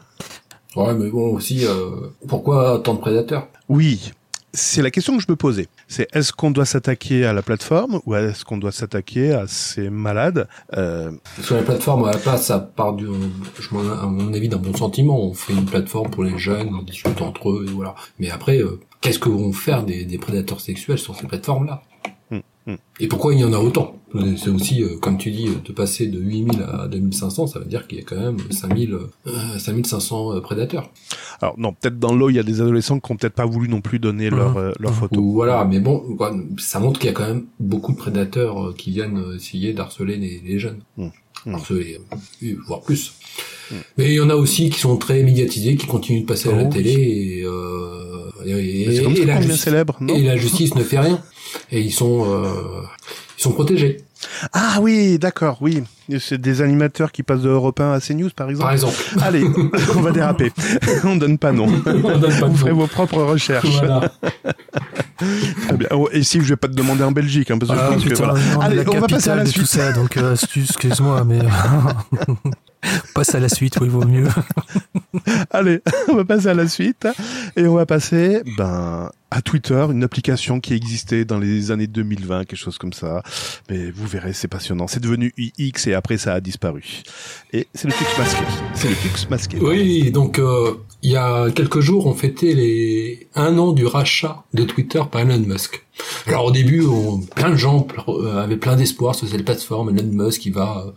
Ouais, 0.76 0.94
mais 0.94 1.10
bon 1.10 1.34
aussi, 1.34 1.66
euh, 1.66 2.08
pourquoi 2.28 2.80
tant 2.82 2.94
de 2.94 3.00
prédateurs? 3.00 3.48
Oui, 3.68 4.12
c'est 4.54 4.80
la 4.82 4.90
question 4.90 5.16
que 5.16 5.22
je 5.22 5.30
me 5.30 5.36
posais. 5.36 5.68
C'est 5.88 6.08
est-ce 6.14 6.32
qu'on 6.32 6.50
doit 6.50 6.64
s'attaquer 6.64 7.26
à 7.26 7.32
la 7.32 7.42
plateforme 7.42 8.00
ou 8.06 8.14
est-ce 8.14 8.44
qu'on 8.44 8.58
doit 8.58 8.72
s'attaquer 8.72 9.32
à 9.32 9.46
ces 9.46 9.90
malades? 9.90 10.48
Euh... 10.74 11.10
Sur 11.42 11.56
la 11.56 11.62
plateforme, 11.62 12.04
à 12.04 12.12
la 12.12 12.18
place, 12.18 12.46
ça 12.46 12.58
part 12.58 12.94
du, 12.94 13.06
je 13.06 13.68
à 13.68 14.06
mon 14.06 14.32
avis, 14.32 14.48
d'un 14.48 14.56
bon 14.58 14.74
sentiment. 14.74 15.20
On 15.22 15.34
fait 15.34 15.52
une 15.52 15.66
plateforme 15.66 16.10
pour 16.10 16.24
les 16.24 16.38
jeunes, 16.38 16.70
on 16.74 16.82
discute 16.82 17.20
entre 17.20 17.50
eux, 17.50 17.66
et 17.68 17.72
voilà. 17.72 17.94
Mais 18.18 18.30
après, 18.30 18.58
euh, 18.58 18.80
qu'est-ce 19.00 19.18
que 19.18 19.28
vont 19.28 19.52
faire 19.52 19.82
des, 19.82 20.04
des 20.04 20.18
prédateurs 20.18 20.60
sexuels 20.60 20.98
sur 20.98 21.16
ces 21.16 21.26
plateformes-là? 21.26 21.82
Et 23.00 23.08
pourquoi 23.08 23.34
il 23.34 23.40
y 23.40 23.44
en 23.44 23.52
a 23.52 23.58
autant 23.58 23.96
C'est 24.36 24.50
aussi, 24.50 24.82
euh, 24.82 24.96
comme 25.00 25.18
tu 25.18 25.30
dis, 25.30 25.48
de 25.64 25.72
passer 25.72 26.06
de 26.06 26.20
8000 26.20 26.62
à 26.62 26.86
2500, 26.86 27.48
ça 27.48 27.58
veut 27.58 27.64
dire 27.64 27.88
qu'il 27.88 27.98
y 27.98 28.00
a 28.00 28.04
quand 28.04 28.20
même 28.20 28.36
5000, 28.50 28.94
euh, 29.26 29.58
5500 29.58 30.36
euh, 30.36 30.40
prédateurs. 30.40 30.90
Alors 31.40 31.58
non, 31.58 31.72
peut-être 31.72 31.98
dans 31.98 32.14
l'eau, 32.14 32.30
il 32.30 32.36
y 32.36 32.38
a 32.38 32.44
des 32.44 32.60
adolescents 32.60 33.00
qui 33.00 33.10
ont 33.10 33.16
peut-être 33.16 33.34
pas 33.34 33.46
voulu 33.46 33.68
non 33.68 33.80
plus 33.80 33.98
donner 33.98 34.30
mmh. 34.30 34.36
leur, 34.36 34.56
euh, 34.56 34.72
leur 34.78 34.94
photo. 34.94 35.20
Voilà, 35.32 35.64
mais 35.64 35.80
bon, 35.80 36.16
ça 36.58 36.78
montre 36.78 37.00
qu'il 37.00 37.08
y 37.08 37.12
a 37.12 37.14
quand 37.14 37.26
même 37.26 37.46
beaucoup 37.58 37.92
de 37.92 37.98
prédateurs 37.98 38.74
qui 38.76 38.92
viennent 38.92 39.20
essayer 39.34 39.72
d'harceler 39.72 40.16
les, 40.16 40.40
les, 40.44 40.58
jeunes. 40.58 40.82
Mmh. 40.96 41.08
Mmh. 41.46 41.54
Harceler, 41.54 41.98
voire 42.66 42.82
plus. 42.82 43.14
Mais 43.98 44.08
il 44.08 44.14
y 44.14 44.20
en 44.20 44.30
a 44.30 44.34
aussi 44.34 44.70
qui 44.70 44.78
sont 44.78 44.96
très 44.96 45.22
médiatisés, 45.22 45.76
qui 45.76 45.86
continuent 45.86 46.22
de 46.22 46.26
passer 46.26 46.48
à 46.48 46.56
la 46.56 46.64
oh, 46.64 46.70
télé 46.70 46.92
et, 46.92 47.44
euh, 47.44 48.11
et, 48.46 48.82
et, 48.82 49.24
la 49.24 49.40
justice, 49.40 49.62
célèbre, 49.62 49.96
non 50.00 50.14
et 50.14 50.22
la 50.22 50.36
justice 50.36 50.74
ne 50.74 50.82
fait 50.82 50.98
rien 50.98 51.22
et 51.70 51.80
ils 51.80 51.92
sont 51.92 52.24
euh, 52.26 52.82
ils 53.38 53.42
sont 53.42 53.52
protégés. 53.52 53.98
Ah 54.52 54.78
oui, 54.80 55.18
d'accord, 55.18 55.58
oui. 55.60 55.82
C'est 56.20 56.40
des 56.40 56.62
animateurs 56.62 57.12
qui 57.12 57.22
passent 57.22 57.42
de 57.42 57.48
Europe 57.48 57.80
1 57.80 57.92
à 57.92 58.00
CNews, 58.00 58.30
par 58.34 58.50
exemple. 58.50 58.64
Par 58.64 58.72
exemple. 58.72 58.96
Allez, 59.20 59.44
on 59.96 60.00
va 60.00 60.12
déraper. 60.12 60.52
on 61.04 61.16
donne 61.16 61.38
pas 61.38 61.52
nom. 61.52 61.66
on 61.86 62.18
donne 62.18 62.38
pas 62.38 62.46
Vous 62.46 62.56
ferez 62.56 62.72
vos 62.72 62.86
propres 62.86 63.22
recherches. 63.22 63.78
Voilà. 63.78 64.12
Très 65.66 65.76
bien. 65.76 65.88
Oh, 65.92 66.08
et 66.12 66.22
si 66.22 66.40
je 66.40 66.48
vais 66.48 66.56
pas 66.56 66.68
te 66.68 66.74
demander 66.74 67.04
en 67.04 67.12
Belgique, 67.12 67.50
hein, 67.50 67.58
parce 67.58 67.72
que 67.72 67.78
je 67.78 67.92
pense 67.92 68.04
que 68.04 68.14
voilà. 68.14 68.34
Allez, 68.60 68.84
on 68.86 69.00
va 69.00 69.06
passer 69.06 69.30
à 69.30 69.36
la 69.36 69.46
suite. 69.46 69.62
Tout 69.62 69.66
ça, 69.66 69.92
donc 69.92 70.16
euh, 70.16 70.34
excuse-moi, 70.34 71.24
mais 71.24 71.40
passe 73.14 73.34
à 73.34 73.40
la 73.40 73.48
suite, 73.48 73.78
oui, 73.80 73.86
il 73.86 73.90
vaut 73.90 74.04
mieux. 74.04 74.28
Allez, 75.50 75.80
on 76.08 76.16
va 76.16 76.24
passer 76.24 76.48
à 76.48 76.54
la 76.54 76.68
suite 76.68 77.06
et 77.56 77.66
on 77.66 77.74
va 77.74 77.86
passer, 77.86 78.42
ben, 78.56 79.10
à 79.30 79.42
Twitter, 79.42 79.86
une 79.90 80.04
application 80.04 80.60
qui 80.60 80.74
existait 80.74 81.24
dans 81.24 81.38
les 81.38 81.70
années 81.70 81.86
2020, 81.86 82.44
quelque 82.44 82.58
chose 82.58 82.78
comme 82.78 82.92
ça. 82.92 83.22
Mais 83.70 83.90
vous 83.90 84.06
verrez, 84.06 84.32
c'est 84.32 84.48
passionnant. 84.48 84.86
C'est 84.86 85.00
devenu 85.00 85.32
UX 85.38 85.86
et 85.86 85.94
après 85.94 86.18
ça 86.18 86.34
a 86.34 86.40
disparu. 86.40 87.02
Et 87.52 87.66
c'est 87.74 87.88
le 87.88 87.94
Tux 87.94 88.04
masqué. 88.18 88.44
C'est 88.74 88.88
le 88.88 88.94
Tux 88.96 89.28
masqué. 89.30 89.58
Oui, 89.60 90.10
donc 90.10 90.38
euh, 90.38 90.74
il 91.02 91.10
y 91.10 91.16
a 91.16 91.50
quelques 91.50 91.80
jours, 91.80 92.06
on 92.06 92.14
fêtait 92.14 92.54
les 92.54 93.26
un 93.34 93.58
an 93.58 93.72
du 93.72 93.86
rachat 93.86 94.44
de 94.54 94.62
Twitter 94.64 95.02
par 95.10 95.22
Elon 95.22 95.40
Musk. 95.40 95.84
Alors 96.26 96.46
au 96.46 96.50
début, 96.50 96.84
plein 97.34 97.50
de 97.50 97.56
gens 97.56 97.86
euh, 98.08 98.42
avaient 98.42 98.56
plein 98.56 98.76
d'espoir 98.76 99.14
sur 99.14 99.28
cette 99.28 99.44
plateforme. 99.44 99.90
Elon 99.90 100.24
Musk, 100.24 100.42
qui 100.42 100.50
va. 100.50 100.86
Euh, 100.86 100.90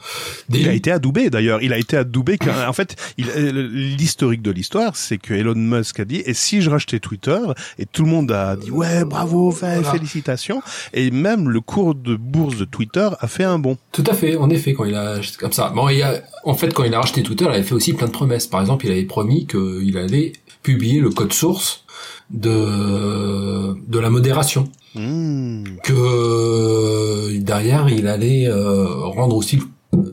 il 0.50 0.70
a 0.70 0.74
été 0.74 0.92
adoubé 0.92 1.30
d'ailleurs. 1.30 1.62
Il 1.62 1.74
a 1.74 1.78
été 1.78 1.98
adoubé. 1.98 2.38
en 2.68 2.74
fait, 2.74 2.96
euh, 3.20 3.70
l'historique 3.72 4.42
de 4.42 4.52
l'histoire, 4.52 4.96
c'est 4.96 5.18
que 5.18 5.34
Elon 5.34 5.56
Musk 5.56 6.00
a 6.00 6.06
dit 6.06 6.22
et 6.26 6.34
si 6.34 6.62
je 6.62 6.70
rachetais 6.70 7.00
Twitter 7.00 7.40
et 7.80 7.86
tout 7.86 8.04
le 8.04 8.10
monde 8.10 8.32
a 8.32 8.56
dit 8.56 8.72
ouais 8.72 9.04
bravo, 9.04 9.52
félicitations 9.52 10.62
et 10.94 11.12
même 11.12 11.50
le 11.50 11.62
cours 11.62 11.96
de 11.96 12.16
bourse 12.16 12.58
de 12.58 12.66
Twitter 12.66 13.10
a 13.20 13.28
fait 13.28 13.44
un 13.44 13.60
bond. 13.60 13.78
Tout 13.92 14.04
à 14.08 14.14
fait. 14.14 14.36
En 14.38 14.50
effet, 14.50 14.74
quand 14.74 14.86
il 14.86 14.96
a 14.96 15.20
comme 15.40 15.52
ça. 15.52 15.70
Bon, 15.70 15.90
il 15.90 16.02
a, 16.02 16.22
en 16.44 16.54
fait, 16.54 16.74
quand 16.74 16.84
il 16.84 16.94
a 16.94 17.00
racheté 17.02 17.24
Twitter, 17.24 17.46
il 17.46 17.52
avait 17.52 17.64
fait 17.64 17.76
aussi 17.76 17.94
plein 17.94 18.08
de 18.08 18.12
promesses. 18.12 18.48
Par 18.48 18.62
exemple, 18.62 18.86
il 18.86 18.92
avait 18.92 19.04
promis 19.04 19.48
qu'il 19.48 19.98
allait 19.98 20.34
publier 20.64 21.00
le 21.00 21.10
code 21.10 21.34
source 21.34 21.86
de 22.30 23.76
de 23.88 24.00
la 24.00 24.10
modération. 24.10 24.70
Hmm. 24.96 25.64
Que 25.84 25.94
euh, 25.94 27.40
derrière, 27.42 27.90
il 27.90 28.08
allait 28.08 28.48
euh, 28.48 28.88
rendre 28.96 29.36
aussi 29.36 29.60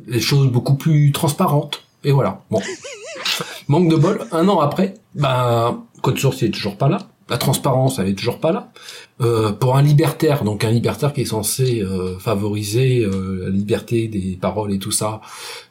les 0.07 0.21
choses 0.21 0.49
beaucoup 0.49 0.75
plus 0.75 1.13
transparentes. 1.13 1.85
Et 2.05 2.13
voilà. 2.13 2.43
Bon. 2.51 2.61
manque 3.69 3.89
de 3.89 3.97
bol, 3.97 4.27
un 4.33 4.49
an 4.49 4.61
après, 4.61 4.95
ben 5.15 5.83
code 6.03 6.19
source 6.19 6.43
il 6.43 6.49
est 6.49 6.51
toujours 6.51 6.77
pas 6.77 6.89
là. 6.89 6.99
La 7.31 7.39
transparence, 7.39 7.99
elle 7.99 8.09
est 8.09 8.15
toujours 8.15 8.41
pas 8.41 8.53
là. 8.53 8.73
Euh, 9.21 9.53
pour 9.53 9.77
un 9.77 9.83
libertaire, 9.83 10.45
donc 10.45 10.65
un 10.65 10.71
libertaire 10.71 11.13
qui 11.13 11.23
est 11.23 11.27
censé 11.27 11.81
euh, 11.81 12.19
favoriser 12.19 13.05
euh, 13.05 13.45
la 13.45 13.51
liberté 13.51 14.09
des 14.09 14.37
paroles 14.39 14.73
et 14.73 14.79
tout 14.79 14.91
ça, 14.91 15.21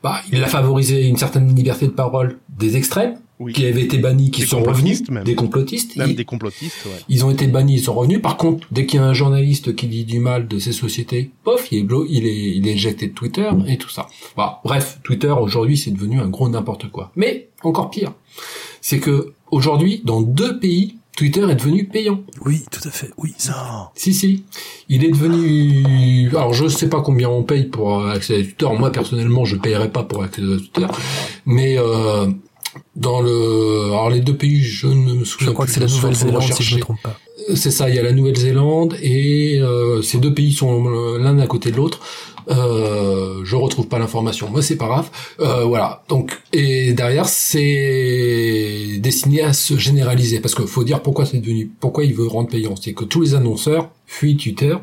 bah, 0.01 0.21
il 0.31 0.43
a 0.43 0.47
favorisé 0.47 1.05
une 1.07 1.17
certaine 1.17 1.53
liberté 1.53 1.85
de 1.85 1.91
parole 1.91 2.39
des 2.57 2.77
extrêmes, 2.77 3.15
Oui. 3.41 3.53
qui 3.53 3.65
avaient 3.65 3.81
été 3.81 3.97
bannis, 3.97 4.29
qui 4.31 4.41
Des 4.41 4.47
sont 4.47 4.59
revenus, 4.59 4.75
complotistes, 4.99 5.09
même. 5.09 5.23
des 5.23 5.35
complotistes. 5.35 5.95
Même 5.97 6.09
Ils- 6.11 6.15
des 6.15 6.25
complotistes, 6.25 6.85
ouais. 6.85 6.91
ils 7.09 7.25
ont 7.25 7.31
été 7.31 7.47
bannis, 7.47 7.75
ils 7.75 7.83
sont 7.83 7.93
revenus. 7.95 8.21
Par 8.21 8.37
contre, 8.37 8.67
dès 8.71 8.85
qu'il 8.85 8.99
y 8.99 9.03
a 9.03 9.05
un 9.05 9.13
journaliste 9.13 9.75
qui 9.75 9.87
dit 9.87 10.05
du 10.05 10.19
mal 10.19 10.47
de 10.47 10.59
ces 10.59 10.71
sociétés, 10.71 11.31
pof, 11.43 11.67
il 11.71 11.79
est, 11.79 11.83
blo- 11.83 12.05
il 12.09 12.25
est, 12.27 12.55
il 12.57 12.67
est 12.67 12.73
éjecté 12.73 13.07
de 13.07 13.13
Twitter 13.13 13.49
et 13.67 13.77
tout 13.77 13.89
ça. 13.89 14.07
Bah, 14.37 14.61
bref, 14.63 14.99
Twitter 15.03 15.29
aujourd'hui 15.31 15.77
c'est 15.77 15.91
devenu 15.91 16.19
un 16.19 16.27
gros 16.29 16.47
n'importe 16.49 16.89
quoi. 16.91 17.11
Mais 17.15 17.49
encore 17.63 17.89
pire, 17.89 18.13
c'est 18.79 18.99
que 18.99 19.33
aujourd'hui, 19.49 20.01
dans 20.05 20.21
deux 20.21 20.59
pays, 20.59 20.95
Twitter 21.17 21.41
est 21.49 21.55
devenu 21.55 21.85
payant. 21.85 22.21
Oui, 22.45 22.63
tout 22.71 22.87
à 22.87 22.89
fait. 22.89 23.09
Oui, 23.17 23.33
ça. 23.37 23.91
Si 23.95 24.13
si, 24.13 24.43
il 24.87 25.03
est 25.03 25.09
devenu. 25.11 26.29
Alors 26.29 26.53
je 26.53 26.67
sais 26.67 26.87
pas 26.89 27.01
combien 27.01 27.29
on 27.29 27.43
paye 27.43 27.65
pour 27.65 28.05
accéder 28.07 28.41
à 28.41 28.43
Twitter. 28.45 28.67
Moi 28.79 28.91
personnellement, 28.91 29.43
je 29.45 29.57
payerais 29.57 29.91
pas 29.91 30.03
pour 30.03 30.23
accéder 30.23 30.53
à 30.53 30.57
Twitter. 30.57 30.87
Mais 31.45 31.75
euh, 31.77 32.27
dans 32.95 33.21
le, 33.21 33.85
alors 33.85 34.09
les 34.09 34.21
deux 34.21 34.35
pays, 34.35 34.61
je 34.61 34.87
ne 34.87 35.13
me 35.13 35.25
souviens 35.25 35.47
Je 35.47 35.53
crois 35.53 35.65
que 35.65 35.71
plus, 35.71 35.81
c'est 35.81 35.87
la 35.87 35.93
Nouvelle-Zélande, 35.93 36.41
si 36.41 36.49
je 36.49 36.53
rechercher. 36.53 36.75
me 36.75 36.81
trompe 36.81 37.01
pas. 37.01 37.17
C'est 37.55 37.71
ça, 37.71 37.89
il 37.89 37.95
y 37.95 37.99
a 37.99 38.03
la 38.03 38.11
Nouvelle-Zélande 38.11 38.95
et 39.01 39.59
euh, 39.59 40.01
ces 40.01 40.19
deux 40.19 40.33
pays 40.33 40.53
sont 40.53 41.17
l'un 41.17 41.39
à 41.39 41.47
côté 41.47 41.71
de 41.71 41.77
l'autre. 41.77 41.99
Euh, 42.51 43.41
je 43.43 43.55
retrouve 43.55 43.87
pas 43.87 43.99
l'information, 43.99 44.49
mais 44.53 44.61
c'est 44.61 44.75
pas 44.75 44.87
grave. 44.87 45.09
Euh, 45.39 45.63
voilà. 45.63 46.03
Donc 46.09 46.41
et 46.53 46.93
derrière 46.93 47.27
c'est 47.27 48.99
destiné 48.99 49.41
à 49.41 49.53
se 49.53 49.77
généraliser 49.77 50.39
parce 50.39 50.55
qu'il 50.55 50.67
faut 50.67 50.83
dire 50.83 51.01
pourquoi 51.01 51.25
c'est 51.25 51.39
devenu, 51.39 51.71
pourquoi 51.79 52.03
il 52.03 52.13
veut 52.13 52.27
rendre 52.27 52.49
payant, 52.49 52.75
c'est 52.75 52.93
que 52.93 53.05
tous 53.05 53.21
les 53.21 53.35
annonceurs 53.35 53.89
fuient 54.05 54.35
Twitter 54.35 54.75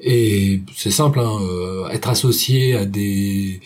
et 0.00 0.62
c'est 0.74 0.90
simple, 0.90 1.20
hein, 1.20 1.38
euh, 1.42 1.88
être 1.90 2.08
associé 2.08 2.74
à 2.74 2.86
des 2.86 3.60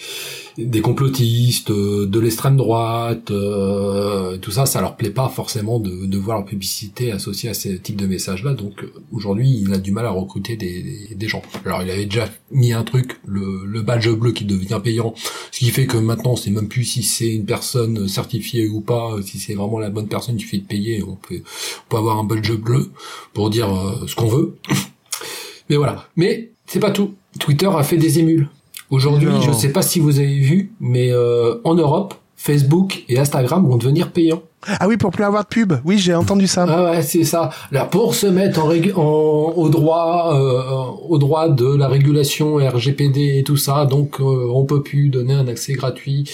des 0.59 0.81
complotistes, 0.81 1.71
euh, 1.71 2.07
de 2.07 2.21
l'extrême 2.21 2.57
droite, 2.57 3.31
euh, 3.31 4.37
tout 4.39 4.51
ça, 4.53 4.67
ça 4.67 4.81
leur 4.81 4.97
plaît 4.97 5.11
pas 5.11 5.29
forcément 5.29 5.81
de, 5.81 6.07
de 6.07 6.19
voir 6.19 6.39
leur 6.39 6.47
publicité 6.47 7.11
associée 7.11 7.51
à 7.51 7.55
ces 7.55 7.79
types 7.79 7.97
de 7.97 8.07
messages-là. 8.07 8.55
Donc 8.55 8.83
euh, 8.83 8.93
aujourd'hui, 9.13 9.51
il 9.63 9.73
a 9.75 9.79
du 9.79 9.91
mal 9.91 10.07
à 10.07 10.11
recruter 10.11 10.57
des, 10.57 10.83
des, 10.83 11.15
des 11.15 11.29
gens. 11.29 11.43
Alors 11.65 11.83
il 11.83 11.91
avait 11.91 12.07
déjà 12.07 12.29
mis 12.53 12.73
un 12.73 12.85
truc, 12.85 13.19
le, 13.27 13.44
le 13.65 13.83
badge 13.83 14.09
bleu 14.11 14.33
qui 14.33 14.45
devient 14.45 14.81
payant, 14.83 15.15
ce 15.51 15.59
qui 15.59 15.71
fait 15.71 15.87
que 15.87 15.97
maintenant, 15.97 16.33
on 16.33 16.37
sait 16.37 16.51
même 16.51 16.69
plus 16.69 16.85
si 16.85 17.03
c'est 17.03 17.33
une 17.33 17.45
personne 17.45 18.09
certifiée 18.09 18.69
ou 18.69 18.81
pas, 18.81 19.17
si 19.25 19.39
c'est 19.39 19.55
vraiment 19.55 19.79
la 19.79 19.91
bonne 19.91 20.09
personne, 20.09 20.37
il 20.37 20.41
suffit 20.41 20.61
de 20.61 20.67
payer, 20.67 21.03
on 21.03 21.17
peut, 21.17 21.41
on 21.41 21.91
peut 21.91 21.97
avoir 21.97 22.19
un 22.19 22.25
badge 22.25 22.53
bleu 22.53 22.91
pour 23.33 23.51
dire 23.51 23.75
euh, 23.75 24.07
ce 24.07 24.15
qu'on 24.15 24.29
veut. 24.29 24.57
Mais 25.71 25.77
voilà. 25.77 26.09
Mais 26.17 26.51
c'est 26.67 26.81
pas 26.81 26.91
tout. 26.91 27.15
Twitter 27.39 27.69
a 27.75 27.83
fait 27.83 27.97
des 27.97 28.19
émules. 28.19 28.49
Aujourd'hui, 28.91 29.31
je 29.43 29.53
sais 29.53 29.73
pas 29.73 29.83
si 29.83 29.99
vous 29.99 30.19
avez 30.19 30.39
vu, 30.39 30.73
mais 30.79 31.11
euh, 31.11 31.57
en 31.65 31.75
Europe, 31.75 32.15
Facebook 32.45 33.05
et 33.09 33.19
Instagram 33.19 33.67
vont 33.67 33.79
devenir 33.79 34.13
payants. 34.13 34.43
Ah 34.67 34.87
oui, 34.87 34.99
pour 34.99 35.11
plus 35.13 35.25
avoir 35.25 35.45
de 35.45 35.49
pub. 35.49 35.73
Oui, 35.83 35.97
j'ai 35.97 36.15
entendu 36.15 36.47
ça. 36.47 36.67
Ah 36.69 36.91
ouais, 36.91 37.03
c'est 37.03 37.25
ça. 37.25 37.49
Là, 37.73 37.87
pour 37.87 38.15
se 38.15 38.27
mettre 38.27 38.63
en, 38.63 39.53
au 39.57 39.69
droit, 39.71 40.35
euh, 40.35 41.09
au 41.09 41.17
droit 41.17 41.49
de 41.49 41.75
la 41.75 41.89
régulation 41.89 42.57
RGPD 42.57 43.39
et 43.39 43.45
tout 43.45 43.57
ça, 43.57 43.87
donc 43.87 44.21
euh, 44.21 44.51
on 44.53 44.65
peut 44.65 44.83
plus 44.83 45.09
donner 45.09 45.33
un 45.33 45.49
accès 45.49 45.73
gratuit 45.73 46.31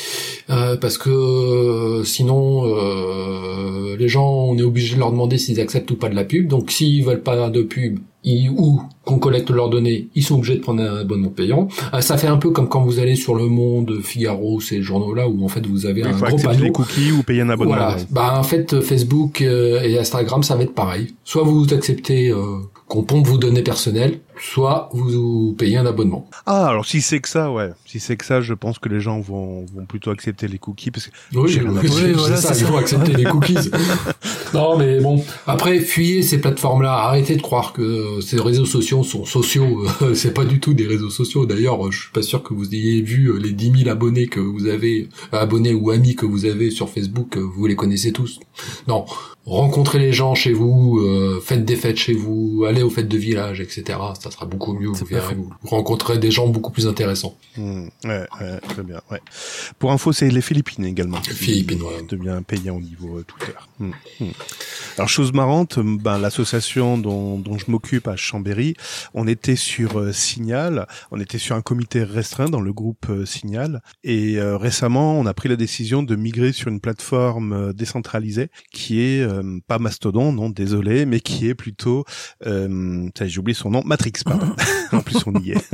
euh, 0.50 0.76
parce 0.76 0.98
que 0.98 1.10
euh, 1.10 2.02
sinon 2.02 2.64
euh, 2.64 3.96
les 3.96 4.08
gens, 4.08 4.28
on 4.28 4.58
est 4.58 4.62
obligé 4.62 4.96
de 4.96 5.00
leur 5.00 5.12
demander 5.12 5.38
s'ils 5.38 5.60
acceptent 5.60 5.92
ou 5.92 5.96
pas 5.96 6.08
de 6.08 6.16
la 6.16 6.24
pub. 6.24 6.48
Donc 6.48 6.72
s'ils 6.72 7.04
veulent 7.04 7.22
pas 7.22 7.50
de 7.50 7.62
pub 7.62 8.00
ils- 8.24 8.50
ou 8.50 8.82
qu'on 9.04 9.18
collecte 9.18 9.50
leurs 9.50 9.70
données, 9.70 10.08
ils 10.14 10.22
sont 10.22 10.36
obligés 10.36 10.56
de 10.56 10.60
prendre 10.60 10.82
un 10.82 10.98
abonnement 10.98 11.30
payant. 11.30 11.68
Euh, 11.94 12.00
ça 12.00 12.16
fait 12.18 12.26
un 12.26 12.36
peu 12.36 12.50
comme 12.50 12.68
quand 12.68 12.82
vous 12.82 12.98
allez 12.98 13.16
sur 13.16 13.34
Le 13.34 13.46
Monde, 13.46 14.00
Figaro, 14.02 14.60
ces 14.60 14.82
journaux-là 14.82 15.28
où 15.28 15.44
en 15.44 15.48
fait 15.48 15.66
vous 15.66 15.86
avez 15.86 16.00
Il 16.00 16.06
un 16.06 16.12
faut 16.12 16.18
gros 16.26 16.34
accepter 16.34 16.46
panneau. 16.48 16.64
les 16.64 16.70
cookies 16.72 17.12
ou 17.12 17.22
payer 17.22 17.40
un 17.40 17.50
abonnement. 17.50 17.74
Voilà. 17.74 17.96
ouais. 17.96 18.02
Bah 18.10 18.34
en 18.38 18.42
fait 18.42 18.80
Facebook 18.80 19.40
euh, 19.42 19.80
et 19.82 19.98
Instagram 19.98 20.42
ça 20.42 20.54
va 20.56 20.62
être 20.64 20.74
pareil. 20.74 21.14
Soit 21.24 21.42
vous 21.44 21.72
acceptez 21.72 22.28
euh, 22.30 22.58
qu'on 22.88 23.02
pompe 23.02 23.26
vos 23.26 23.38
données 23.38 23.62
personnelles, 23.62 24.18
soit 24.40 24.88
vous 24.92 25.54
payez 25.56 25.76
un 25.76 25.86
abonnement. 25.86 26.28
Ah, 26.46 26.68
alors 26.68 26.86
si 26.86 27.00
c'est 27.00 27.20
que 27.20 27.28
ça, 27.28 27.50
ouais. 27.50 27.70
Si 27.86 28.00
c'est 28.00 28.16
que 28.16 28.24
ça, 28.24 28.40
je 28.40 28.54
pense 28.54 28.78
que 28.78 28.88
les 28.88 29.00
gens 29.00 29.20
vont, 29.20 29.64
vont 29.74 29.84
plutôt 29.86 30.10
accepter 30.10 30.48
les 30.48 30.58
cookies 30.58 30.90
parce 30.90 31.06
que 31.06 31.12
Oui, 31.34 31.60
oui, 31.62 32.12
voilà, 32.14 32.36
ça, 32.36 32.54
il 32.56 32.64
faut 32.64 32.76
accepter 32.76 33.12
les 33.12 33.24
cookies. 33.24 33.70
non 34.54 34.76
mais 34.78 35.00
bon, 35.00 35.24
après 35.46 35.80
fuyez 35.80 36.22
ces 36.22 36.40
plateformes-là, 36.40 36.92
arrêtez 36.92 37.36
de 37.36 37.42
croire 37.42 37.72
que 37.72 38.20
ces 38.20 38.40
réseaux 38.40 38.64
sociaux 38.64 39.02
sont 39.02 39.24
sociaux, 39.24 39.86
c'est 40.14 40.34
pas 40.34 40.44
du 40.44 40.60
tout 40.60 40.74
des 40.74 40.86
réseaux 40.86 41.10
sociaux. 41.10 41.46
D'ailleurs, 41.46 41.90
je 41.90 42.00
suis 42.00 42.12
pas 42.12 42.22
sûr 42.22 42.42
que 42.42 42.54
vous 42.54 42.74
ayez 42.74 43.02
vu 43.02 43.28
euh, 43.28 43.38
les 43.38 43.52
10 43.52 43.84
000 43.84 43.90
abonnés 43.90 44.26
que 44.26 44.40
vous 44.40 44.66
avez, 44.66 45.08
euh, 45.32 45.40
abonnés 45.40 45.74
ou 45.74 45.90
amis 45.90 46.14
que 46.14 46.26
vous 46.26 46.44
avez 46.44 46.70
sur 46.70 46.88
Facebook, 46.88 47.36
euh, 47.36 47.40
vous 47.40 47.66
les 47.66 47.76
connaissez 47.76 48.12
tous. 48.12 48.40
Non, 48.88 49.04
rencontrez 49.46 49.98
les 49.98 50.12
gens 50.12 50.34
chez 50.34 50.52
vous, 50.52 51.00
euh, 51.00 51.40
faites 51.44 51.64
des 51.64 51.76
fêtes 51.76 51.96
chez 51.96 52.14
vous, 52.14 52.64
allez 52.66 52.82
aux 52.82 52.90
fêtes 52.90 53.08
de 53.08 53.18
village, 53.18 53.60
etc. 53.60 53.98
Ça 54.18 54.29
sera 54.30 54.46
beaucoup 54.46 54.72
mieux, 54.74 54.88
vous 54.88 55.04
verrez, 55.04 55.34
vous 55.34 55.50
rencontrerez 55.62 56.18
des 56.18 56.30
gens 56.30 56.48
beaucoup 56.48 56.70
plus 56.70 56.86
intéressants. 56.86 57.36
Hmm, 57.56 57.88
ouais, 58.04 58.26
ouais, 58.40 58.60
très 58.68 58.82
bien. 58.82 59.00
Ouais. 59.10 59.20
Pour 59.78 59.92
info, 59.92 60.12
c'est 60.12 60.30
les 60.30 60.40
Philippines 60.40 60.84
également. 60.84 61.18
Les 61.26 61.34
Philippines, 61.34 61.82
ouais. 61.82 62.02
Devient 62.08 62.40
payant 62.46 62.76
au 62.76 62.80
niveau 62.80 63.18
euh, 63.18 63.24
Twitter. 63.24 63.52
Hmm. 63.78 63.92
Alors 64.96 65.08
chose 65.08 65.32
marrante, 65.32 65.78
euh, 65.78 65.96
ben 66.00 66.18
l'association 66.18 66.98
dont, 66.98 67.38
dont 67.38 67.58
je 67.58 67.70
m'occupe 67.70 68.08
à 68.08 68.16
Chambéry, 68.16 68.74
on 69.14 69.26
était 69.26 69.56
sur 69.56 69.98
euh, 69.98 70.12
Signal, 70.12 70.86
on 71.10 71.20
était 71.20 71.38
sur 71.38 71.56
un 71.56 71.62
comité 71.62 72.02
restreint 72.02 72.48
dans 72.48 72.60
le 72.60 72.72
groupe 72.72 73.06
euh, 73.08 73.26
Signal, 73.26 73.82
et 74.04 74.38
euh, 74.38 74.56
récemment 74.56 75.18
on 75.18 75.26
a 75.26 75.34
pris 75.34 75.48
la 75.48 75.56
décision 75.56 76.02
de 76.02 76.16
migrer 76.16 76.52
sur 76.52 76.68
une 76.68 76.80
plateforme 76.80 77.52
euh, 77.52 77.72
décentralisée 77.72 78.48
qui 78.72 79.00
est 79.00 79.20
euh, 79.20 79.58
pas 79.66 79.78
Mastodon, 79.78 80.32
non 80.32 80.50
désolé, 80.50 81.06
mais 81.06 81.20
qui 81.20 81.48
est 81.48 81.54
plutôt, 81.54 82.04
euh, 82.46 83.08
ça, 83.16 83.26
j'ai 83.26 83.38
oublié 83.38 83.54
son 83.54 83.70
nom, 83.70 83.82
Matrix. 83.84 84.12
Pardon. 84.24 84.54
en 84.92 85.00
plus 85.00 85.18
on 85.26 85.32
y 85.40 85.52
est. 85.52 85.70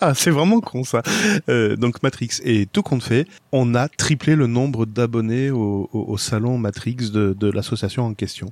ah 0.00 0.14
c'est 0.14 0.30
vraiment 0.30 0.60
con 0.60 0.84
ça. 0.84 1.02
Euh, 1.48 1.76
donc 1.76 2.02
Matrix. 2.02 2.40
Et 2.44 2.66
tout 2.66 2.82
compte 2.82 3.02
fait, 3.02 3.26
on 3.52 3.74
a 3.74 3.88
triplé 3.88 4.34
le 4.36 4.46
nombre 4.46 4.86
d'abonnés 4.86 5.50
au, 5.50 5.88
au, 5.92 6.04
au 6.08 6.18
salon 6.18 6.58
Matrix 6.58 7.10
de, 7.12 7.34
de 7.38 7.50
l'association 7.50 8.04
en 8.06 8.14
question. 8.14 8.50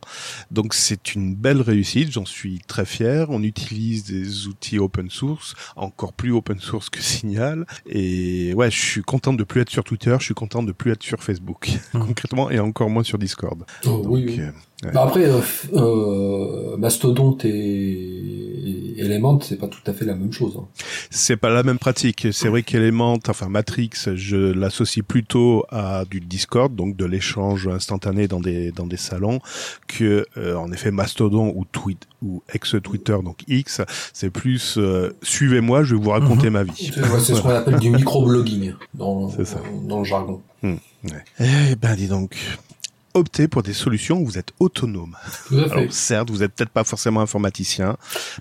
Donc 0.51 0.75
c'est 0.75 1.15
une 1.15 1.35
belle 1.35 1.61
réussite, 1.61 2.11
j'en 2.13 2.25
suis 2.27 2.61
très 2.67 2.85
fier. 2.85 3.27
On 3.31 3.43
utilise 3.43 4.05
des 4.05 4.47
outils 4.47 4.79
open 4.79 5.11
source, 5.11 5.55
encore 5.77 6.13
plus 6.13 6.33
open 6.33 6.59
source 6.61 6.91
que 6.91 7.01
Signal. 7.03 7.67
Et 7.89 8.53
ouais, 8.55 8.71
je 8.71 8.79
suis 8.81 9.03
content 9.03 9.33
de 9.33 9.45
plus 9.45 9.61
être 9.63 9.71
sur 9.71 9.85
Twitter, 9.85 10.17
je 10.19 10.25
suis 10.25 10.35
content 10.35 10.63
de 10.63 10.73
plus 10.73 10.93
être 10.93 11.03
sur 11.03 11.23
Facebook, 11.23 11.71
Mhm. 11.95 12.07
concrètement, 12.07 12.51
et 12.51 12.59
encore 12.59 12.91
moins 12.91 13.03
sur 13.03 13.19
Discord. 13.19 13.65
Oh, 13.87 14.03
oui, 14.07 14.21
Donc, 14.27 14.31
oui. 14.31 14.41
euh, 14.41 14.51
Ouais. 14.83 14.93
Bah 14.95 15.03
après, 15.07 15.27
euh, 15.27 15.41
euh, 15.75 16.77
Mastodonte 16.79 17.45
et 17.45 18.50
Element, 19.01 19.41
c'est 19.41 19.57
pas 19.57 19.69
tout 19.69 19.81
à 19.87 19.93
fait 19.93 20.05
la 20.05 20.15
même 20.15 20.33
chose. 20.33 20.55
hein. 20.59 20.67
C'est 21.11 21.37
pas 21.37 21.51
la 21.51 21.63
même 21.63 21.79
pratique. 21.79 22.29
C'est 22.33 22.49
vrai 22.49 22.63
qu'Element, 22.63 23.19
enfin 23.29 23.49
Matrix, 23.49 23.91
je 24.15 24.37
l'associe 24.37 25.05
plutôt 25.05 25.65
à 25.71 26.05
du 26.05 26.21
Discord, 26.21 26.75
donc 26.75 26.97
de 26.97 27.05
l'échange 27.05 27.69
instantané 27.69 28.29
dans 28.29 28.41
des 28.41 28.73
dans 28.73 28.87
des 28.87 28.97
salons, 28.97 29.41
que 29.89 30.27
euh, 30.37 30.55
en 30.57 30.71
effet 30.73 30.91
Mastodon 30.91 31.53
ou 31.57 31.65
Tweet 31.65 32.07
ou 32.23 32.43
ex 32.53 32.77
Twitter, 32.83 33.17
donc 33.25 33.39
X, 33.49 33.81
c'est 34.13 34.31
plus 34.31 34.77
euh, 34.79 35.11
suivez-moi, 35.23 35.83
je 35.85 35.95
vais 35.95 36.03
vous 36.03 36.11
raconter 36.11 36.51
ma 36.51 36.63
vie. 36.63 36.93
C'est 36.95 37.01
ouais, 37.01 37.21
ce 37.21 37.41
qu'on 37.41 37.49
appelle 37.51 37.79
du 37.79 37.91
microblogging 37.91 38.75
dans, 38.95 39.33
dans 39.89 39.99
le 40.01 40.05
jargon. 40.05 40.43
Eh 40.63 41.77
ben 41.81 41.95
dis 41.97 42.09
donc. 42.09 42.37
Optez 43.15 43.49
pour 43.49 43.63
des 43.63 43.73
solutions 43.73 44.21
où 44.21 44.25
vous 44.27 44.39
êtes 44.39 44.53
autonome. 44.61 45.17
Alors 45.51 45.85
certes, 45.91 46.31
vous 46.31 46.43
êtes 46.45 46.53
peut-être 46.55 46.71
pas 46.71 46.85
forcément 46.85 47.21
informaticien, 47.21 47.97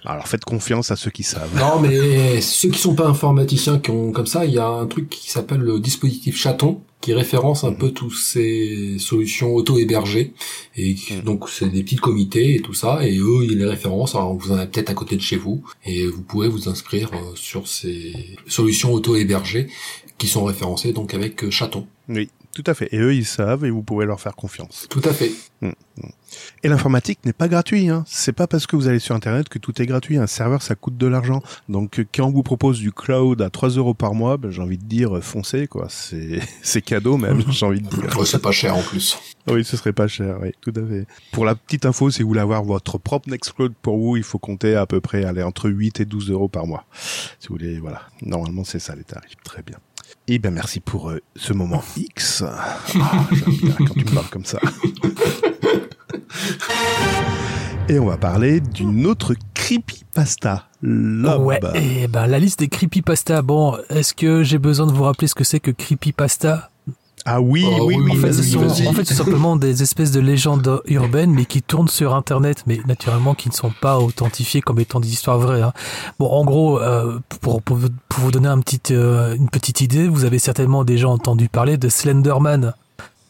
alors 0.06 0.28
faites 0.28 0.46
confiance 0.46 0.92
à 0.92 0.96
ceux 0.96 1.10
qui 1.10 1.24
savent. 1.24 1.50
Non, 1.58 1.80
mais 1.80 2.40
ceux 2.42 2.70
qui 2.70 2.78
sont 2.80 2.94
pas 2.94 3.08
informaticiens, 3.08 3.80
qui 3.80 3.90
ont 3.90 4.12
comme 4.12 4.28
ça, 4.28 4.46
il 4.46 4.54
y 4.54 4.60
a 4.60 4.68
un 4.68 4.86
truc 4.86 5.10
qui 5.10 5.32
s'appelle 5.32 5.62
le 5.62 5.80
dispositif 5.80 6.38
chaton, 6.38 6.82
qui 7.02 7.14
référence 7.14 7.64
un 7.64 7.74
peu 7.74 7.92
tous 7.92 8.12
ces 8.12 8.98
solutions 9.00 9.56
auto-hébergées. 9.56 10.34
Et 10.76 10.96
Mhm. 11.12 11.22
donc, 11.22 11.50
c'est 11.50 11.70
des 11.70 11.82
petits 11.82 11.96
comités 11.96 12.56
et 12.56 12.62
tout 12.62 12.74
ça, 12.74 13.00
et 13.08 13.18
eux, 13.18 13.46
ils 13.46 13.58
les 13.58 13.66
référencent. 13.66 14.16
Alors, 14.16 14.36
vous 14.36 14.52
en 14.52 14.56
avez 14.58 14.68
peut-être 14.68 14.90
à 14.90 14.94
côté 14.94 15.16
de 15.16 15.22
chez 15.22 15.38
vous, 15.38 15.64
et 15.86 16.06
vous 16.06 16.22
pouvez 16.22 16.48
vous 16.50 16.68
inscrire 16.70 17.10
euh, 17.14 17.32
sur 17.36 17.68
ces 17.68 18.14
solutions 18.48 18.92
auto-hébergées 18.94 19.68
qui 20.18 20.28
sont 20.28 20.44
référencées 20.44 20.92
donc 20.92 21.14
avec 21.14 21.44
euh, 21.46 21.50
chaton. 21.50 21.88
Oui, 22.10 22.30
tout 22.62 22.70
à 22.70 22.74
fait. 22.74 22.90
Et 22.92 23.00
eux, 23.00 23.14
ils 23.14 23.26
savent 23.26 23.64
et 23.64 23.70
vous 23.70 23.84
pouvez 23.84 24.06
leur 24.06 24.20
faire 24.20 24.36
confiance. 24.36 24.88
Tout 24.90 25.02
à 25.06 25.14
fait. 25.14 25.32
Mm, 25.62 25.68
mm. 25.68 26.10
Et 26.64 26.68
l'informatique 26.68 27.20
n'est 27.24 27.34
pas 27.34 27.48
gratuit. 27.48 27.88
Hein. 27.88 28.04
C'est 28.06 28.34
pas 28.34 28.48
parce 28.48 28.68
que 28.68 28.76
vous 28.76 28.88
allez 28.88 29.00
sur 29.00 29.16
Internet 29.16 29.48
que 29.48 29.60
tout 29.60 29.82
est 29.82 29.86
gratuit. 29.86 30.18
Un 30.18 30.28
serveur, 30.28 30.62
ça 30.62 30.76
coûte 30.76 30.98
de 30.98 31.08
l'argent. 31.08 31.42
Donc, 31.70 32.06
quand 32.14 32.26
on 32.26 32.32
vous 32.32 32.44
propose 32.44 32.80
du 32.80 32.92
cloud 32.92 33.42
à 33.42 33.50
3 33.50 33.70
euros 33.70 33.94
par 33.94 34.14
mois, 34.14 34.36
ben, 34.36 34.52
j'ai 34.52 34.62
envie 34.62 34.78
de 34.78 34.84
dire 34.84 35.24
foncez 35.24 35.68
quoi. 35.68 35.88
C'est 35.90 36.42
c'est 36.62 36.82
cadeau 36.82 37.18
même. 37.18 37.44
j'ai 37.50 37.66
envie 37.66 37.82
de 37.82 37.88
dire. 37.88 38.18
Ouais, 38.18 38.26
c'est 38.26 38.42
pas 38.42 38.52
cher 38.52 38.76
en 38.76 38.82
plus. 38.82 39.18
Oui, 39.48 39.64
ce 39.64 39.78
serait 39.78 39.94
pas 39.94 40.08
cher. 40.08 40.38
Oui, 40.42 40.52
tout 40.60 40.74
à 40.76 40.86
fait. 40.86 41.08
Pour 41.32 41.46
la 41.46 41.56
petite 41.56 41.86
info, 41.86 42.12
si 42.12 42.24
vous 42.24 42.28
voulez 42.28 42.42
avoir 42.42 42.64
votre 42.64 42.98
propre 42.98 43.30
Nextcloud 43.30 43.74
pour 43.82 43.98
vous, 43.98 44.18
il 44.18 44.24
faut 44.24 44.40
compter 44.40 44.76
à 44.76 44.86
peu 44.86 45.00
près 45.00 45.24
aller 45.24 45.44
entre 45.44 45.70
8 45.70 46.02
et 46.02 46.06
12 46.06 46.30
euros 46.32 46.50
par 46.50 46.68
mois. 46.68 46.86
Si 47.40 47.48
vous 47.48 47.56
voulez, 47.56 47.80
voilà. 47.80 48.02
Normalement, 48.22 48.66
c'est 48.66 48.80
ça 48.80 48.96
les 48.96 49.06
tarifs. 49.06 49.38
Très 49.44 49.64
bien. 49.64 49.78
Et 50.32 50.38
ben 50.38 50.54
merci 50.54 50.80
pour 50.80 51.10
euh, 51.10 51.20
ce 51.36 51.54
moment 51.54 51.82
X. 51.98 52.44
Ah, 52.48 52.78
j'aime 53.32 53.56
bien 53.64 53.74
quand 53.80 53.96
tu 53.96 54.06
me 54.06 54.14
parles 54.14 54.30
comme 54.30 54.46
ça. 54.46 54.60
Et 57.90 57.98
on 57.98 58.06
va 58.06 58.18
parler 58.18 58.60
d'une 58.60 59.08
autre 59.08 59.34
creepypasta. 59.56 60.68
Lob. 60.84 61.42
Ouais, 61.42 61.60
et 61.74 62.08
ben 62.08 62.28
la 62.28 62.38
liste 62.38 62.60
des 62.60 62.68
creepypasta. 62.68 63.42
Bon, 63.42 63.80
est-ce 63.90 64.14
que 64.14 64.44
j'ai 64.44 64.60
besoin 64.60 64.86
de 64.86 64.92
vous 64.92 65.02
rappeler 65.02 65.28
ce 65.28 65.34
que 65.34 65.44
c'est 65.44 65.60
que 65.60 65.72
creepypasta? 65.72 66.70
Ah 67.26 67.42
oui, 67.42 67.64
Oh, 67.68 67.86
oui, 67.86 67.96
oui, 67.98 68.04
oui. 68.06 68.18
en 68.18 68.22
fait, 68.22 68.34
ce 68.34 68.44
sont, 68.44 68.60
vas-y. 68.62 68.88
en 68.88 68.94
fait, 68.94 69.06
c'est 69.06 69.14
simplement 69.14 69.56
des 69.56 69.84
espèces 69.84 70.12
de 70.12 70.20
légendes 70.20 70.82
urbaines, 70.86 71.32
mais 71.32 71.46
qui 71.46 71.62
tournent 71.62 71.88
sur 71.90 72.16
Internet, 72.16 72.64
mais 72.66 72.80
naturellement 72.88 73.36
qui 73.36 73.50
ne 73.50 73.54
sont 73.54 73.72
pas 73.82 74.00
authentifiées 74.00 74.62
comme 74.62 74.80
étant 74.80 75.00
des 75.00 75.12
histoires 75.12 75.38
vraies. 75.38 75.62
hein. 75.62 75.74
Bon, 76.18 76.28
en 76.30 76.44
gros, 76.46 76.80
euh, 76.80 77.20
pour, 77.42 77.62
pour, 77.62 77.76
vous- 77.78 77.90
pour 78.08 78.24
vous 78.24 78.32
donner 78.32 78.48
un 78.48 78.60
petit, 78.62 78.80
euh, 78.92 79.36
une 79.36 79.50
petite 79.50 79.82
idée, 79.82 80.08
vous 80.08 80.24
avez 80.26 80.40
certainement 80.40 80.84
déjà 80.84 81.08
entendu 81.10 81.50
parler 81.50 81.78
de 81.78 81.90
Slenderman. 81.90 82.74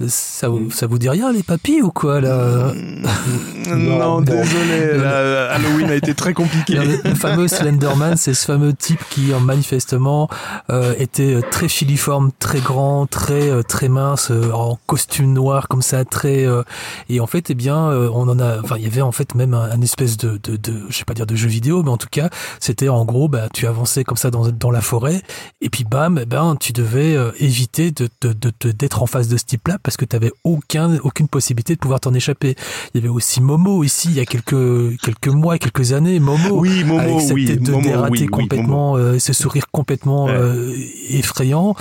Ça 0.07 0.47
vous, 0.47 0.71
ça 0.71 0.87
vous 0.87 0.97
dit 0.97 1.09
rien, 1.09 1.33
les 1.33 1.43
papis, 1.43 1.81
ou 1.81 1.91
quoi, 1.91 2.21
là 2.21 2.71
non, 3.67 3.75
Non, 3.75 4.21
bon. 4.21 4.21
désolé. 4.21 4.97
là, 4.97 5.51
Halloween 5.51 5.89
a 5.89 5.95
été 5.95 6.13
très 6.15 6.33
compliqué. 6.33 6.75
Le, 6.75 7.01
le 7.03 7.15
fameux 7.15 7.49
Slenderman, 7.49 8.15
c'est 8.15 8.33
ce 8.33 8.45
fameux 8.45 8.73
type 8.73 9.01
qui, 9.09 9.33
euh, 9.33 9.39
manifestement, 9.39 10.29
euh, 10.69 10.93
était 10.99 11.33
euh, 11.33 11.41
très 11.51 11.67
filiforme, 11.67 12.31
très 12.39 12.61
grand, 12.61 13.07
très 13.07 13.49
euh, 13.49 13.61
très 13.61 13.89
mince, 13.89 14.31
euh, 14.31 14.51
en 14.53 14.79
costume 14.87 15.33
noir 15.33 15.67
comme 15.67 15.81
ça, 15.81 16.05
très 16.05 16.45
euh, 16.45 16.63
et 17.09 17.19
en 17.19 17.27
fait, 17.27 17.49
eh 17.49 17.53
bien, 17.55 17.75
on 17.89 18.29
en 18.29 18.39
a, 18.39 18.61
enfin, 18.61 18.75
il 18.77 18.83
y 18.83 18.87
avait 18.87 19.01
en 19.01 19.11
fait 19.11 19.35
même 19.35 19.53
un, 19.53 19.69
un 19.69 19.81
espèce 19.81 20.15
de, 20.15 20.39
de, 20.41 20.55
de, 20.55 20.81
je 20.87 20.97
vais 20.99 21.05
pas 21.05 21.13
dire 21.13 21.25
de 21.27 21.35
jeu 21.35 21.49
vidéo, 21.49 21.83
mais 21.83 21.91
en 21.91 21.97
tout 21.97 22.07
cas, 22.09 22.29
c'était 22.61 22.87
en 22.87 23.03
gros, 23.03 23.27
bah, 23.27 23.47
tu 23.53 23.67
avançais 23.67 24.05
comme 24.05 24.15
ça 24.17 24.31
dans 24.31 24.47
dans 24.47 24.71
la 24.71 24.79
forêt 24.81 25.21
et 25.59 25.69
puis 25.69 25.83
bam, 25.83 26.17
eh 26.21 26.25
ben, 26.25 26.55
tu 26.57 26.71
devais 26.71 27.17
éviter 27.39 27.91
de 27.91 28.07
de 28.21 28.31
de- 28.31 28.53
de- 28.61 28.71
d'être 28.71 29.03
en 29.03 29.05
face 29.05 29.27
de 29.27 29.35
ce 29.35 29.43
type-là 29.43 29.77
parce 29.89 29.97
que 29.97 30.05
tu 30.05 30.15
avais 30.15 30.31
aucun 30.43 30.97
aucune 31.03 31.27
possibilité 31.27 31.73
de 31.73 31.79
pouvoir 31.79 31.99
t'en 31.99 32.13
échapper. 32.13 32.55
Il 32.93 33.01
y 33.01 33.03
avait 33.03 33.09
aussi 33.13 33.41
Momo 33.41 33.83
ici 33.83 34.09
il 34.11 34.17
y 34.17 34.19
a 34.19 34.25
quelques 34.25 34.97
quelques 35.01 35.27
mois, 35.29 35.57
quelques 35.57 35.93
années, 35.93 36.19
Momo 36.19 36.59
Oui, 36.59 36.83
Momo, 36.83 36.99
avec 36.99 37.33
oui, 37.33 37.45
tête 37.47 37.63
de 37.63 37.71
Momo, 37.71 37.83
dératé 37.83 38.11
oui, 38.11 38.19
oui, 38.21 38.27
complètement, 38.27 38.95
euh, 38.97 39.17
ce 39.17 39.33
sourire 39.33 39.65
complètement 39.71 40.25
Ouais. 40.25 40.33
euh, 40.33 40.75
effrayant. 41.09 41.75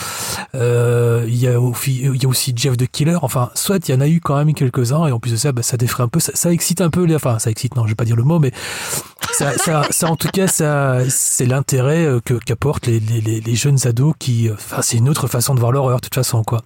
Euh, 0.54 1.24
Il 1.28 1.36
y 1.36 1.46
a 1.48 1.60
aussi, 1.60 2.00
il 2.02 2.22
y 2.22 2.24
a 2.26 2.28
aussi 2.28 2.52
Jeff 2.56 2.76
the 2.76 2.86
Killer. 2.90 3.18
Enfin, 3.22 3.50
soit 3.54 3.86
il 3.88 3.92
y 3.92 3.94
en 3.94 4.00
a 4.00 4.08
eu 4.08 4.20
quand 4.20 4.36
même 4.36 4.54
quelques-uns 4.54 5.06
et 5.06 5.12
en 5.12 5.20
plus 5.20 5.32
de 5.32 5.36
ça, 5.36 5.52
bah, 5.52 5.62
ça 5.62 5.76
défraie 5.76 6.02
un 6.02 6.08
peu, 6.08 6.20
ça, 6.20 6.32
ça 6.34 6.50
excite 6.52 6.80
un 6.80 6.88
peu 6.90 7.04
les, 7.04 7.14
enfin, 7.14 7.38
ça 7.38 7.50
excite, 7.50 7.76
non, 7.76 7.84
je 7.84 7.90
vais 7.90 7.94
pas 7.94 8.04
dire 8.06 8.16
le 8.16 8.22
mot, 8.24 8.38
mais 8.38 8.52
ça, 9.32 9.52
ça, 9.58 9.82
ça 9.90 10.10
en 10.10 10.16
tout 10.16 10.28
cas, 10.32 10.46
ça, 10.46 10.98
c'est 11.10 11.44
l'intérêt 11.46 12.04
euh, 12.06 12.20
que 12.24 12.34
qu'apportent 12.34 12.86
les, 12.86 13.00
les, 13.00 13.20
les, 13.20 13.40
les 13.40 13.54
jeunes 13.54 13.78
ados 13.86 14.14
qui, 14.18 14.48
enfin, 14.50 14.80
c'est 14.82 14.96
une 14.96 15.08
autre 15.08 15.26
façon 15.26 15.54
de 15.54 15.60
voir 15.60 15.72
l'horreur 15.72 15.96
de 15.98 16.02
toute 16.02 16.14
façon, 16.14 16.42
quoi. 16.42 16.62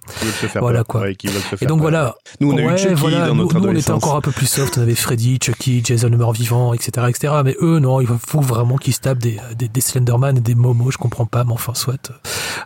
Voilà, 0.55 0.79
peur. 0.79 0.87
quoi. 0.87 1.01
Ouais, 1.01 1.15
qui 1.15 1.27
veulent 1.33 1.59
se 1.59 1.63
Et 1.63 1.67
donc 1.67 1.81
voilà, 1.81 2.15
Nous, 2.39 2.51
on 2.51 2.57
a 2.57 2.61
eu 2.61 2.65
Ouais, 2.65 2.77
Chucky 2.77 2.93
voilà, 2.95 3.27
dans 3.27 3.35
nous, 3.35 3.43
notre 3.43 3.59
nous, 3.59 3.67
on 3.67 3.75
était 3.75 3.91
encore 3.91 4.15
un 4.15 4.21
peu 4.21 4.31
plus 4.31 4.45
soft, 4.45 4.77
on 4.77 4.81
avait 4.81 4.95
Freddy, 4.95 5.39
Chucky, 5.41 5.81
Jason 5.83 6.09
le 6.09 6.17
mort-vivant, 6.17 6.73
etc., 6.73 7.07
etc. 7.09 7.33
Mais 7.43 7.55
eux, 7.61 7.79
non, 7.79 8.01
il 8.01 8.07
faut 8.07 8.41
vraiment 8.41 8.77
qu'ils 8.77 8.93
se 8.93 8.99
tapent 8.99 9.19
des, 9.19 9.37
des, 9.57 9.67
des 9.67 9.81
Slenderman 9.81 10.37
et 10.37 10.41
des 10.41 10.55
Momo, 10.55 10.91
je 10.91 10.97
comprends 10.97 11.25
pas, 11.25 11.43
mais 11.43 11.53
enfin, 11.53 11.73
soit. 11.73 12.11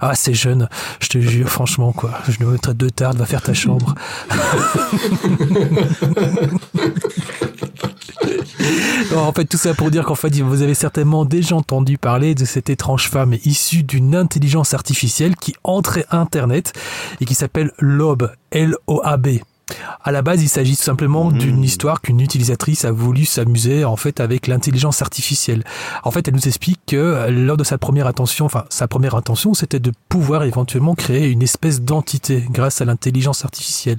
Ah, 0.01 0.15
c'est 0.15 0.33
jeune, 0.33 0.69
je 0.99 1.09
te 1.09 1.19
jure, 1.19 1.49
franchement, 1.49 1.91
quoi. 1.91 2.11
Je 2.27 2.43
me 2.43 2.57
traite 2.57 2.77
de 2.77 2.89
tard, 2.89 3.13
va 3.13 3.25
faire 3.25 3.41
ta 3.41 3.53
chambre. 3.53 3.95
Non, 9.11 9.19
en 9.19 9.31
fait, 9.31 9.45
tout 9.45 9.57
ça 9.57 9.73
pour 9.73 9.89
dire 9.91 10.03
qu'en 10.05 10.15
fait, 10.15 10.35
vous 10.41 10.61
avez 10.61 10.73
certainement 10.73 11.23
déjà 11.25 11.55
entendu 11.55 11.97
parler 11.97 12.35
de 12.35 12.45
cette 12.45 12.69
étrange 12.69 13.09
femme 13.09 13.35
issue 13.45 13.83
d'une 13.83 14.15
intelligence 14.15 14.73
artificielle 14.73 15.35
qui 15.35 15.55
entrait 15.63 16.05
Internet 16.11 16.73
et 17.21 17.25
qui 17.25 17.35
s'appelle 17.35 17.71
Lob, 17.79 18.31
L-O-A-B. 18.51 19.27
À 20.01 20.13
la 20.13 20.21
base, 20.21 20.41
il 20.41 20.47
s'agit 20.47 20.77
tout 20.77 20.83
simplement 20.83 21.25
Mhm. 21.29 21.37
d'une 21.39 21.63
histoire 21.63 21.99
qu'une 21.99 22.21
utilisatrice 22.21 22.85
a 22.85 22.91
voulu 22.93 23.25
s'amuser 23.25 23.83
en 23.83 23.97
fait 23.97 24.21
avec 24.21 24.47
l'intelligence 24.47 25.01
artificielle. 25.01 25.65
En 26.05 26.11
fait, 26.11 26.25
elle 26.25 26.35
nous 26.35 26.47
explique 26.47 26.79
que 26.87 26.95
euh, 26.95 27.29
lors 27.29 27.57
de 27.57 27.65
sa 27.65 27.77
première 27.77 28.07
intention, 28.07 28.45
enfin 28.45 28.63
sa 28.69 28.87
première 28.87 29.15
intention, 29.15 29.53
c'était 29.53 29.81
de 29.81 29.91
pouvoir 30.07 30.43
éventuellement 30.45 30.95
créer 30.95 31.27
une 31.27 31.41
espèce 31.43 31.81
d'entité 31.81 32.45
grâce 32.49 32.79
à 32.79 32.85
l'intelligence 32.85 33.43
artificielle. 33.43 33.97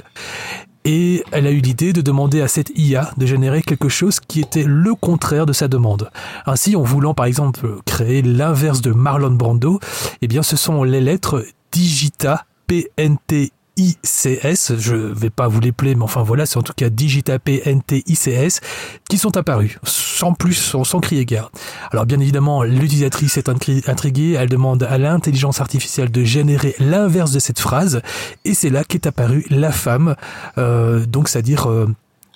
Et 0.90 1.22
elle 1.32 1.46
a 1.46 1.50
eu 1.50 1.58
l'idée 1.58 1.92
de 1.92 2.00
demander 2.00 2.40
à 2.40 2.48
cette 2.48 2.72
IA 2.74 3.12
de 3.18 3.26
générer 3.26 3.60
quelque 3.60 3.90
chose 3.90 4.20
qui 4.20 4.40
était 4.40 4.64
le 4.66 4.94
contraire 4.94 5.44
de 5.44 5.52
sa 5.52 5.68
demande. 5.68 6.10
Ainsi, 6.46 6.76
en 6.76 6.82
voulant 6.82 7.12
par 7.12 7.26
exemple 7.26 7.76
créer 7.84 8.22
l'inverse 8.22 8.80
de 8.80 8.92
Marlon 8.92 9.32
Brando, 9.32 9.80
eh 10.22 10.28
bien 10.28 10.42
ce 10.42 10.56
sont 10.56 10.84
les 10.84 11.02
lettres 11.02 11.44
Digita 11.72 12.46
PNT 12.66 13.52
ICS, 13.78 14.76
je 14.78 14.94
vais 14.94 15.30
pas 15.30 15.46
vous 15.46 15.60
les 15.60 15.72
plaire, 15.72 15.96
mais 15.96 16.02
enfin 16.02 16.22
voilà, 16.22 16.46
c'est 16.46 16.56
en 16.58 16.62
tout 16.62 16.72
cas 16.76 16.90
Digita 16.90 17.38
PNT 17.38 18.02
ICS 18.06 18.60
qui 19.08 19.18
sont 19.18 19.36
apparus, 19.36 19.78
sans 19.84 20.34
plus, 20.34 20.54
sans, 20.54 21.00
crier 21.00 21.24
gare. 21.24 21.52
Alors 21.92 22.04
bien 22.04 22.18
évidemment, 22.18 22.64
l'utilisatrice 22.64 23.38
est 23.38 23.48
intri- 23.48 23.88
intriguée, 23.88 24.32
elle 24.32 24.48
demande 24.48 24.82
à 24.82 24.98
l'intelligence 24.98 25.60
artificielle 25.60 26.10
de 26.10 26.24
générer 26.24 26.74
l'inverse 26.80 27.30
de 27.30 27.38
cette 27.38 27.60
phrase, 27.60 28.02
et 28.44 28.52
c'est 28.52 28.70
là 28.70 28.82
qu'est 28.82 29.06
apparue 29.06 29.46
la 29.48 29.70
femme, 29.70 30.16
euh, 30.58 31.06
donc 31.06 31.28
c'est-à-dire 31.28 31.70
euh, 31.70 31.86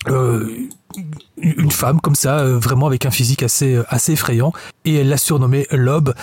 euh, 0.09 0.49
une 1.38 1.72
femme 1.72 2.01
comme 2.01 2.14
ça, 2.14 2.45
vraiment 2.45 2.86
avec 2.86 3.05
un 3.05 3.11
physique 3.11 3.43
assez 3.43 3.80
assez 3.88 4.12
effrayant, 4.12 4.53
et 4.84 4.95
elle 4.95 5.09
l'a 5.09 5.16
surnommée 5.16 5.66
Lob. 5.72 6.14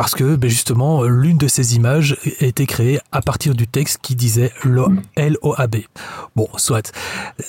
Parce 0.00 0.14
que 0.14 0.34
ben 0.34 0.48
justement 0.48 1.02
l'une 1.04 1.36
de 1.36 1.46
ces 1.46 1.76
images 1.76 2.16
a 2.40 2.46
été 2.46 2.64
créée 2.64 3.00
à 3.12 3.20
partir 3.20 3.54
du 3.54 3.66
texte 3.66 3.98
qui 4.00 4.14
disait 4.14 4.50
Lo- 4.64 4.90
L-O-A-B. 5.14 5.76
Bon, 6.34 6.48
soit. 6.56 6.90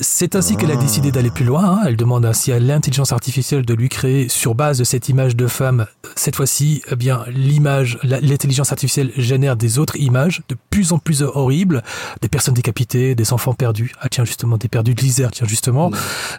C'est 0.02 0.36
ainsi 0.36 0.58
qu'elle 0.58 0.72
a 0.72 0.76
décidé 0.76 1.14
d'aller 1.14 1.30
plus 1.32 1.46
loin. 1.46 1.64
hein. 1.64 1.80
Elle 1.88 1.96
demande 1.96 2.26
ainsi 2.26 2.52
à 2.52 2.60
l'intelligence 2.60 3.14
artificielle 3.14 3.66
de 3.66 3.74
lui 3.74 3.88
créer 3.88 4.28
sur 4.28 4.54
base 4.54 4.80
de 4.80 4.84
cette 4.84 5.08
image 5.08 5.38
de 5.38 5.48
femme. 5.48 5.86
Cette 6.18 6.36
fois-ci, 6.36 6.82
eh 6.92 6.98
bien 6.98 7.24
l'image, 7.30 7.98
l'intelligence 8.04 8.74
artificielle 8.74 9.14
génère 9.16 9.56
des 9.56 9.80
autres 9.80 9.96
images 9.96 10.42
de 10.50 10.58
plus 10.70 10.92
en 10.92 11.00
plus 11.00 11.22
horribles, 11.22 11.82
des 12.22 12.28
personnes 12.28 12.54
décapitées, 12.54 13.16
des 13.16 13.32
enfants 13.32 13.54
perdus. 13.54 13.94
Ah 14.02 14.10
tiens 14.10 14.26
justement 14.26 14.58
des 14.58 14.68
perdus 14.68 14.94
de 14.94 15.00
l'Isère, 15.02 15.32
tiens 15.32 15.48
justement 15.48 15.90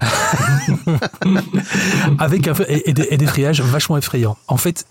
avec 2.19 2.49
un, 2.49 2.53
et, 2.69 2.91
et 2.91 2.93
des, 2.93 3.07
et 3.11 3.17
des 3.17 3.27
friages 3.27 3.63
vachement 3.63 3.97
effrayants. 3.97 4.37
En 4.47 4.59
fait, 4.59 4.85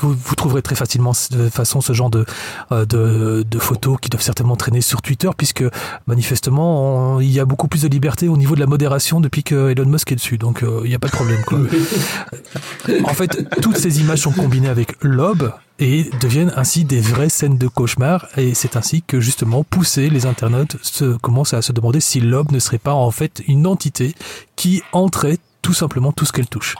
vous, 0.00 0.14
vous 0.14 0.34
trouverez 0.34 0.61
très 0.62 0.74
facilement 0.74 1.12
de 1.30 1.48
façon 1.48 1.80
ce 1.80 1.92
genre 1.92 2.10
de, 2.10 2.24
euh, 2.72 2.84
de, 2.86 3.44
de 3.48 3.58
photos 3.58 3.98
qui 4.00 4.08
doivent 4.08 4.22
certainement 4.22 4.56
traîner 4.56 4.80
sur 4.80 5.02
Twitter, 5.02 5.28
puisque 5.36 5.64
manifestement 6.06 7.16
on- 7.16 7.20
il 7.20 7.30
y 7.30 7.40
a 7.40 7.44
beaucoup 7.44 7.68
plus 7.68 7.82
de 7.82 7.88
liberté 7.88 8.28
au 8.28 8.36
niveau 8.36 8.54
de 8.54 8.60
la 8.60 8.66
modération 8.66 9.20
depuis 9.20 9.42
que 9.42 9.70
Elon 9.70 9.86
Musk 9.86 10.12
est 10.12 10.16
dessus, 10.16 10.38
donc 10.38 10.62
euh, 10.62 10.80
il 10.84 10.88
n'y 10.88 10.94
a 10.94 10.98
pas 10.98 11.08
de 11.08 11.12
problème. 11.12 11.42
Quoi. 11.44 11.58
en 13.04 13.14
fait, 13.14 13.48
toutes 13.60 13.76
ces 13.76 14.00
images 14.00 14.20
sont 14.20 14.32
combinées 14.32 14.68
avec 14.68 14.96
Lob 15.02 15.52
et 15.78 16.10
deviennent 16.20 16.52
ainsi 16.56 16.84
des 16.84 17.00
vraies 17.00 17.28
scènes 17.28 17.58
de 17.58 17.66
cauchemar 17.68 18.26
et 18.36 18.54
c'est 18.54 18.76
ainsi 18.76 19.02
que 19.02 19.20
justement 19.20 19.64
poussé 19.64 20.10
les 20.10 20.26
internautes 20.26 20.76
se, 20.82 21.16
commencent 21.16 21.54
à 21.54 21.62
se 21.62 21.72
demander 21.72 22.00
si 22.00 22.20
Lob 22.20 22.52
ne 22.52 22.58
serait 22.58 22.78
pas 22.78 22.92
en 22.94 23.10
fait 23.10 23.42
une 23.48 23.66
entité 23.66 24.14
qui 24.54 24.82
entrait 24.92 25.38
tout 25.62 25.72
simplement 25.74 26.12
tout 26.12 26.24
ce 26.24 26.32
qu'elle 26.32 26.46
touche. 26.48 26.76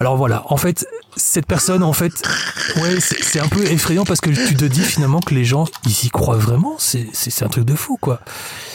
Alors 0.00 0.16
voilà, 0.16 0.44
en 0.46 0.56
fait, 0.56 0.86
cette 1.16 1.46
personne, 1.46 1.82
en 1.82 1.92
fait, 1.92 2.12
ouais, 2.80 3.00
c'est 3.00 3.40
un 3.40 3.48
peu 3.48 3.64
effrayant 3.66 4.04
parce 4.04 4.20
que 4.20 4.30
tu 4.30 4.54
te 4.54 4.64
dis 4.64 4.82
finalement 4.82 5.18
que 5.20 5.34
les 5.34 5.44
gens, 5.44 5.64
ils 5.84 6.06
y 6.06 6.10
croient 6.10 6.36
vraiment. 6.36 6.76
C'est 6.78 7.08
c'est- 7.12 7.30
c'est 7.30 7.44
un 7.44 7.48
truc 7.48 7.64
de 7.64 7.74
fou, 7.74 7.98
quoi. 8.00 8.20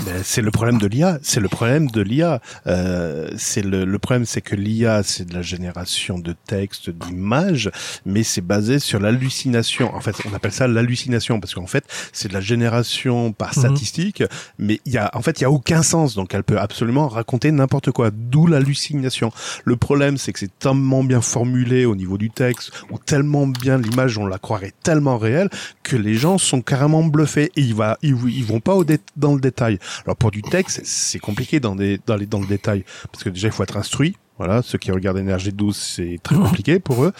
Ben, 0.06 0.22
c'est 0.24 0.42
le 0.42 0.52
problème 0.52 0.80
de 0.80 0.88
l'IA. 0.88 1.20
C'est 1.24 1.40
le 1.40 1.48
problème 1.48 1.90
de 1.90 2.02
l'IA. 2.02 2.42
Euh, 2.68 3.30
c'est 3.38 3.62
le, 3.62 3.86
le 3.86 4.00
problème, 4.00 4.26
c'est 4.26 4.42
que 4.42 4.56
l'IA, 4.56 5.02
c'est 5.04 5.24
de 5.26 5.34
la 5.34 5.42
génération 5.42 6.20
de 6.20 6.36
textes, 6.46 6.90
d'images, 6.90 7.72
mais 8.06 8.24
c'est 8.24 8.42
basé 8.42 8.80
sur 8.80 9.00
l'hallucination. 9.00 9.96
En 9.96 10.02
fait, 10.02 10.16
on 10.30 10.34
appelle 10.34 10.52
ça 10.52 10.68
l'hallucination 10.68 11.40
parce 11.40 11.54
qu'en 11.54 11.68
fait, 11.68 11.86
c'est 12.12 12.28
de 12.28 12.34
la 12.34 12.42
génération 12.42 13.32
par 13.32 13.50
Mhm. 13.56 13.64
statistique, 13.64 14.24
mais 14.60 14.82
il 14.86 14.92
y 14.92 14.98
a, 14.98 15.10
en 15.14 15.22
fait, 15.22 15.40
il 15.40 15.44
y 15.44 15.46
a 15.46 15.52
aucun 15.52 15.84
sens. 15.84 16.16
Donc, 16.16 16.34
elle 16.34 16.44
peut 16.44 16.60
absolument 16.60 17.08
raconter 17.08 17.50
n'importe 17.54 17.92
quoi. 17.92 18.12
D'où 18.12 18.46
l'hallucination. 18.48 19.32
Le 19.64 19.78
problème, 19.78 20.18
c'est 20.18 20.34
que 20.34 20.40
c'est 20.40 20.60
tellement 20.60 21.04
bien 21.04 21.13
bien 21.14 21.22
formulé 21.22 21.86
au 21.86 21.96
niveau 21.96 22.18
du 22.18 22.32
texte, 22.32 22.72
ou 22.90 22.98
tellement 22.98 23.46
bien 23.46 23.78
l'image, 23.78 24.18
on 24.18 24.26
la 24.26 24.40
croirait 24.40 24.74
tellement 24.82 25.20
réelle, 25.20 25.48
que 25.84 25.96
les 25.96 26.16
gens 26.16 26.40
sont 26.40 26.64
carrément 26.64 27.04
bluffés 27.04 27.52
et 27.56 27.62
ils, 27.62 27.76
va, 27.76 28.00
ils, 28.02 28.16
vont 28.44 28.60
pas 28.60 28.74
au 28.74 28.84
dans 29.16 29.36
le 29.36 29.40
détail. 29.40 29.78
Alors 30.06 30.16
pour 30.16 30.32
du 30.32 30.42
texte, 30.42 30.82
c'est 30.86 31.20
compliqué 31.20 31.60
dans, 31.60 31.76
des, 31.76 32.00
dans, 32.08 32.16
les, 32.16 32.26
dans 32.26 32.40
le 32.40 32.48
détail, 32.48 32.84
parce 33.12 33.24
que 33.24 33.30
déjà 33.30 33.50
il 33.50 33.54
faut 33.54 33.62
être 33.62 33.78
instruit, 33.78 34.16
voilà, 34.40 34.64
ceux 34.64 34.80
qui 34.80 34.92
regardent 34.92 35.20
Énergie 35.20 35.54
12, 35.54 35.78
c'est 35.78 36.20
très 36.24 36.36
compliqué 36.36 36.80
pour 36.80 37.04
eux. 37.04 37.14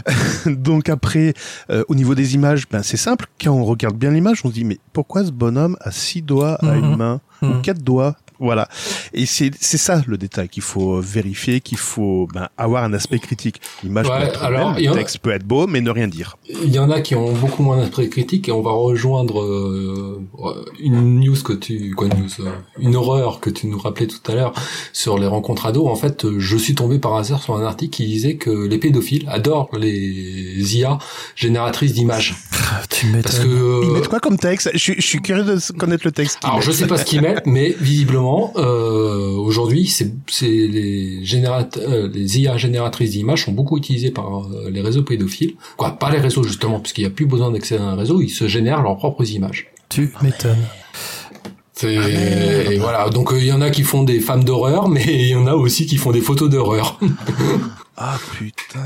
Donc 0.46 0.90
après, 0.90 1.32
euh, 1.70 1.82
au 1.88 1.94
niveau 1.94 2.14
des 2.14 2.34
images, 2.34 2.68
ben 2.68 2.82
c'est 2.82 2.98
simple. 2.98 3.24
Quand 3.40 3.52
on 3.52 3.64
regarde 3.64 3.96
bien 3.96 4.10
l'image, 4.10 4.42
on 4.44 4.48
se 4.48 4.54
dit 4.54 4.66
mais 4.66 4.78
pourquoi 4.92 5.24
ce 5.24 5.30
bonhomme 5.30 5.78
a 5.80 5.90
six 5.90 6.20
doigts 6.20 6.56
à 6.56 6.76
une 6.76 6.90
mhm. 6.90 6.96
main 6.96 7.20
ou 7.40 7.46
mhm. 7.46 7.62
quatre 7.62 7.82
doigts 7.82 8.16
voilà. 8.40 8.68
Et 9.12 9.26
c'est 9.26 9.50
c'est 9.60 9.78
ça 9.78 10.02
le 10.06 10.16
détail 10.16 10.48
qu'il 10.48 10.62
faut 10.62 11.00
vérifier, 11.00 11.60
qu'il 11.60 11.78
faut 11.78 12.28
ben, 12.32 12.48
avoir 12.56 12.84
un 12.84 12.92
aspect 12.92 13.18
critique. 13.18 13.60
L'image 13.82 14.06
peut 14.06 14.22
être 14.22 14.44
alors, 14.44 14.74
belle, 14.74 14.86
le 14.86 14.92
texte 14.92 15.18
peut 15.18 15.30
être 15.30 15.44
beau, 15.44 15.66
mais 15.66 15.80
ne 15.80 15.90
rien 15.90 16.08
dire. 16.08 16.36
Il 16.48 16.72
y 16.72 16.78
en 16.78 16.90
a 16.90 17.00
qui 17.00 17.14
ont 17.14 17.32
beaucoup 17.32 17.62
moins 17.62 17.76
d'aspect 17.78 18.08
critique 18.08 18.48
et 18.48 18.52
on 18.52 18.62
va 18.62 18.70
rejoindre 18.70 19.42
euh, 19.42 20.20
une 20.78 21.20
news 21.20 21.36
que 21.42 21.52
tu 21.52 21.94
quoi 21.94 22.08
news 22.08 22.28
euh, 22.40 22.50
une 22.78 22.94
horreur 22.94 23.40
que 23.40 23.50
tu 23.50 23.66
nous 23.66 23.78
rappelais 23.78 24.06
tout 24.06 24.30
à 24.30 24.34
l'heure 24.34 24.52
sur 24.92 25.18
les 25.18 25.26
rencontres 25.26 25.66
ados. 25.66 25.88
En 25.88 25.96
fait, 25.96 26.26
je 26.38 26.56
suis 26.56 26.74
tombé 26.74 26.98
par 26.98 27.14
hasard 27.14 27.42
sur 27.42 27.56
un 27.56 27.64
article 27.64 27.96
qui 27.96 28.06
disait 28.06 28.36
que 28.36 28.50
les 28.50 28.78
pédophiles 28.78 29.28
adorent 29.28 29.70
les 29.76 30.76
IA 30.76 30.98
génératrices 31.34 31.92
d'images. 31.92 32.36
tu 32.88 33.06
Parce 33.22 33.40
que 33.40 33.84
ils 33.84 33.90
mettent 33.90 34.08
quoi 34.08 34.20
comme 34.20 34.38
texte? 34.38 34.70
Je, 34.74 34.92
je, 34.96 35.06
suis 35.06 35.20
curieux 35.20 35.44
de 35.44 35.58
connaître 35.72 36.02
le 36.04 36.12
texte. 36.12 36.38
Alors 36.42 36.62
je 36.62 36.70
sais 36.70 36.86
pas 36.86 36.98
ce 36.98 37.04
qu'ils 37.04 37.22
mettent, 37.22 37.46
mais 37.46 37.74
visiblement 37.80 38.27
euh, 38.56 39.36
aujourd'hui, 39.36 39.86
c'est 39.86 40.12
les 40.42 41.22
euh, 41.44 42.08
les 42.12 42.40
IA 42.40 42.56
génératrices 42.56 43.10
d'images 43.10 43.44
sont 43.44 43.52
beaucoup 43.52 43.76
utilisées 43.76 44.10
par 44.10 44.46
euh, 44.46 44.70
les 44.70 44.80
réseaux 44.80 45.02
pédophiles. 45.02 45.54
Quoi, 45.76 45.90
pas 45.92 46.10
les 46.10 46.18
réseaux 46.18 46.42
justement, 46.42 46.80
puisqu'il 46.80 47.02
n'y 47.02 47.06
a 47.06 47.10
plus 47.10 47.26
besoin 47.26 47.50
d'accéder 47.50 47.82
à 47.82 47.86
un 47.86 47.96
réseau, 47.96 48.20
ils 48.20 48.30
se 48.30 48.48
génèrent 48.48 48.82
leurs 48.82 48.96
propres 48.96 49.28
images. 49.30 49.68
Tu 49.88 50.12
m'étonnes. 50.22 50.66
Et 51.84 52.78
voilà, 52.78 53.08
donc 53.08 53.32
il 53.36 53.44
y 53.44 53.52
en 53.52 53.60
a 53.60 53.70
qui 53.70 53.82
font 53.82 54.02
des 54.02 54.18
femmes 54.18 54.42
d'horreur, 54.42 54.88
mais 54.88 55.04
il 55.06 55.28
y 55.28 55.34
en 55.36 55.46
a 55.46 55.54
aussi 55.54 55.86
qui 55.86 55.96
font 55.96 56.10
des 56.10 56.20
photos 56.20 56.50
d'horreur. 56.50 56.98
Ah 58.00 58.16
putain. 58.32 58.78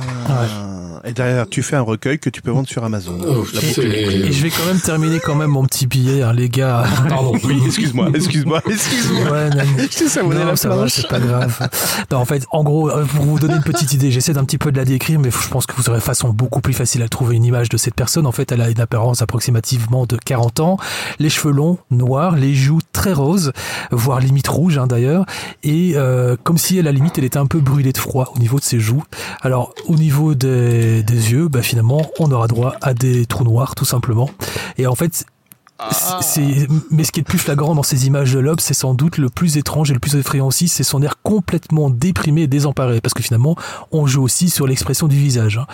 Et 1.05 1.13
derrière, 1.13 1.47
tu 1.47 1.63
fais 1.63 1.77
un 1.77 1.83
recueil 1.83 2.19
que 2.19 2.31
tu 2.31 2.41
peux 2.41 2.51
vendre 2.51 2.67
sur 2.67 2.83
Amazon. 2.83 3.19
Oh, 3.27 3.45
et, 3.61 4.33
je 4.33 4.43
vais 4.43 4.49
quand 4.49 4.65
même 4.65 4.81
terminer 4.81 5.21
quand 5.21 5.35
même 5.35 5.51
mon 5.51 5.67
petit 5.67 5.87
billet, 5.87 6.23
hein, 6.23 6.33
les 6.33 6.49
gars. 6.49 6.85
Pardon. 7.11 7.35
Oui, 7.45 7.61
excuse-moi, 7.67 8.09
excuse-moi, 8.15 8.63
excuse-moi. 8.65 9.31
Ouais, 9.31 9.51
non, 9.51 9.63
je 9.77 10.21
non, 10.21 10.47
la 10.47 10.57
ça 10.57 10.69
va, 10.71 10.89
c'est 10.89 11.09
pas 11.09 11.21
grave. 11.21 11.69
Non, 12.11 12.19
en 12.19 12.25
fait, 12.25 12.47
en 12.53 12.65
gros, 12.65 12.91
euh, 12.91 13.05
pour 13.05 13.25
vous 13.25 13.39
donner 13.39 13.55
une 13.55 13.63
petite 13.63 13.93
idée, 13.93 14.11
j'essaie 14.11 14.33
d'un 14.33 14.45
petit 14.45 14.59
peu 14.59 14.73
de 14.73 14.79
la 14.79 14.87
décrire, 14.87 15.19
mais 15.21 15.31
je 15.31 15.49
pense 15.49 15.67
que 15.67 15.75
vous 15.77 15.91
aurez 15.91 16.01
façon 16.01 16.31
beaucoup 16.31 16.63
plus 16.63 16.73
facile 16.73 17.03
à 17.03 17.09
trouver 17.09 17.37
une 17.37 17.45
image 17.45 17.69
de 17.69 17.77
cette 17.77 17.95
personne. 17.95 18.27
En 18.27 18.33
fait, 18.33 18.51
elle 18.51 18.63
a 18.63 18.71
une 18.71 18.81
apparence 18.81 19.21
approximativement 19.21 20.07
de 20.07 20.17
40 20.17 20.61
ans, 20.61 20.79
les 21.19 21.29
cheveux 21.29 21.53
longs, 21.53 21.79
noirs, 21.91 22.37
les 22.37 22.55
joues 22.55 22.81
très 23.03 23.12
roses, 23.12 23.53
voire 23.90 24.20
limite 24.20 24.46
rouges 24.46 24.78
hein, 24.78 24.86
d'ailleurs, 24.86 25.26
et 25.64 25.94
euh, 25.96 26.36
comme 26.44 26.57
si 26.57 26.78
à 26.78 26.82
la 26.82 26.92
limite 26.92 27.18
elle 27.18 27.24
était 27.24 27.38
un 27.38 27.46
peu 27.46 27.59
brûlée 27.59 27.92
de 27.92 27.98
froid 27.98 28.32
au 28.36 28.38
niveau 28.38 28.61
de 28.61 28.64
ses 28.64 28.78
joues 28.78 29.03
alors 29.40 29.74
au 29.88 29.96
niveau 29.96 30.34
des, 30.34 31.03
yeux, 31.03 31.48
bah, 31.48 31.62
finalement, 31.62 32.03
on 32.20 32.30
aura 32.30 32.46
droit 32.46 32.74
à 32.80 32.94
des 32.94 33.26
trous 33.26 33.44
noirs 33.44 33.74
tout 33.74 33.84
simplement. 33.84 34.30
Et 34.78 34.86
en 34.86 34.94
fait, 34.94 35.24
ah. 35.78 36.20
c'est, 36.22 36.68
mais 36.90 37.03
ce 37.03 37.11
qui 37.11 37.20
est 37.20 37.22
le 37.22 37.28
plus 37.28 37.38
flagrant 37.38 37.74
dans 37.74 37.82
ces 37.82 38.07
images 38.07 38.32
de 38.32 38.38
Lob, 38.38 38.61
c'est 38.61 38.74
sans 38.74 38.94
doute 38.94 39.18
le 39.18 39.28
plus 39.28 39.57
étrange 39.57 39.90
et 39.90 39.94
le 39.94 40.00
plus 40.00 40.14
effrayant 40.14 40.46
aussi, 40.46 40.68
c'est 40.68 40.84
son 40.84 41.03
air 41.03 41.16
complètement 41.22 41.90
déprimé 41.90 42.42
et 42.42 42.46
désemparé, 42.46 43.00
parce 43.00 43.14
que 43.14 43.22
finalement, 43.22 43.57
on 43.90 44.07
joue 44.07 44.22
aussi 44.22 44.48
sur 44.48 44.66
l'expression 44.66 45.09
du 45.09 45.16
visage. 45.16 45.59
Hein. 45.59 45.66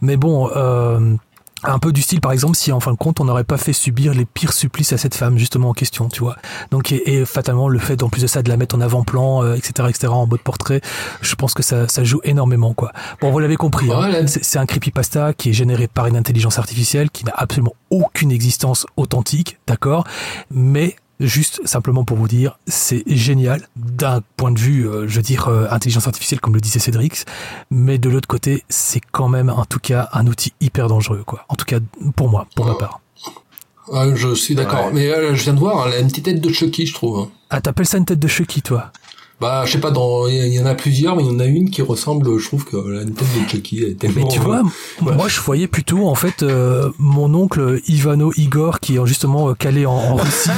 Mais 0.00 0.16
bon, 0.16 0.50
euh, 0.56 1.14
un 1.64 1.78
peu 1.78 1.92
du 1.92 2.02
style 2.02 2.20
par 2.20 2.32
exemple 2.32 2.56
si 2.56 2.72
en 2.72 2.80
fin 2.80 2.92
de 2.92 2.96
compte 2.96 3.20
on 3.20 3.24
n'aurait 3.24 3.44
pas 3.44 3.56
fait 3.56 3.72
subir 3.72 4.14
les 4.14 4.24
pires 4.24 4.52
supplices 4.52 4.92
à 4.92 4.98
cette 4.98 5.14
femme 5.14 5.38
justement 5.38 5.70
en 5.70 5.72
question 5.72 6.08
tu 6.08 6.20
vois. 6.20 6.36
Donc 6.70 6.92
et, 6.92 7.24
fatalement 7.24 7.68
le 7.68 7.78
fait 7.78 8.02
en 8.02 8.08
plus 8.08 8.22
de 8.22 8.26
ça 8.26 8.42
de 8.42 8.48
la 8.48 8.56
mettre 8.56 8.76
en 8.76 8.80
avant-plan 8.80 9.44
euh, 9.44 9.54
etc 9.54 9.88
etc 9.88 10.08
en 10.08 10.26
mode 10.26 10.40
portrait 10.40 10.80
je 11.20 11.34
pense 11.34 11.54
que 11.54 11.62
ça, 11.62 11.88
ça 11.88 12.04
joue 12.04 12.20
énormément 12.24 12.74
quoi. 12.74 12.92
Bon 13.20 13.30
vous 13.30 13.38
l'avez 13.38 13.56
compris 13.56 13.90
hein, 13.92 14.26
c'est 14.26 14.58
un 14.58 14.66
creepypasta 14.66 15.34
qui 15.34 15.50
est 15.50 15.52
généré 15.54 15.88
par 15.88 16.06
une 16.06 16.16
intelligence 16.16 16.58
artificielle 16.58 17.10
qui 17.10 17.24
n'a 17.24 17.32
absolument 17.36 17.74
aucune 17.90 18.32
existence 18.32 18.86
authentique 18.96 19.58
d'accord? 19.66 20.04
Mais 20.50 20.96
Juste 21.22 21.60
simplement 21.64 22.04
pour 22.04 22.16
vous 22.16 22.26
dire, 22.26 22.58
c'est 22.66 23.04
génial 23.06 23.68
d'un 23.76 24.22
point 24.36 24.50
de 24.50 24.58
vue, 24.58 24.88
euh, 24.88 25.06
je 25.06 25.16
veux 25.16 25.22
dire, 25.22 25.46
euh, 25.46 25.68
intelligence 25.70 26.08
artificielle, 26.08 26.40
comme 26.40 26.52
le 26.52 26.60
disait 26.60 26.80
Cédric, 26.80 27.24
mais 27.70 27.96
de 27.96 28.08
l'autre 28.08 28.26
côté, 28.26 28.64
c'est 28.68 29.00
quand 29.12 29.28
même, 29.28 29.48
en 29.48 29.64
tout 29.64 29.78
cas, 29.78 30.08
un 30.14 30.26
outil 30.26 30.52
hyper 30.60 30.88
dangereux, 30.88 31.22
quoi. 31.24 31.44
En 31.48 31.54
tout 31.54 31.64
cas, 31.64 31.78
pour 32.16 32.28
moi, 32.28 32.48
pour 32.56 32.66
ma 32.66 32.74
part. 32.74 33.00
je 34.16 34.34
suis 34.34 34.56
d'accord. 34.56 34.90
Mais 34.92 35.08
euh, 35.10 35.36
je 35.36 35.44
viens 35.44 35.54
de 35.54 35.60
voir, 35.60 35.86
elle 35.86 35.94
a 35.94 35.98
une 36.00 36.08
petite 36.08 36.24
tête 36.24 36.40
de 36.40 36.52
Chucky, 36.52 36.86
je 36.86 36.94
trouve. 36.94 37.20
Hein. 37.20 37.30
Ah, 37.50 37.60
t'appelles 37.60 37.86
ça 37.86 37.98
une 37.98 38.04
tête 38.04 38.18
de 38.18 38.28
Chucky, 38.28 38.60
toi? 38.60 38.90
Bah, 39.42 39.64
je 39.66 39.72
sais 39.72 39.80
pas, 39.80 39.90
dans, 39.90 40.28
il 40.28 40.54
y 40.54 40.60
en 40.60 40.66
a 40.66 40.76
plusieurs, 40.76 41.16
mais 41.16 41.24
il 41.24 41.32
y 41.32 41.34
en 41.34 41.40
a 41.40 41.46
une 41.46 41.68
qui 41.68 41.82
ressemble, 41.82 42.38
je 42.38 42.46
trouve 42.46 42.64
que 42.64 42.76
la 42.76 43.04
tête 43.04 43.16
de 43.16 43.48
Chucky 43.48 43.82
est 43.82 43.98
tellement... 43.98 44.20
Mais 44.20 44.28
tu 44.28 44.38
vois, 44.38 44.62
moi 45.00 45.26
je 45.26 45.40
voyais 45.40 45.66
plutôt, 45.66 46.06
en 46.06 46.14
fait, 46.14 46.44
euh, 46.44 46.90
mon 46.98 47.34
oncle 47.34 47.80
Ivano 47.88 48.32
Igor, 48.36 48.78
qui 48.78 48.94
est 48.94 49.04
justement 49.04 49.48
euh, 49.48 49.54
calé 49.54 49.84
en, 49.84 50.14
Russie. 50.14 50.50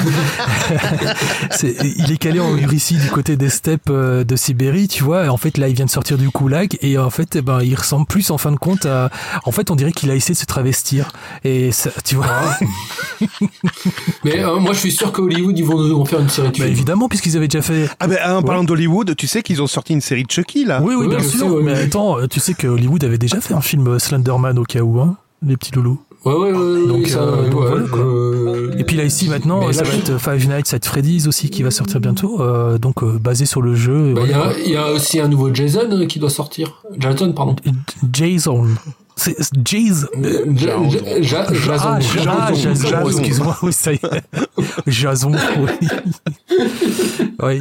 il 1.63 2.13
est 2.13 2.19
calé 2.19 2.41
en 2.41 2.51
Russie 2.51 2.99
du 2.99 3.09
côté 3.09 3.37
des 3.37 3.49
steppes 3.49 3.89
euh, 3.89 4.23
de 4.23 4.37
Sibérie, 4.37 4.87
tu 4.87 5.03
vois. 5.03 5.25
Et 5.25 5.29
en 5.31 5.39
fait, 5.39 5.57
là, 5.57 5.69
il 5.69 5.75
vient 5.75 5.87
de 5.87 5.91
sortir 5.91 6.19
du 6.19 6.29
Koulag, 6.29 6.77
et 6.83 6.99
en 6.99 7.09
fait, 7.09 7.37
eh 7.37 7.41
ben, 7.41 7.63
il 7.63 7.75
ressemble 7.75 8.05
plus, 8.05 8.31
en 8.31 8.37
fin 8.37 8.53
de 8.53 8.59
compte, 8.59 8.85
à, 8.85 9.09
en 9.47 9.51
fait, 9.51 9.71
on 9.71 9.77
dirait 9.77 9.93
qu'il 9.93 10.11
a 10.11 10.15
essayé 10.15 10.35
de 10.35 10.39
se 10.39 10.45
travestir. 10.45 11.11
Et 11.43 11.73
ça, 11.73 11.89
tu 12.05 12.17
vois. 12.17 12.27
Ah. 12.29 12.59
mais 14.25 14.45
moi, 14.61 14.75
je 14.75 14.79
suis 14.79 14.93
sûr 14.93 15.11
qu'à 15.11 15.23
Hollywood, 15.23 15.59
ils 15.59 15.65
vont, 15.65 16.05
faire 16.05 16.21
une 16.21 16.29
série 16.29 16.53
bah, 16.59 16.67
évidemment, 16.67 17.09
puisqu'ils 17.09 17.35
avaient 17.39 17.49
déjà 17.49 17.63
fait. 17.63 17.89
Ah 17.99 18.09
ben, 18.09 18.19
en 18.31 18.43
parlant 18.43 18.63
de 18.63 18.74
Hollywood, 18.75 19.15
tu 19.17 19.27
sais 19.27 19.43
qu'ils 19.43 19.63
ont 19.63 19.67
sorti 19.67 19.93
une 19.93 20.01
série 20.01 20.25
de 20.25 20.31
Chucky 20.31 20.65
là. 20.65 20.81
Oui, 20.83 20.95
oui, 20.95 21.09
bien 21.09 21.21
sûr. 21.21 21.63
mais 21.63 21.73
attends, 21.73 22.27
tu 22.29 22.41
sais 22.41 22.55
que 22.55 22.67
Hollywood 22.67 23.05
avait 23.05 23.19
déjà 23.19 23.41
fait 23.41 23.55
un 23.55 23.61
film 23.61 23.99
Slenderman 23.99 24.59
au 24.59 24.65
cas 24.65 24.81
où, 24.81 25.01
hein, 25.01 25.17
les 25.47 25.57
petits 25.57 25.73
loulous. 25.73 26.01
Ouais, 26.25 26.33
ouais, 26.33 26.53
ouais. 26.53 26.87
Donc, 26.87 27.11
euh, 27.95 28.73
Et 28.79 28.85
puis 28.85 28.97
là, 28.97 29.05
ici, 29.05 29.29
maintenant, 29.29 29.71
ça 29.73 29.85
va 29.85 29.95
être 29.95 30.19
Five 30.19 30.49
Nights 30.49 30.73
at 30.73 30.79
Freddy's 30.83 31.27
aussi 31.27 31.51
qui 31.51 31.63
va 31.63 31.71
sortir 31.71 32.01
bientôt. 32.01 32.41
Euh, 32.41 32.79
donc, 32.79 33.03
euh, 33.03 33.19
basé 33.19 33.45
sur 33.45 33.61
le 33.61 33.75
jeu. 33.75 34.15
Bah, 34.15 34.23
il 34.65 34.73
y, 34.73 34.77
a 34.77 34.91
aussi 34.91 35.21
un 35.21 35.29
nouveau 35.29 35.53
Jason 35.53 36.07
qui 36.07 36.19
doit 36.19 36.31
sortir. 36.31 36.83
Jason, 36.99 37.33
pardon. 37.33 37.57
Jason. 38.11 38.69
C'est 39.17 39.37
Jason. 39.65 40.09
Jason. 40.57 40.91
Jason. 41.21 41.99
Excuse-moi, 43.07 43.57
oui, 43.63 43.73
ça 43.73 43.93
y 43.93 43.97
est. 43.97 44.25
Jason, 44.87 45.33
oui. 45.33 45.89
Oui. 47.43 47.61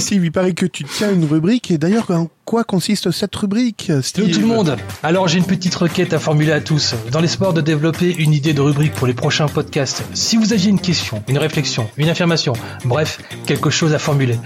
Steve, 0.00 0.24
il 0.24 0.32
paraît 0.32 0.54
que 0.54 0.66
tu 0.66 0.84
tiens 0.84 1.12
une 1.12 1.24
rubrique 1.24 1.70
et 1.70 1.78
d'ailleurs 1.78 2.08
quoi 2.44 2.64
consiste 2.64 3.10
cette 3.12 3.36
rubrique 3.36 3.92
Steve? 4.02 4.30
Tout 4.32 4.40
le 4.40 4.46
monde 4.46 4.76
Alors 5.02 5.28
j'ai 5.28 5.38
une 5.38 5.44
petite 5.44 5.74
requête 5.74 6.12
à 6.12 6.18
formuler 6.18 6.52
à 6.52 6.60
tous, 6.60 6.94
dans 7.12 7.20
l'espoir 7.20 7.52
de 7.52 7.60
développer 7.60 8.12
une 8.16 8.32
idée 8.32 8.52
de 8.52 8.60
rubrique 8.60 8.92
pour 8.92 9.06
les 9.06 9.14
prochains 9.14 9.46
podcasts. 9.46 10.02
Si 10.14 10.36
vous 10.36 10.52
aviez 10.52 10.70
une 10.70 10.80
question, 10.80 11.22
une 11.28 11.38
réflexion, 11.38 11.88
une 11.96 12.08
affirmation, 12.08 12.54
bref, 12.84 13.20
quelque 13.46 13.70
chose 13.70 13.94
à 13.94 13.98
formuler, 14.00 14.38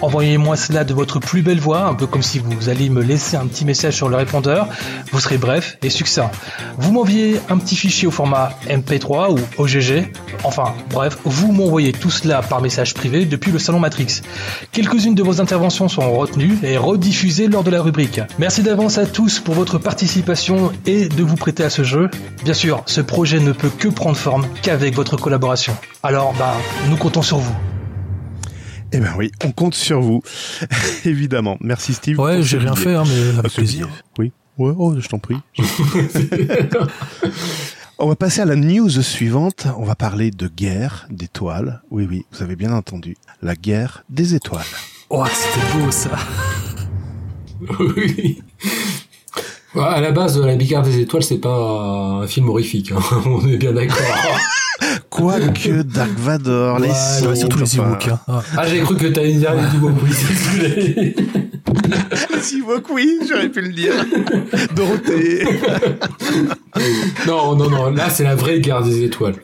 envoyez-moi 0.00 0.56
cela 0.56 0.84
de 0.84 0.92
votre 0.92 1.20
plus 1.20 1.42
belle 1.42 1.60
voix, 1.60 1.84
un 1.84 1.94
peu 1.94 2.06
comme 2.06 2.22
si 2.22 2.40
vous 2.40 2.68
alliez 2.68 2.90
me 2.90 3.02
laisser 3.02 3.36
un 3.36 3.46
petit 3.46 3.64
message 3.64 3.94
sur 3.94 4.08
le 4.08 4.16
répondeur. 4.16 4.68
Vous 5.12 5.20
serez 5.20 5.38
bref 5.38 5.78
et 5.82 5.90
succinct. 5.90 6.30
Vous 6.78 6.90
m'envoyez 6.90 7.40
un 7.48 7.58
petit 7.58 7.76
fichier 7.76 8.08
au 8.08 8.10
format 8.10 8.50
MP3 8.68 9.32
ou 9.32 9.62
OGG. 9.62 10.10
Enfin, 10.44 10.74
bref, 10.90 11.18
vous 11.24 11.52
m'envoyez 11.52 11.92
tout 11.92 12.10
cela 12.10 12.42
par 12.42 12.60
message 12.60 12.94
privé 12.94 13.24
depuis 13.24 13.52
le 13.52 13.58
salon 13.58 13.78
Matrix. 13.78 14.22
Quelques-unes 15.02 15.16
de 15.16 15.22
vos 15.24 15.40
interventions 15.40 15.88
seront 15.88 16.16
retenues 16.16 16.58
et 16.62 16.76
rediffusées 16.76 17.48
lors 17.48 17.64
de 17.64 17.72
la 17.72 17.82
rubrique. 17.82 18.20
Merci 18.38 18.62
d'avance 18.62 18.98
à 18.98 19.06
tous 19.06 19.40
pour 19.40 19.54
votre 19.54 19.78
participation 19.78 20.70
et 20.86 21.08
de 21.08 21.24
vous 21.24 21.34
prêter 21.34 21.64
à 21.64 21.70
ce 21.70 21.82
jeu. 21.82 22.08
Bien 22.44 22.54
sûr, 22.54 22.84
ce 22.86 23.00
projet 23.00 23.40
ne 23.40 23.50
peut 23.50 23.68
que 23.68 23.88
prendre 23.88 24.16
forme 24.16 24.46
qu'avec 24.62 24.94
votre 24.94 25.16
collaboration. 25.16 25.76
Alors, 26.04 26.34
bah, 26.38 26.54
nous 26.88 26.96
comptons 26.96 27.22
sur 27.22 27.38
vous. 27.38 27.56
Eh 28.92 29.00
ben 29.00 29.12
oui, 29.18 29.32
on 29.44 29.50
compte 29.50 29.74
sur 29.74 30.00
vous, 30.00 30.22
évidemment. 31.04 31.56
Merci 31.60 31.94
Steve. 31.94 32.20
Ouais, 32.20 32.40
j'ai 32.40 32.58
rien 32.58 32.76
fait, 32.76 32.94
hein, 32.94 33.02
mais 33.04 33.40
avec 33.40 33.54
plaisir. 33.54 33.88
Oui. 34.20 34.30
Ouais, 34.56 34.72
oh, 34.76 34.94
je 34.96 35.08
t'en 35.08 35.18
prie. 35.18 35.38
on 37.98 38.06
va 38.06 38.14
passer 38.14 38.40
à 38.40 38.44
la 38.44 38.54
news 38.54 38.88
suivante. 38.88 39.66
On 39.78 39.84
va 39.84 39.96
parler 39.96 40.30
de 40.30 40.46
guerre 40.46 41.08
d'étoiles. 41.10 41.82
Oui, 41.90 42.06
oui, 42.08 42.24
vous 42.30 42.44
avez 42.44 42.54
bien 42.54 42.72
entendu. 42.72 43.16
La 43.42 43.56
guerre 43.56 44.04
des 44.08 44.36
étoiles. 44.36 44.62
Oh, 45.14 45.24
c'était 45.30 45.78
beau 45.78 45.90
ça. 45.90 46.08
oui. 47.78 48.42
À 49.78 50.00
la 50.00 50.10
base, 50.10 50.40
La 50.40 50.56
Bigarre 50.56 50.82
des 50.82 51.00
étoiles, 51.00 51.22
c'est 51.22 51.36
pas 51.36 52.22
un 52.22 52.26
film 52.26 52.48
horrifique. 52.48 52.92
Hein. 52.92 53.00
On 53.26 53.46
est 53.46 53.58
bien 53.58 53.72
d'accord. 53.72 53.98
Quoique 55.10 55.82
Dark 55.82 56.12
Vador, 56.16 56.78
les 56.78 56.88
Ouais, 56.88 56.94
Sith, 56.94 57.26
Ouais, 57.26 57.36
surtout 57.36 57.58
les 57.58 57.76
Ewoks. 57.76 58.08
Hein. 58.08 58.20
Ah. 58.26 58.42
Ah, 58.56 58.66
j'ai 58.66 58.80
cru 58.80 58.96
que 58.96 59.06
t'allais 59.08 59.34
dire 59.34 59.52
les 59.52 59.76
Ewoks, 59.76 60.02
oui. 60.02 61.14
Les 62.30 62.56
Ewoks, 62.56 62.90
oui, 62.90 63.18
j'aurais 63.28 63.50
pu 63.50 63.60
le 63.60 63.68
dire. 63.68 63.92
Dorothée. 64.74 65.44
Non, 67.26 67.54
non, 67.54 67.68
non, 67.68 67.90
là, 67.90 68.08
c'est 68.08 68.24
la 68.24 68.34
vraie 68.34 68.60
guerre 68.60 68.82
des 68.82 69.04
étoiles. 69.04 69.36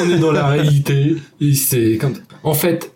On 0.00 0.10
est 0.10 0.18
dans 0.18 0.32
la 0.32 0.46
réalité. 0.46 1.16
et 1.42 1.52
c'est 1.52 1.98
comme... 2.00 2.14
En 2.42 2.54
fait, 2.54 2.90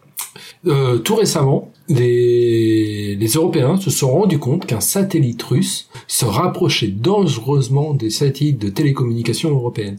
euh, 0.66 0.98
tout 0.98 1.16
récemment, 1.16 1.71
les, 1.88 3.16
les 3.16 3.28
Européens 3.28 3.76
se 3.76 3.90
sont 3.90 4.10
rendus 4.10 4.38
compte 4.38 4.66
qu'un 4.66 4.80
satellite 4.80 5.42
russe 5.42 5.88
se 6.06 6.24
rapprochait 6.24 6.88
dangereusement 6.88 7.94
des 7.94 8.10
satellites 8.10 8.60
de 8.60 8.68
télécommunications 8.68 9.50
européennes. 9.50 9.98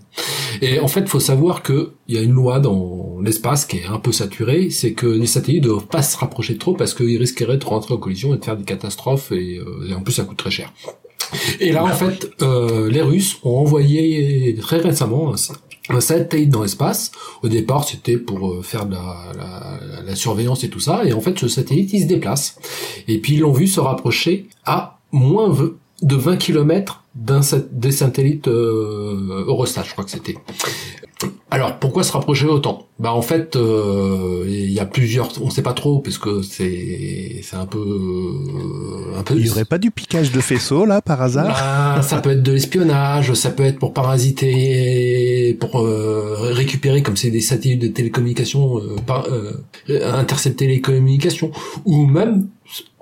Et 0.62 0.80
en 0.80 0.88
fait, 0.88 1.08
faut 1.08 1.20
savoir 1.20 1.64
que 1.64 1.92
il 2.08 2.16
y 2.16 2.18
a 2.18 2.22
une 2.22 2.34
loi 2.34 2.60
dans 2.60 3.18
l'espace 3.22 3.66
qui 3.66 3.78
est 3.78 3.86
un 3.86 4.00
peu 4.00 4.12
saturée, 4.12 4.70
c'est 4.70 4.94
que 4.94 5.08
les 5.08 5.26
satellites 5.26 5.64
ne 5.64 5.70
doivent 5.70 5.88
pas 5.88 6.02
se 6.02 6.18
rapprocher 6.18 6.58
trop 6.58 6.74
parce 6.74 6.94
qu'ils 6.94 7.18
risqueraient 7.18 7.58
de 7.58 7.66
rentrer 7.66 7.94
en 7.94 7.98
collision 7.98 8.34
et 8.34 8.38
de 8.38 8.46
faire 8.46 8.58
des 8.58 8.64
catastrophes 8.64 9.32
et, 9.32 9.58
euh, 9.58 9.88
et 9.90 9.94
en 9.94 10.02
plus 10.02 10.14
ça 10.14 10.24
coûte 10.24 10.38
très 10.38 10.52
cher. 10.52 10.72
Et 11.60 11.72
là, 11.72 11.84
en 11.84 11.90
fait, 11.90 12.30
euh, 12.42 12.90
les 12.90 13.02
Russes 13.02 13.38
ont 13.44 13.58
envoyé 13.58 14.56
très 14.62 14.78
récemment 14.78 15.34
un, 15.34 15.96
un 15.96 16.00
satellite 16.00 16.50
dans 16.50 16.64
l'espace. 16.64 17.12
Au 17.42 17.48
départ, 17.48 17.88
c'était 17.88 18.18
pour 18.18 18.52
euh, 18.52 18.62
faire 18.62 18.86
de 18.86 18.94
la, 18.94 19.32
la, 19.38 20.02
la 20.06 20.16
surveillance 20.16 20.64
et 20.64 20.70
tout 20.70 20.80
ça. 20.80 21.04
Et 21.06 21.14
en 21.14 21.22
fait, 21.22 21.38
ce 21.38 21.48
satellite, 21.48 21.94
il 21.94 22.04
se 22.04 22.08
déplace. 22.08 22.58
Et 23.08 23.20
puis, 23.20 23.34
ils 23.34 23.40
l'ont 23.40 23.54
vu 23.54 23.68
se 23.68 23.80
rapprocher 23.80 24.48
à 24.66 25.00
moins 25.12 25.56
de 26.02 26.16
20 26.16 26.38
km 26.38 27.03
des 27.16 27.92
satellites 27.92 28.48
euh, 28.48 29.46
Eurostat, 29.48 29.84
je 29.84 29.92
crois 29.92 30.04
que 30.04 30.12
c'était. 30.12 30.38
Alors 31.52 31.78
pourquoi 31.80 32.04
se 32.04 32.12
rapprocher 32.12 32.48
autant? 32.48 32.88
Bah 33.00 33.14
en 33.14 33.22
fait, 33.22 33.56
euh, 33.56 34.44
il 34.48 34.72
y 34.72 34.80
a 34.80 34.86
plusieurs, 34.86 35.30
on 35.42 35.50
sait 35.50 35.62
pas 35.62 35.74
trop 35.74 36.00
parce 36.00 36.18
que 36.18 36.42
c'est 36.42 37.40
c'est 37.44 37.56
un 37.56 37.66
peu 37.66 37.78
euh, 37.80 39.20
un 39.20 39.24
peu. 39.24 39.36
Il 39.36 39.46
y 39.46 39.50
aurait 39.50 39.64
pas 39.64 39.78
du 39.78 39.92
piquage 39.92 40.32
de 40.32 40.42
faisceaux, 40.42 40.86
là, 40.86 41.02
par 41.02 41.22
hasard? 41.22 41.48
Bah, 41.48 42.02
ça 42.02 42.20
peut 42.20 42.32
être 42.32 42.44
de 42.44 42.52
l'espionnage, 42.52 43.34
ça 43.34 43.52
peut 43.52 43.64
être 43.64 43.80
pour 43.80 43.94
parasiter, 43.94 45.56
pour 45.60 45.80
euh, 45.80 46.36
récupérer 46.40 47.04
comme 47.04 47.16
c'est 47.16 47.32
des 47.32 47.42
satellites 47.42 47.82
de 47.82 47.88
télécommunications, 47.88 48.80
euh, 48.80 48.96
par, 49.06 49.28
euh, 49.28 49.64
intercepter 50.14 50.68
les 50.68 50.82
communications, 50.82 51.52
ou 51.86 52.06
même 52.06 52.48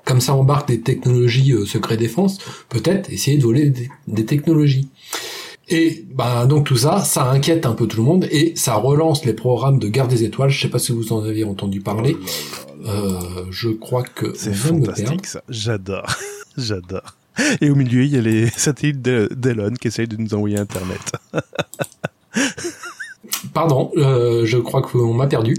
comme 0.06 0.22
ça 0.22 0.34
embarque 0.34 0.68
des 0.68 0.82
technologies 0.82 1.54
euh, 1.54 1.66
secret 1.66 1.98
défense, 1.98 2.40
peut-être 2.70 3.10
essayer 3.12 3.38
de 3.38 3.44
voler 3.44 3.70
des, 3.70 3.90
des 4.08 4.26
technologies. 4.26 4.90
Et 5.70 6.06
bah 6.14 6.46
donc 6.48 6.66
tout 6.66 6.76
ça, 6.76 7.00
ça 7.04 7.30
inquiète 7.32 7.66
un 7.66 7.72
peu 7.74 7.88
tout 7.88 7.98
le 7.98 8.04
monde 8.04 8.28
et 8.30 8.54
ça 8.58 8.74
relance 8.76 9.24
les 9.24 9.34
programmes 9.34 9.80
de 9.80 9.88
guerre 9.88 10.08
des 10.10 10.24
étoiles. 10.24 10.50
Je 10.50 10.60
sais 10.62 10.68
pas 10.68 10.80
si 10.80 10.92
vous 10.92 11.14
en 11.14 11.24
avez 11.24 11.44
entendu 11.46 11.80
parler. 11.80 12.18
Euh, 12.86 13.46
je 13.52 13.70
crois 13.70 14.04
que 14.04 14.34
C'est 14.36 14.54
fantastique, 14.54 15.26
ça. 15.28 15.42
J'adore. 15.48 16.08
J'adore. 16.58 17.16
Et 17.62 17.70
au 17.70 17.76
milieu, 17.76 18.04
il 18.04 18.10
y 18.14 18.18
a 18.18 18.22
les 18.22 18.48
satellites 18.58 19.02
d'E- 19.02 19.30
d'Elon 19.34 19.72
qui 19.80 19.88
essayent 19.88 20.08
de 20.10 20.18
nous 20.18 20.34
envoyer 20.34 20.58
Internet. 20.58 21.00
Pardon, 23.54 23.92
euh, 23.98 24.46
je 24.46 24.58
crois 24.58 24.82
qu'on 24.82 25.14
m'a 25.14 25.28
perdu. 25.28 25.56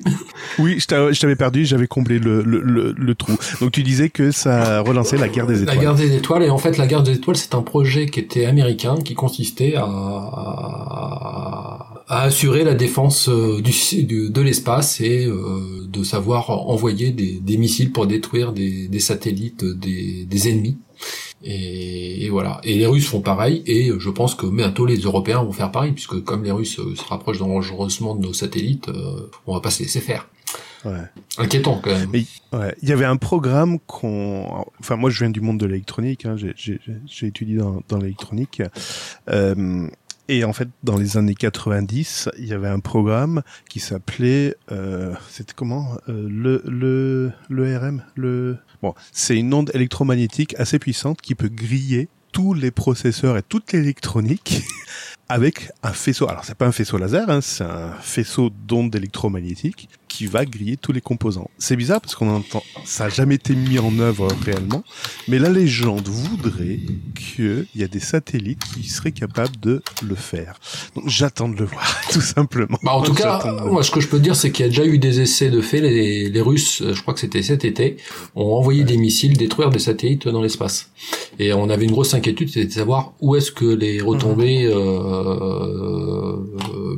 Oui, 0.59 0.81
je 0.81 0.87
t'a- 0.87 1.13
je 1.13 1.21
t'avais 1.21 1.37
perdu, 1.37 1.65
j'avais 1.65 1.87
comblé 1.87 2.19
le, 2.19 2.43
le, 2.43 2.61
le, 2.61 2.93
le 2.97 3.15
trou. 3.15 3.33
Donc 3.61 3.71
tu 3.71 3.83
disais 3.85 4.09
que 4.11 4.33
ça 4.33 4.81
relançait 4.81 5.17
la 5.17 5.29
guerre 5.29 5.47
des 5.47 5.55
La 5.57 5.63
étoiles. 5.63 5.79
guerre 5.79 5.95
des 5.95 6.17
étoiles, 6.17 6.43
et 6.43 6.51
en 6.51 6.59
fait 6.59 6.77
la 6.77 6.87
guerre 6.89 7.03
des 7.05 7.13
étoiles, 7.13 7.37
c'est 7.37 7.55
un 7.55 7.63
projet 7.63 8.07
qui 8.07 8.19
était 8.21 8.47
américain, 8.47 8.97
qui 9.05 9.15
consistait 9.15 9.77
à, 9.77 9.85
à, 9.85 11.91
à 12.13 12.23
assurer 12.25 12.63
la 12.63 12.75
défense 12.75 13.29
euh, 13.31 13.63
du, 13.63 13.73
du- 14.05 14.29
de 14.31 14.41
l'espace 14.43 15.01
et 15.01 15.25
euh, 15.25 15.87
de 15.89 16.03
savoir 16.05 16.51
envoyer 16.51 17.11
des, 17.11 17.41
des 17.41 17.57
missiles 17.57 17.91
pour 17.91 18.07
détruire 18.07 18.53
des, 18.53 18.87
des 18.89 19.01
satellites 19.01 19.65
des, 19.65 20.27
des 20.27 20.49
ennemis. 20.51 20.77
Et, 21.43 22.25
et 22.25 22.29
voilà. 22.29 22.61
Et 22.65 22.75
les 22.77 22.87
Russes 22.87 23.07
font 23.07 23.23
pareil, 23.23 23.63
et 23.67 23.91
je 23.99 24.11
pense 24.11 24.35
que 24.35 24.47
bientôt 24.47 24.85
les 24.87 24.99
Européens 24.99 25.43
vont 25.43 25.53
faire 25.53 25.73
pareil, 25.73 25.93
puisque 25.93 26.23
comme 26.23 26.45
les 26.45 26.53
Russes 26.53 26.79
euh, 26.79 26.95
se 26.95 27.05
rapprochent 27.05 27.39
dangereusement 27.39 28.15
de 28.15 28.23
nos 28.27 28.35
satellites, 28.35 28.89
euh, 28.91 29.29
on 29.47 29.55
va 29.55 29.61
pas 29.61 29.71
se 29.71 29.83
laisser 29.83 30.01
faire. 30.01 30.29
Ouais. 30.85 31.07
Inquiétant 31.39 31.81
quand 31.83 31.93
même. 31.93 32.11
Mais 32.13 32.25
ouais, 32.53 32.75
il 32.83 32.89
y 32.89 32.93
avait 32.93 33.05
un 33.05 33.17
programme 33.17 33.79
qu'on, 33.87 34.65
enfin 34.81 34.97
moi 34.97 35.11
je 35.11 35.21
viens 35.21 35.31
du 35.31 35.41
monde 35.41 35.59
de 35.59 35.67
l'électronique, 35.67 36.27
hein, 36.27 36.35
j'ai- 36.37 36.81
étudié 37.27 37.57
dans, 37.59 37.81
dans 37.89 37.99
l'électronique, 37.99 38.63
euh, 39.31 39.87
et 40.33 40.45
en 40.45 40.53
fait 40.53 40.68
dans 40.83 40.97
les 40.97 41.16
années 41.16 41.35
90, 41.35 42.30
il 42.39 42.47
y 42.47 42.53
avait 42.53 42.68
un 42.68 42.80
programme 42.80 43.43
qui 43.68 43.80
s'appelait, 43.80 44.57
euh, 44.70 45.14
c'était 45.28 45.53
comment, 45.55 45.97
euh, 46.09 46.26
le 46.28 46.62
le 46.64 47.33
le 47.49 47.78
RM, 47.78 48.03
le, 48.14 48.57
bon, 48.83 48.95
c'est 49.12 49.37
une 49.37 49.53
onde 49.53 49.70
électromagnétique 49.74 50.55
assez 50.59 50.78
puissante 50.78 51.20
qui 51.20 51.35
peut 51.35 51.51
griller 51.51 52.09
tous 52.33 52.55
les 52.55 52.70
processeurs 52.70 53.37
et 53.37 53.43
toute 53.43 53.72
l'électronique 53.72 54.62
avec 55.28 55.70
un 55.83 55.93
faisceau. 55.93 56.28
Alors 56.28 56.45
c'est 56.45 56.55
pas 56.55 56.66
un 56.66 56.72
faisceau 56.72 56.97
laser, 56.97 57.28
hein, 57.28 57.41
c'est 57.43 57.64
un 57.64 57.93
faisceau 58.01 58.51
d'ondes 58.66 58.95
électromagnétiques 58.95 59.89
qui 60.13 60.27
va 60.27 60.45
griller 60.45 60.77
tous 60.77 60.93
les 60.93 61.01
composants. 61.01 61.51
C'est 61.57 61.75
bizarre 61.75 62.03
parce 62.03 62.15
qu'on 62.15 62.29
entend, 62.29 62.63
ça 62.85 63.05
a 63.05 63.09
jamais 63.09 63.37
été 63.37 63.55
mis 63.55 63.79
en 63.79 63.99
œuvre 63.99 64.29
réellement, 64.45 64.85
mais 65.27 65.39
la 65.39 65.49
légende 65.49 66.07
voudrait 66.07 66.81
qu'il 67.15 67.65
y 67.75 67.83
a 67.83 67.89
des 67.89 67.99
satellites 67.99 68.63
qui 68.75 68.87
seraient 68.89 69.13
capables 69.13 69.59
de 69.63 69.81
le 70.07 70.15
faire. 70.15 70.61
Donc 70.95 71.09
j'attends 71.09 71.49
de 71.49 71.57
le 71.57 71.65
voir, 71.65 71.99
tout 72.13 72.21
simplement. 72.21 72.77
Bah, 72.83 72.93
en 72.93 73.01
tout 73.01 73.15
cas, 73.15 73.65
moi, 73.65 73.83
ce 73.83 73.91
que 73.91 74.01
je 74.01 74.09
peux 74.09 74.19
te 74.19 74.23
dire, 74.23 74.37
c'est 74.37 74.53
qu'il 74.53 74.67
y 74.67 74.69
a 74.69 74.69
déjà 74.69 74.85
eu 74.85 74.99
des 74.99 75.21
essais 75.21 75.49
de 75.49 75.63
fait. 75.63 75.81
Les, 75.81 76.29
les 76.29 76.41
Russes, 76.43 76.83
euh, 76.83 76.93
je 76.93 77.01
crois 77.01 77.15
que 77.15 77.21
c'était 77.21 77.43
cet 77.43 77.65
été, 77.65 77.97
ont 78.35 78.55
envoyé 78.55 78.85
des 78.85 78.99
missiles 78.99 79.39
détruire 79.39 79.71
des 79.71 79.79
satellites 79.79 80.29
dans 80.29 80.43
l'espace. 80.43 80.91
Et 81.39 81.55
on 81.55 81.71
avait 81.71 81.87
une 81.87 81.93
grosse 81.93 82.13
inquiétude, 82.13 82.51
c'était 82.51 82.67
de 82.67 82.73
savoir 82.73 83.15
où 83.21 83.35
est-ce 83.35 83.51
que 83.51 83.65
les 83.65 84.03
retombées, 84.03 84.67
euh, 84.67 84.77
euh, 84.77 86.37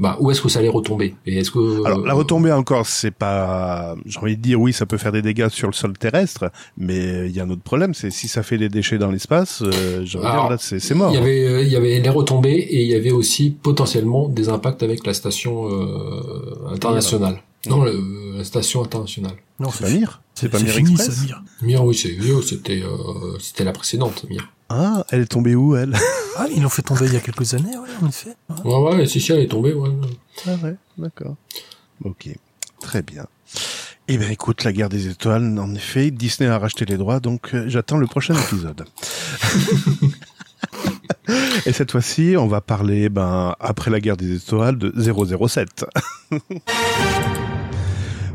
bah, 0.00 0.16
où 0.20 0.32
est-ce 0.32 0.42
que 0.42 0.48
ça 0.48 0.58
allait 0.58 0.68
retomber. 0.68 1.14
Et 1.26 1.38
est-ce 1.38 1.52
que 1.52 1.86
Alors 1.86 2.04
la 2.04 2.14
retombée 2.14 2.52
encore, 2.52 2.86
c'est 3.04 3.10
pas, 3.10 3.94
j'ai 4.06 4.18
envie 4.18 4.36
de 4.36 4.42
dire 4.42 4.58
oui, 4.60 4.72
ça 4.72 4.86
peut 4.86 4.96
faire 4.96 5.12
des 5.12 5.20
dégâts 5.20 5.48
sur 5.50 5.66
le 5.68 5.74
sol 5.74 5.92
terrestre, 5.98 6.50
mais 6.78 7.26
il 7.28 7.36
y 7.36 7.40
a 7.40 7.42
un 7.44 7.50
autre 7.50 7.62
problème, 7.62 7.92
c'est 7.92 8.10
si 8.10 8.28
ça 8.28 8.42
fait 8.42 8.56
des 8.56 8.70
déchets 8.70 8.96
dans 8.96 9.10
l'espace, 9.10 9.60
euh, 9.62 10.02
j'ai 10.06 10.16
envie 10.18 10.26
de 10.26 10.30
dire, 10.32 10.40
Alors, 10.40 10.50
là 10.50 10.56
c'est 10.58 10.78
c'est 10.80 10.94
mort. 10.94 11.10
Il 11.12 11.14
y 11.14 11.18
avait, 11.18 11.46
euh, 11.46 11.62
il 11.62 11.68
y 11.68 11.76
avait 11.76 11.98
les 12.00 12.08
retombées 12.08 12.52
et 12.56 12.82
il 12.82 12.88
y 12.88 12.94
avait 12.94 13.10
aussi 13.10 13.50
potentiellement 13.50 14.28
des 14.28 14.48
impacts 14.48 14.82
avec 14.82 15.06
la 15.06 15.12
station 15.12 15.68
euh, 15.70 16.72
internationale. 16.72 17.42
Non, 17.66 17.84
le- 17.84 18.36
la 18.38 18.44
station 18.44 18.82
internationale. 18.82 19.36
Non, 19.60 19.70
C'est 19.70 19.84
pas 19.84 19.90
Mir 19.90 20.22
C'est 20.34 20.48
pas 20.48 20.58
c'est 20.58 20.64
Mir 20.64 20.74
fini, 20.74 20.92
Express 20.92 21.14
ça, 21.16 21.22
Mir. 21.24 21.42
Mir, 21.62 21.84
oui, 21.84 21.94
c'est 21.94 22.08
vieux, 22.10 22.40
c'était 22.42 22.82
euh, 22.82 23.38
c'était 23.38 23.64
la 23.64 23.72
précédente, 23.72 24.24
Mir. 24.30 24.48
Ah, 24.70 25.04
elle 25.10 25.20
est 25.22 25.26
tombée 25.26 25.54
où 25.54 25.76
elle? 25.76 25.94
Ah, 26.36 26.46
ils 26.52 26.60
l'ont 26.60 26.68
fait 26.68 26.82
tomber 26.82 27.06
il 27.06 27.12
y 27.12 27.16
a 27.16 27.20
quelques 27.20 27.54
années, 27.54 27.76
ouais, 27.78 27.88
en 28.02 28.08
effet. 28.08 28.34
Ouais. 28.64 28.72
Ouais, 28.72 28.96
ouais, 28.96 29.06
si, 29.06 29.20
si, 29.20 29.30
elle 29.30 29.38
est 29.38 29.46
tombée, 29.46 29.72
ouais. 29.72 29.88
Ah 30.48 30.56
ouais, 30.64 30.74
d'accord. 30.98 31.36
Ok, 32.04 32.28
très 32.80 33.02
bien. 33.02 33.26
Eh 34.06 34.18
bien 34.18 34.28
écoute, 34.28 34.64
la 34.64 34.72
guerre 34.72 34.90
des 34.90 35.08
étoiles, 35.08 35.58
en 35.58 35.74
effet, 35.74 36.10
Disney 36.10 36.48
a 36.48 36.58
racheté 36.58 36.84
les 36.84 36.96
droits, 36.96 37.20
donc 37.20 37.54
euh, 37.54 37.64
j'attends 37.68 37.96
le 37.96 38.06
prochain 38.06 38.34
épisode. 38.34 38.84
Et 41.66 41.72
cette 41.72 41.92
fois-ci, 41.92 42.34
on 42.38 42.46
va 42.46 42.60
parler, 42.60 43.08
ben, 43.08 43.54
après 43.60 43.90
la 43.90 44.00
guerre 44.00 44.18
des 44.18 44.36
étoiles, 44.36 44.76
de 44.76 44.92
007. 45.46 45.86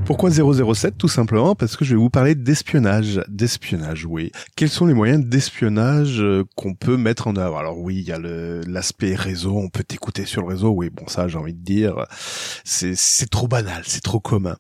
Pourquoi 0.10 0.32
007 0.32 0.98
Tout 0.98 1.08
simplement 1.08 1.54
parce 1.54 1.78
que 1.78 1.86
je 1.86 1.92
vais 1.92 2.00
vous 2.00 2.10
parler 2.10 2.34
d'espionnage. 2.34 3.22
D'espionnage, 3.28 4.08
oui. 4.08 4.32
Quels 4.56 4.72
sont 4.72 4.88
les 4.88 4.96
moyens 4.96 5.24
d'espionnage 5.24 6.20
euh, 6.20 6.46
qu'on 6.56 6.74
peut 6.74 6.98
mettre 6.98 7.28
en 7.28 7.36
œuvre? 7.36 7.60
Alors 7.60 7.78
oui, 7.78 7.98
il 8.00 8.08
y 8.08 8.12
a 8.12 8.18
l'aspect 8.18 9.14
réseau, 9.14 9.56
on 9.56 9.70
peut 9.70 9.84
t'écouter 9.84 10.26
sur 10.26 10.42
le 10.42 10.48
réseau, 10.48 10.72
oui, 10.72 10.90
bon 10.90 11.08
ça 11.08 11.28
j'ai 11.28 11.38
envie 11.38 11.54
de 11.54 11.64
dire, 11.64 12.08
c'est 12.64 13.30
trop 13.30 13.48
banal, 13.48 13.84
c'est 13.86 14.02
trop 14.02 14.20
commun. 14.20 14.58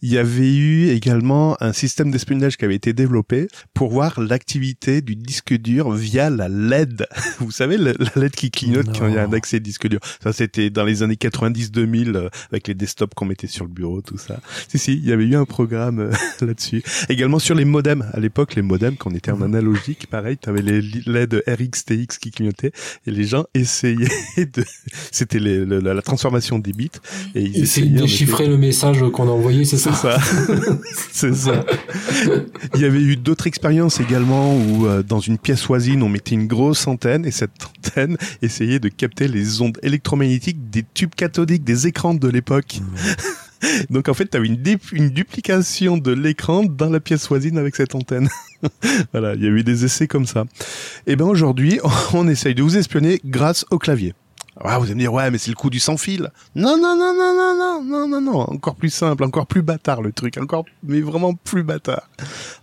Il 0.00 0.10
y 0.10 0.16
avait 0.16 0.54
eu 0.54 0.88
également 0.88 1.62
un 1.62 1.74
système 1.74 2.10
d'espionnage 2.10 2.56
qui 2.56 2.64
avait 2.64 2.74
été 2.74 2.94
développé 2.94 3.48
pour 3.74 3.90
voir 3.90 4.18
l'activité 4.18 5.02
du 5.02 5.16
disque 5.16 5.52
dur 5.52 5.90
via 5.90 6.30
la 6.30 6.48
LED. 6.48 7.06
Vous 7.40 7.50
savez, 7.50 7.76
la 7.76 7.92
la 7.92 8.22
LED 8.22 8.34
qui 8.34 8.50
clignote 8.50 8.98
quand 8.98 9.06
il 9.06 9.16
y 9.16 9.18
a 9.18 9.24
un 9.24 9.32
accès 9.34 9.60
disque 9.60 9.86
dur. 9.86 10.00
Ça 10.22 10.32
c'était 10.32 10.70
dans 10.70 10.84
les 10.84 11.02
années 11.02 11.16
90-2000 11.16 12.16
euh, 12.16 12.30
avec 12.50 12.68
les 12.68 12.74
desktops 12.74 13.14
qu'on 13.14 13.26
mettait 13.26 13.48
sur 13.48 13.66
le 13.66 13.70
bureau, 13.70 14.00
tout 14.00 14.16
ça. 14.16 14.40
Si, 14.78 14.92
si, 14.92 14.92
il 14.98 15.04
y 15.08 15.12
avait 15.12 15.24
eu 15.24 15.36
un 15.36 15.44
programme 15.44 15.98
euh, 16.00 16.12
là-dessus. 16.46 16.82
Également 17.08 17.38
sur 17.38 17.54
les 17.54 17.64
modems. 17.64 18.04
À 18.12 18.20
l'époque, 18.20 18.54
les 18.54 18.62
modems, 18.62 18.96
quand 18.96 19.10
on 19.10 19.14
était 19.14 19.30
en 19.30 19.36
Mhm. 19.38 19.42
analogique, 19.54 20.06
pareil, 20.10 20.36
tu 20.40 20.48
avais 20.48 20.62
les 20.62 20.80
LED 21.06 21.42
RX, 21.46 22.18
qui 22.20 22.30
clignotaient 22.30 22.72
et 23.06 23.10
les 23.10 23.24
gens 23.24 23.44
essayaient 23.54 23.96
de... 24.36 24.64
C'était 25.12 25.38
le- 25.38 25.64
la, 25.80 26.02
transformation 26.02 26.58
des 26.58 26.72
bits. 26.72 26.90
Et 27.34 27.42
ils 27.42 27.62
essayaient, 27.64 27.98
en 27.98 28.02
déchiffrer 28.02 28.46
le 28.48 28.56
message 28.56 29.00
qu'on 29.12 29.28
a 29.28 29.32
envoyé, 29.32 29.64
c'est 29.64 29.76
ça? 29.76 29.92
C'est 29.92 30.08
ça. 30.08 30.78
c'est 31.12 31.34
ça. 31.34 31.64
Il 32.74 32.80
y 32.80 32.84
avait 32.84 33.00
eu 33.02 33.16
d'autres 33.16 33.46
expériences 33.46 34.00
également 34.00 34.56
où 34.56 34.86
euh, 34.86 35.02
dans 35.02 35.20
une 35.20 35.38
pièce 35.38 35.64
voisine 35.66 36.02
on 36.02 36.08
mettait 36.08 36.34
une 36.34 36.46
grosse 36.46 36.86
antenne 36.86 37.24
et 37.26 37.30
cette 37.30 37.50
antenne 37.64 38.16
essayait 38.42 38.78
de 38.80 38.88
capter 38.88 39.28
les 39.28 39.60
ondes 39.60 39.78
électromagnétiques 39.82 40.70
des 40.70 40.84
tubes 40.94 41.14
cathodiques 41.14 41.64
des 41.64 41.86
écrans 41.86 42.14
de 42.14 42.28
l'époque. 42.28 42.80
Donc 43.90 44.08
en 44.08 44.14
fait, 44.14 44.26
tu 44.26 44.36
avais 44.36 44.46
une, 44.46 44.62
une 44.92 45.10
duplication 45.10 45.96
de 45.96 46.12
l'écran 46.12 46.64
dans 46.64 46.90
la 46.90 47.00
pièce 47.00 47.28
voisine 47.28 47.58
avec 47.58 47.76
cette 47.76 47.94
antenne. 47.94 48.28
voilà, 49.12 49.34
il 49.34 49.42
y 49.42 49.46
a 49.46 49.50
eu 49.50 49.62
des 49.62 49.84
essais 49.84 50.06
comme 50.06 50.26
ça. 50.26 50.44
Et 51.06 51.16
ben 51.16 51.26
aujourd'hui, 51.26 51.80
on 52.12 52.28
essaye 52.28 52.54
de 52.54 52.62
vous 52.62 52.76
espionner 52.76 53.20
grâce 53.24 53.64
au 53.70 53.78
clavier. 53.78 54.14
Ah, 54.60 54.78
vous 54.78 54.86
allez 54.86 54.96
me 54.96 55.00
dire, 55.00 55.12
ouais, 55.12 55.30
mais 55.30 55.38
c'est 55.38 55.50
le 55.50 55.56
coup 55.56 55.70
du 55.70 55.78
sans 55.78 55.96
fil. 55.96 56.32
Non, 56.56 56.76
non, 56.76 56.96
non, 56.96 57.14
non, 57.14 57.32
non, 57.32 57.54
non, 57.56 57.84
non, 57.84 58.08
non, 58.08 58.20
non, 58.20 58.40
encore 58.40 58.74
plus 58.74 58.90
simple, 58.90 59.22
encore 59.22 59.46
plus 59.46 59.62
bâtard 59.62 60.02
le 60.02 60.10
truc, 60.10 60.36
encore, 60.36 60.64
mais 60.82 61.00
vraiment 61.00 61.34
plus 61.34 61.62
bâtard. 61.62 62.10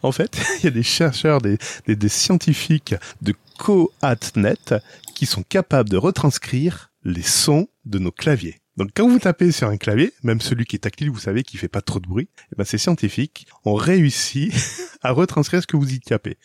En 0.03 0.11
fait, 0.11 0.37
il 0.59 0.65
y 0.65 0.67
a 0.67 0.71
des 0.71 0.83
chercheurs, 0.83 1.39
des, 1.39 1.57
des, 1.87 1.95
des 1.95 2.09
scientifiques 2.09 2.95
de 3.21 3.33
CoAtNet 3.57 4.75
qui 5.15 5.25
sont 5.25 5.43
capables 5.43 5.87
de 5.87 5.95
retranscrire 5.95 6.91
les 7.05 7.21
sons 7.21 7.69
de 7.85 7.99
nos 7.99 8.11
claviers. 8.11 8.59
Donc 8.77 8.89
quand 8.93 9.07
vous 9.07 9.19
tapez 9.19 9.51
sur 9.51 9.69
un 9.69 9.77
clavier, 9.77 10.13
même 10.23 10.41
celui 10.41 10.65
qui 10.65 10.75
est 10.75 10.79
tactile, 10.79 11.09
vous 11.09 11.19
savez, 11.19 11.43
qui 11.43 11.57
fait 11.57 11.69
pas 11.69 11.81
trop 11.81 11.99
de 11.99 12.07
bruit, 12.07 12.27
eh 12.51 12.55
ben 12.57 12.65
ces 12.65 12.77
scientifiques 12.77 13.47
ont 13.63 13.75
réussi 13.75 14.51
à 15.01 15.11
retranscrire 15.11 15.61
ce 15.61 15.67
que 15.67 15.77
vous 15.77 15.93
y 15.93 15.99
tapez. 15.99 16.37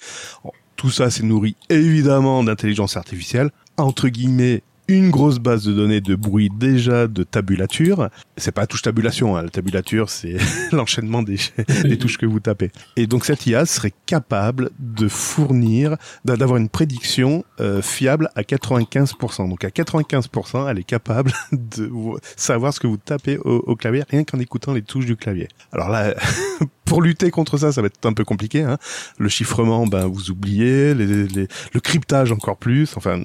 Tout 0.76 0.91
ça, 0.91 1.11
c'est 1.11 1.24
nourri 1.24 1.57
évidemment 1.68 2.43
d'intelligence 2.45 2.97
artificielle, 2.97 3.51
entre 3.76 4.09
guillemets 4.09 4.62
une 4.97 5.11
grosse 5.11 5.38
base 5.38 5.64
de 5.64 5.72
données 5.72 6.01
de 6.01 6.14
bruit 6.14 6.51
déjà 6.55 7.07
de 7.07 7.22
tabulature. 7.24 8.09
C'est 8.36 8.53
pas 8.53 8.66
touche 8.66 8.82
tabulation, 8.82 9.36
hein. 9.36 9.43
la 9.43 9.49
tabulature 9.51 10.11
c'est 10.11 10.36
l'enchaînement 10.72 11.22
des, 11.22 11.36
des 11.84 11.99
touches 11.99 12.18
que 12.18 12.26
vous 12.26 12.41
tapez. 12.41 12.70
Et 12.97 13.07
donc 13.07 13.24
cette 13.24 13.47
IA 13.47 13.66
serait 13.66 13.93
capable 14.07 14.70
de 14.78 15.09
fournir, 15.09 15.97
d'a- 16.24 16.36
d'avoir 16.36 16.59
une 16.59 16.68
prédiction 16.68 17.45
euh, 17.61 17.82
fiable 17.82 18.28
à 18.34 18.43
95%. 18.43 19.49
Donc 19.49 19.64
à 19.64 19.68
95%, 19.68 20.70
elle 20.70 20.78
est 20.78 20.84
capable 20.84 21.32
de 21.53 21.91
savoir 22.36 22.72
ce 22.74 22.80
que 22.80 22.86
vous 22.86 22.97
tapez 22.97 23.38
au, 23.38 23.57
au 23.66 23.76
clavier 23.76 24.05
rien 24.09 24.24
qu'en 24.24 24.38
écoutant 24.38 24.72
les 24.72 24.82
touches 24.82 25.07
du 25.07 25.16
clavier. 25.16 25.49
Alors 25.72 25.88
là, 25.88 26.14
pour 26.84 27.03
lutter 27.03 27.30
contre 27.30 27.57
ça, 27.57 27.70
ça 27.70 27.80
va 27.82 27.86
être 27.86 28.05
un 28.05 28.12
peu 28.12 28.24
compliqué. 28.24 28.62
Hein. 28.62 28.76
Le 29.18 29.28
chiffrement, 29.28 29.86
ben 29.86 30.07
vous 30.07 30.30
oubliez, 30.30 30.95
les, 30.95 31.07
les- 31.28 31.47
le 31.72 31.80
cryptage 31.80 32.32
encore 32.32 32.57
plus. 32.57 32.97
Enfin, 32.97 33.22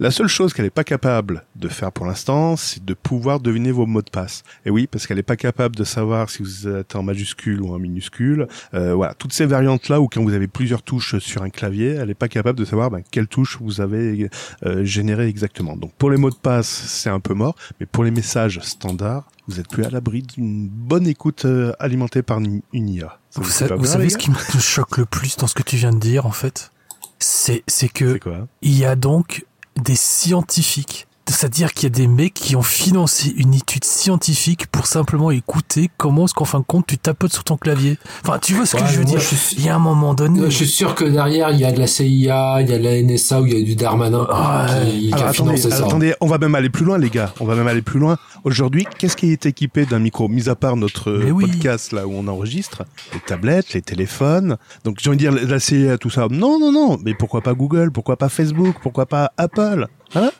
la 0.00 0.10
seule 0.10 0.28
chose 0.28 0.52
qu'elle 0.54 0.64
n'est 0.64 0.70
pas 0.78 0.84
capable 0.84 1.42
de 1.56 1.66
faire 1.66 1.90
pour 1.90 2.06
l'instant, 2.06 2.56
c'est 2.56 2.84
de 2.84 2.94
pouvoir 2.94 3.40
deviner 3.40 3.72
vos 3.72 3.84
mots 3.84 4.00
de 4.00 4.10
passe. 4.10 4.44
Et 4.64 4.70
oui, 4.70 4.86
parce 4.86 5.08
qu'elle 5.08 5.16
n'est 5.16 5.24
pas 5.24 5.34
capable 5.36 5.74
de 5.74 5.82
savoir 5.82 6.30
si 6.30 6.40
vous 6.44 6.68
êtes 6.68 6.94
en 6.94 7.02
majuscule 7.02 7.60
ou 7.62 7.74
en 7.74 7.80
minuscule. 7.80 8.46
Euh, 8.74 8.94
voilà, 8.94 9.14
toutes 9.14 9.32
ces 9.32 9.44
variantes-là, 9.44 10.00
ou 10.00 10.06
quand 10.06 10.22
vous 10.22 10.34
avez 10.34 10.46
plusieurs 10.46 10.82
touches 10.84 11.18
sur 11.18 11.42
un 11.42 11.50
clavier, 11.50 11.88
elle 11.94 12.06
n'est 12.06 12.14
pas 12.14 12.28
capable 12.28 12.60
de 12.60 12.64
savoir 12.64 12.92
ben, 12.92 13.02
quelle 13.10 13.26
touche 13.26 13.58
vous 13.60 13.80
avez 13.80 14.30
euh, 14.64 14.84
généré 14.84 15.26
exactement. 15.26 15.74
Donc 15.76 15.92
pour 15.98 16.10
les 16.10 16.16
mots 16.16 16.30
de 16.30 16.36
passe, 16.36 16.68
c'est 16.68 17.10
un 17.10 17.18
peu 17.18 17.34
mort, 17.34 17.56
mais 17.80 17.86
pour 17.86 18.04
les 18.04 18.12
messages 18.12 18.60
standards, 18.62 19.26
vous 19.48 19.58
êtes 19.58 19.68
plus 19.68 19.82
à 19.84 19.90
l'abri 19.90 20.22
d'une 20.22 20.68
bonne 20.68 21.08
écoute 21.08 21.44
euh, 21.44 21.72
alimentée 21.80 22.22
par 22.22 22.38
une, 22.38 22.60
une 22.72 22.88
IA. 22.88 23.18
Ça 23.30 23.40
Vous, 23.40 23.48
sa- 23.50 23.84
savez 23.84 24.10
ce 24.10 24.16
qui 24.18 24.30
me 24.30 24.36
choque 24.60 24.96
le 24.98 25.06
plus 25.06 25.36
dans 25.38 25.48
ce 25.48 25.54
que 25.54 25.64
tu 25.64 25.74
viens 25.74 25.92
de 25.92 25.98
dire, 25.98 26.24
en 26.24 26.30
fait? 26.30 26.70
C'est 27.18 27.64
c'est 27.66 27.88
que 27.88 28.20
il 28.62 28.78
y 28.78 28.84
a 28.84 28.94
donc 28.94 29.44
des 29.82 29.96
scientifiques. 29.96 31.07
C'est-à-dire 31.28 31.72
qu'il 31.74 31.84
y 31.84 31.86
a 31.86 31.90
des 31.94 32.06
mecs 32.08 32.34
qui 32.34 32.56
ont 32.56 32.62
financé 32.62 33.32
une 33.36 33.54
étude 33.54 33.84
scientifique 33.84 34.66
pour 34.68 34.86
simplement 34.86 35.30
écouter 35.30 35.90
comment 35.96 36.24
est-ce 36.24 36.34
qu'en 36.34 36.44
fin 36.46 36.60
de 36.60 36.64
compte 36.64 36.86
tu 36.86 36.96
tapotes 36.98 37.32
sur 37.32 37.44
ton 37.44 37.56
clavier. 37.56 37.98
Enfin, 38.24 38.38
tu 38.38 38.54
vois 38.54 38.64
ce 38.66 38.76
que 38.76 38.82
Ouais, 38.82 38.88
je 38.92 38.98
veux 38.98 39.04
dire 39.04 39.20
je 39.20 39.34
suis- 39.34 39.56
Il 39.58 39.64
y 39.64 39.68
a 39.68 39.74
un 39.76 39.78
moment 39.78 40.14
donné. 40.14 40.40
Je 40.44 40.48
suis 40.48 40.66
sûr 40.66 40.94
que 40.94 41.04
derrière, 41.04 41.50
il 41.50 41.58
y 41.60 41.64
a 41.64 41.72
de 41.72 41.78
la 41.78 41.86
CIA, 41.86 42.60
il 42.62 42.68
y 42.70 42.72
a 42.72 42.78
de 42.78 42.82
la 42.84 42.96
NSA 43.02 43.40
ou 43.42 43.46
il 43.46 43.58
y 43.58 43.60
a 43.60 43.64
du 43.64 43.76
Darmanin 43.76 44.20
Ouais. 44.20 44.90
qui, 44.90 45.08
qui 45.08 45.12
Alors 45.12 45.26
a 45.26 45.28
attendez, 45.30 45.56
financé 45.56 45.70
ça. 45.70 45.76
alors, 45.76 45.88
attendez, 45.88 46.14
on 46.20 46.26
va 46.26 46.38
même 46.38 46.54
aller 46.54 46.70
plus 46.70 46.84
loin, 46.84 46.98
les 46.98 47.10
gars. 47.10 47.32
On 47.40 47.44
va 47.44 47.54
même 47.54 47.66
aller 47.66 47.82
plus 47.82 47.98
loin. 48.00 48.16
Aujourd'hui, 48.44 48.86
qu'est-ce 48.98 49.16
qui 49.16 49.30
est 49.32 49.44
équipé 49.46 49.84
d'un 49.84 49.98
micro? 49.98 50.28
Mis 50.28 50.48
à 50.48 50.54
part 50.54 50.76
notre 50.76 51.12
Mais 51.12 51.30
oui. 51.30 51.46
podcast 51.46 51.92
là 51.92 52.06
où 52.06 52.12
on 52.14 52.26
enregistre, 52.28 52.84
les 53.12 53.20
tablettes, 53.20 53.74
les 53.74 53.82
téléphones. 53.82 54.56
Donc 54.84 54.96
j'ai 55.00 55.10
envie 55.10 55.18
de 55.18 55.30
dire 55.30 55.48
la 55.48 55.60
CIA, 55.60 55.98
tout 55.98 56.10
ça. 56.10 56.26
Non, 56.30 56.58
non, 56.58 56.72
non. 56.72 56.98
Mais 57.04 57.14
pourquoi 57.14 57.40
pas 57.42 57.54
Google? 57.54 57.90
Pourquoi 57.90 58.16
pas 58.16 58.28
Facebook? 58.28 58.76
Pourquoi 58.82 59.06
pas 59.06 59.32
Apple? 59.36 59.86
Hein 60.14 60.30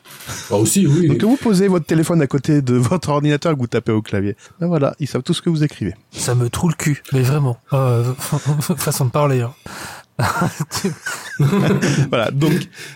Bah 0.49 0.55
aussi, 0.57 0.87
oui. 0.87 1.07
Donc 1.07 1.21
vous 1.21 1.37
posez 1.37 1.67
votre 1.67 1.85
téléphone 1.85 2.21
à 2.21 2.27
côté 2.27 2.61
de 2.61 2.75
votre 2.75 3.09
ordinateur 3.09 3.51
et 3.51 3.55
que 3.55 3.59
vous 3.59 3.67
tapez 3.67 3.91
au 3.91 4.01
clavier, 4.01 4.35
ben 4.59 4.67
voilà, 4.67 4.95
ils 4.99 5.07
savent 5.07 5.23
tout 5.23 5.33
ce 5.33 5.41
que 5.41 5.49
vous 5.49 5.63
écrivez. 5.63 5.93
Ça 6.11 6.35
me 6.35 6.49
troue 6.49 6.69
le 6.69 6.75
cul, 6.75 7.03
mais 7.13 7.21
vraiment. 7.21 7.57
Euh, 7.73 8.13
façon 8.77 9.05
de 9.05 9.11
parler. 9.11 9.41
Hein. 9.41 9.53
voilà. 12.09 12.31
Donc 12.31 12.53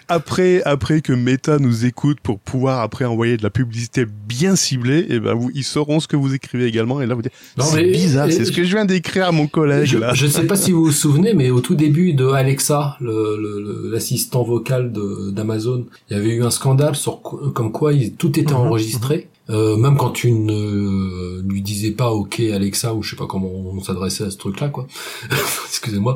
après, 0.08 0.62
après 0.64 1.02
que 1.02 1.14
Meta 1.14 1.60
nous 1.60 1.86
écoute 1.86 2.18
pour 2.22 2.40
pouvoir 2.40 2.82
après 2.82 3.06
envoyer 3.06 3.38
de 3.38 3.44
la 3.44 3.50
publicité 3.50 4.06
bien 4.28 4.56
ciblée, 4.56 5.06
et 5.10 5.20
ben 5.20 5.34
vous, 5.34 5.52
ils 5.54 5.64
sauront 5.64 6.00
ce 6.00 6.08
que 6.08 6.16
vous 6.16 6.34
écrivez 6.34 6.66
également. 6.66 7.02
Et 7.02 7.06
là, 7.06 7.16
vous 7.16 7.22
dites, 7.22 7.32
c'est 7.60 7.84
bizarre. 7.84 8.28
C'est 8.32 8.46
ce 8.46 8.52
que 8.52 8.64
je 8.64 8.76
viens 8.76 8.86
d'écrire 8.86 9.28
à 9.28 9.32
mon 9.32 9.48
collègue 9.48 9.86
Je, 9.86 9.98
là. 9.98 10.14
je 10.14 10.28
sais 10.28 10.46
pas 10.46 10.56
si 10.56 10.72
vous 10.72 10.86
vous 10.86 10.92
souvenez, 10.92 11.34
mais 11.34 11.50
au 11.50 11.62
tout 11.62 11.76
début 11.76 12.14
de 12.14 12.28
Alexa, 12.28 12.98
le- 13.00 13.38
le- 13.40 13.62
le- 13.62 13.90
l'assistant 13.92 14.44
vocal 14.44 14.92
d'Amazon, 15.32 15.86
il 16.10 16.18
y 16.18 16.20
avait 16.20 16.34
eu 16.36 16.44
un 16.44 16.52
scandale 16.52 16.96
sur 16.96 17.22
co- 17.22 17.38
comme 17.52 17.72
quoi 17.72 17.94
il- 17.94 18.14
tout 18.14 18.40
était 18.40 18.54
Mhm, 18.54 18.60
enregistré. 18.60 19.30
Euh, 19.50 19.76
même 19.76 19.98
quand 19.98 20.12
tu 20.12 20.32
ne 20.32 21.42
lui 21.42 21.62
disais 21.62 21.92
pas 21.92 22.12
OK 22.12 22.40
Alexa 22.40 22.94
ou 22.94 23.04
je 23.04 23.10
sais 23.10 23.16
pas 23.18 23.26
comment 23.28 23.50
on 23.52 23.82
s'adressait 23.84 24.24
à 24.24 24.32
ce 24.32 24.38
truc-là 24.38 24.70
quoi. 24.70 24.88
Excusez-moi. 25.68 26.16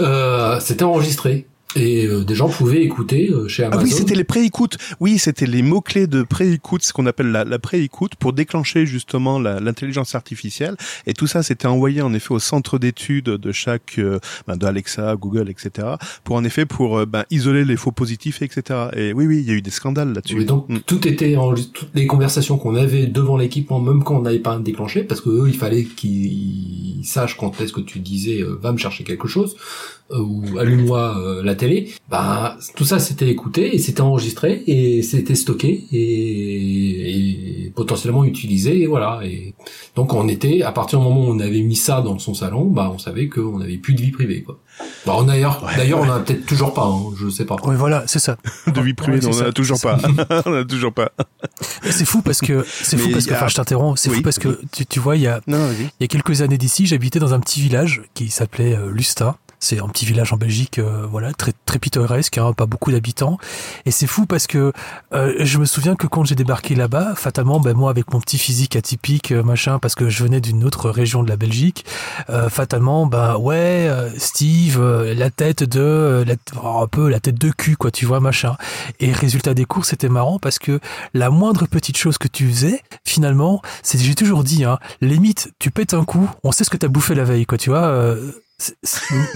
Euh, 0.00 0.58
c'était 0.60 0.84
enregistré 0.84 1.46
et 1.76 2.06
euh, 2.06 2.24
des 2.24 2.34
gens 2.34 2.48
pouvaient 2.48 2.82
écouter 2.82 3.30
euh, 3.30 3.48
chez 3.48 3.64
Ah 3.64 3.66
Amazon. 3.66 3.84
oui, 3.84 3.90
c'était 3.90 4.14
les 4.14 4.24
pré-écoutes. 4.24 4.78
Oui, 5.00 5.18
c'était 5.18 5.46
les 5.46 5.62
mots-clés 5.62 6.06
de 6.06 6.22
pré-écoute, 6.22 6.82
ce 6.82 6.92
qu'on 6.92 7.06
appelle 7.06 7.30
la, 7.30 7.44
la 7.44 7.58
pré-écoute, 7.58 8.14
pour 8.16 8.32
déclencher 8.32 8.86
justement 8.86 9.38
l'intelligence 9.38 10.14
artificielle. 10.14 10.76
Et 11.06 11.14
tout 11.14 11.26
ça, 11.26 11.42
c'était 11.42 11.66
envoyé 11.66 12.00
en 12.02 12.14
effet 12.14 12.32
au 12.32 12.38
centre 12.38 12.78
d'études 12.78 13.24
de 13.30 13.52
chaque, 13.52 13.98
euh, 13.98 14.18
ben, 14.46 14.56
de 14.56 14.64
Alexa, 14.66 15.14
Google, 15.16 15.50
etc. 15.50 15.88
Pour 16.24 16.36
en 16.36 16.44
effet, 16.44 16.64
pour 16.66 16.98
euh, 16.98 17.06
ben, 17.06 17.24
isoler 17.30 17.64
les 17.64 17.76
faux 17.76 17.92
positifs, 17.92 18.42
etc. 18.42 18.88
Et 18.96 19.12
oui, 19.12 19.26
oui, 19.26 19.38
il 19.40 19.48
y 19.48 19.50
a 19.50 19.54
eu 19.54 19.62
des 19.62 19.70
scandales 19.70 20.12
là-dessus. 20.12 20.44
Donc 20.44 20.68
Mm. 20.68 20.78
tout 20.86 21.06
était 21.08 21.36
en, 21.36 21.54
toutes 21.54 21.90
les 21.94 22.06
conversations 22.06 22.58
qu'on 22.58 22.74
avait 22.74 23.06
devant 23.06 23.36
l'équipement, 23.36 23.80
même 23.80 24.02
quand 24.04 24.16
on 24.16 24.22
n'avait 24.22 24.38
pas 24.38 24.58
déclenché, 24.58 25.02
parce 25.02 25.20
que 25.20 25.30
eux, 25.30 25.44
il 25.48 25.56
fallait 25.56 25.84
qu'ils 25.84 27.04
sachent 27.04 27.36
quand 27.36 27.60
est-ce 27.60 27.72
que 27.72 27.80
tu 27.80 27.98
disais 28.00 28.40
euh, 28.42 28.58
va 28.60 28.72
me 28.72 28.78
chercher 28.78 29.04
quelque 29.04 29.28
chose 29.28 29.56
ou 30.10 30.58
allume-moi 30.58 31.16
euh, 31.18 31.42
la 31.42 31.54
télé. 31.54 31.92
Bah 32.10 32.56
tout 32.76 32.84
ça 32.84 32.98
c'était 32.98 33.28
écouté 33.28 33.74
et 33.74 33.78
c'était 33.78 34.00
enregistré 34.00 34.62
et 34.66 35.02
c'était 35.02 35.34
stocké 35.34 35.84
et, 35.92 37.64
et 37.66 37.70
potentiellement 37.74 38.24
utilisé 38.24 38.80
et 38.82 38.86
voilà. 38.86 39.20
Et 39.24 39.54
donc 39.96 40.14
on 40.14 40.28
était 40.28 40.62
à 40.62 40.72
partir 40.72 40.98
du 40.98 41.04
moment 41.04 41.26
où 41.28 41.30
on 41.32 41.40
avait 41.40 41.62
mis 41.62 41.76
ça 41.76 42.00
dans 42.00 42.18
son 42.18 42.34
salon, 42.34 42.64
bah 42.66 42.90
on 42.92 42.98
savait 42.98 43.28
qu'on 43.28 43.60
avait 43.60 43.76
plus 43.78 43.94
de 43.94 44.00
vie 44.00 44.10
privée 44.10 44.42
quoi. 44.42 44.58
Bah 45.06 45.14
on 45.16 45.24
d'ailleurs 45.24 45.62
Ouais, 45.64 45.76
d'ailleurs 45.76 46.00
ouais. 46.00 46.06
on 46.08 46.12
en 46.12 46.16
a 46.16 46.20
peut-être 46.20 46.46
toujours 46.46 46.72
pas, 46.72 46.84
hein, 46.86 47.00
je 47.20 47.28
sais 47.28 47.44
pas. 47.44 47.56
Oui, 47.64 47.74
voilà, 47.76 48.04
c'est 48.06 48.18
ça. 48.20 48.36
De 48.74 48.80
vie 48.80 48.94
privée, 48.94 49.18
Ouais, 49.18 49.24
non, 49.26 49.32
c'est 49.32 49.42
on 49.42 49.46
en 49.46 49.48
a 49.48 49.52
toujours 49.52 49.80
pas. 49.80 49.98
on 50.46 50.50
en 50.50 50.54
a 50.54 50.64
toujours 50.64 50.92
pas. 50.92 51.10
C'est 51.82 52.04
fou 52.04 52.22
parce 52.22 52.40
que 52.40 52.64
c'est 52.66 52.96
fou 52.96 53.10
parce 53.10 53.26
que 53.26 53.34
a- 53.34 53.36
enfin 53.38 53.48
je 53.48 53.54
t'interromps, 53.56 54.00
c'est 54.00 54.10
Oui, 54.10 54.16
fou 54.16 54.22
parce 54.22 54.38
que 54.38 54.60
tu, 54.72 54.86
tu 54.86 55.00
vois 55.00 55.16
il 55.16 55.22
y 55.22 55.26
a 55.26 55.40
il 55.48 55.54
y 56.00 56.04
a 56.04 56.06
quelques 56.06 56.42
années 56.42 56.58
d'ici, 56.58 56.86
j'habitais 56.86 57.18
dans 57.18 57.34
un 57.34 57.40
petit 57.40 57.60
village 57.60 58.02
qui 58.14 58.28
s'appelait 58.30 58.74
euh, 58.76 58.90
Lusta. 58.90 59.36
C'est 59.60 59.80
un 59.80 59.88
petit 59.88 60.06
village 60.06 60.32
en 60.32 60.36
Belgique, 60.36 60.78
euh, 60.78 61.06
voilà, 61.10 61.32
très 61.32 61.52
très 61.66 61.78
pittoresque, 61.78 62.38
hein, 62.38 62.52
pas 62.52 62.66
beaucoup 62.66 62.92
d'habitants. 62.92 63.38
Et 63.86 63.90
c'est 63.90 64.06
fou 64.06 64.24
parce 64.24 64.46
que 64.46 64.72
euh, 65.12 65.34
je 65.40 65.58
me 65.58 65.64
souviens 65.64 65.96
que 65.96 66.06
quand 66.06 66.24
j'ai 66.24 66.34
débarqué 66.34 66.74
là-bas, 66.74 67.14
fatalement, 67.16 67.58
ben 67.58 67.76
moi 67.76 67.90
avec 67.90 68.12
mon 68.12 68.20
petit 68.20 68.38
physique 68.38 68.76
atypique, 68.76 69.32
euh, 69.32 69.42
machin, 69.42 69.78
parce 69.78 69.94
que 69.94 70.08
je 70.08 70.22
venais 70.22 70.40
d'une 70.40 70.64
autre 70.64 70.90
région 70.90 71.22
de 71.22 71.28
la 71.28 71.36
Belgique, 71.36 71.84
euh, 72.30 72.48
fatalement, 72.48 73.06
ben 73.06 73.36
ouais, 73.36 73.88
euh, 73.88 74.10
Steve, 74.18 74.78
euh, 74.80 75.14
la 75.14 75.30
tête 75.30 75.64
de, 75.64 76.24
la, 76.26 76.34
oh, 76.62 76.82
un 76.82 76.86
peu 76.86 77.08
la 77.08 77.20
tête 77.20 77.38
de 77.38 77.50
cul, 77.50 77.76
quoi, 77.76 77.90
tu 77.90 78.06
vois, 78.06 78.20
machin. 78.20 78.56
Et 79.00 79.12
résultat 79.12 79.54
des 79.54 79.64
cours, 79.64 79.84
c'était 79.84 80.08
marrant 80.08 80.38
parce 80.38 80.58
que 80.58 80.80
la 81.14 81.30
moindre 81.30 81.66
petite 81.66 81.96
chose 81.96 82.18
que 82.18 82.28
tu 82.28 82.48
faisais, 82.48 82.80
finalement, 83.04 83.60
c'est 83.82 83.98
j'ai 83.98 84.14
toujours 84.14 84.44
dit, 84.44 84.64
hein, 84.64 84.78
limite, 85.00 85.52
tu 85.58 85.70
pètes 85.70 85.94
un 85.94 86.04
coup, 86.04 86.30
on 86.44 86.52
sait 86.52 86.64
ce 86.64 86.70
que 86.70 86.76
t'as 86.76 86.88
bouffé 86.88 87.14
la 87.14 87.24
veille, 87.24 87.46
quoi, 87.46 87.58
tu 87.58 87.70
vois. 87.70 88.16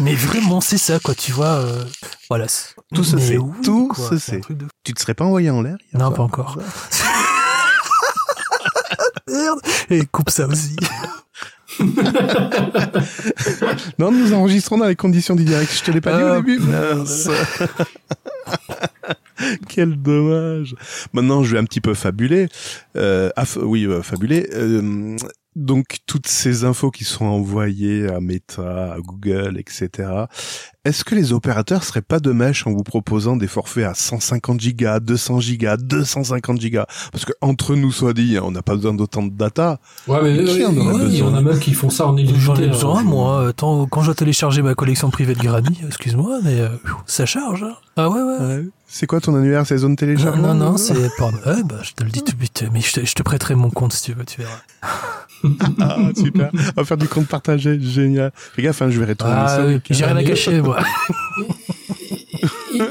Mais 0.01 0.14
vraiment, 0.14 0.61
c'est 0.61 0.77
ça, 0.79 0.99
quoi, 0.99 1.14
tu 1.14 1.33
vois. 1.33 1.59
euh, 1.61 1.85
voilà. 2.29 2.47
Tout 2.95 3.05
se 3.05 3.16
sait, 3.18 3.39
oui, 3.39 3.53
tout 3.64 3.89
quoi, 3.89 4.09
se 4.11 4.18
sait. 4.18 4.41
de- 4.51 4.66
Tu 4.85 4.93
te 4.95 5.01
serais 5.01 5.14
pas 5.14 5.25
envoyé 5.25 5.49
en 5.51 5.62
l'air 5.62 5.77
Non, 5.95 6.11
pas 6.12 6.23
encore. 6.23 6.59
Merde. 9.29 9.61
Et 9.91 10.05
coupe 10.07 10.31
ça 10.31 10.47
aussi. 10.47 10.77
non, 13.99 14.12
nous 14.12 14.33
enregistrons 14.35 14.77
dans 14.79 14.87
les 14.87 14.97
conditions 14.97 15.35
du 15.37 15.45
direct. 15.45 15.73
Je 15.73 15.83
te 15.83 15.91
l'ai 15.91 16.01
pas 16.03 16.16
dit 16.16 16.23
au 16.23 16.27
Ah, 16.27 16.37
début. 16.43 16.61
Quel 19.68 20.01
dommage. 20.01 20.75
Maintenant, 21.12 21.43
je 21.43 21.53
vais 21.53 21.59
un 21.59 21.64
petit 21.64 21.81
peu 21.81 21.95
fabuler. 21.95 22.49
Euh, 22.97 23.31
oui, 23.62 23.87
euh, 23.87 24.03
fabuler. 24.03 24.49
Euh, 24.55 25.16
donc, 25.55 25.98
toutes 26.07 26.26
ces 26.28 26.64
infos 26.64 26.90
qui 26.90 27.05
sont 27.05 27.26
envoyées 27.26 28.09
à 28.09 28.20
Meta, 28.20 28.94
à 28.94 28.98
Google, 29.00 29.59
etc. 29.59 30.09
Est-ce 30.84 31.05
que 31.05 31.14
les 31.14 31.32
opérateurs 31.32 31.84
seraient 31.84 32.03
pas 32.03 32.18
de 32.20 32.32
mèche 32.32 32.66
en 32.66 32.72
vous 32.72 32.82
proposant 32.82 33.36
des 33.36 33.46
forfaits 33.46 33.84
à 33.84 33.94
150 33.94 34.61
gigas, 34.61 34.98
200 35.00 35.40
gigas, 35.40 35.76
250 35.76 36.61
gigas? 36.61 36.86
Parce 37.12 37.24
que 37.24 37.32
entre 37.40 37.76
nous 37.76 37.92
soit 37.92 38.14
dit, 38.14 38.36
hein, 38.36 38.42
on 38.44 38.50
n'a 38.50 38.62
pas 38.62 38.74
besoin 38.74 38.94
d'autant 38.94 39.22
de 39.22 39.30
data. 39.30 39.78
Ouais, 40.09 40.18
mais 40.22 40.42
Mais 40.42 40.44
qui 40.44 40.64
en 40.64 40.76
aurait 40.76 40.94
ouais, 40.94 41.05
il 41.09 41.16
y 41.18 41.22
en 41.22 41.26
besoin 41.26 41.38
a 41.38 41.42
même 41.42 41.59
qui 41.61 41.74
font 41.74 41.90
ça 41.90 42.07
en 42.07 42.16
illimité. 42.16 42.40
J'en 42.40 42.57
ai 42.57 42.64
hein. 42.64 42.68
besoin, 42.68 43.03
moi. 43.03 43.48
Attends, 43.48 43.86
quand 43.86 44.00
je 44.00 44.07
dois 44.07 44.14
télécharger 44.14 44.62
ma 44.62 44.74
collection 44.74 45.11
privée 45.11 45.34
de 45.34 45.40
Granny, 45.40 45.78
excuse-moi, 45.86 46.40
mais 46.42 46.61
euh, 46.61 46.68
ça 47.07 47.26
charge. 47.26 47.62
hein. 47.62 47.76
Ah 47.96 48.09
ouais, 48.09 48.22
ouais. 48.22 48.38
Ouais. 48.40 48.64
C'est 48.95 49.07
quoi 49.07 49.20
ton 49.22 49.34
annuaire, 49.34 49.66
c'est 49.66 49.78
zone 49.78 49.93
Non, 49.93 49.97
téléchargement 49.97 50.49
non, 50.55 50.72
non, 50.72 50.76
c'est 50.76 50.93
bah, 50.93 51.78
je 51.82 51.93
te 51.95 52.05
le 52.05 52.11
dis 52.11 52.22
tout 52.22 52.32
de 52.32 52.38
suite, 52.38 52.64
mais 52.74 52.82
je 52.82 52.93
te, 52.93 53.07
je 53.07 53.14
te 53.14 53.22
prêterai 53.22 53.55
mon 53.55 53.70
compte 53.70 53.95
si 53.95 54.03
tu 54.03 54.12
veux, 54.12 54.24
tu 54.26 54.43
verras. 54.43 54.61
Ah, 55.80 55.97
super. 56.14 56.51
On 56.76 56.82
va 56.82 56.84
faire 56.84 56.99
du 56.99 57.09
compte 57.09 57.26
partagé. 57.26 57.80
Génial. 57.80 58.32
Fais 58.36 58.61
gaffe, 58.62 58.82
hein, 58.82 58.90
je 58.90 59.01
vais 59.01 59.07
retourner 59.07 59.34
Ah, 59.34 59.49
ça. 59.49 59.64
oui, 59.66 59.80
j'ai 59.88 60.05
rien 60.05 60.16
à 60.16 60.22
cacher, 60.22 60.61
moi. 60.61 60.78
Ils, 62.74 62.86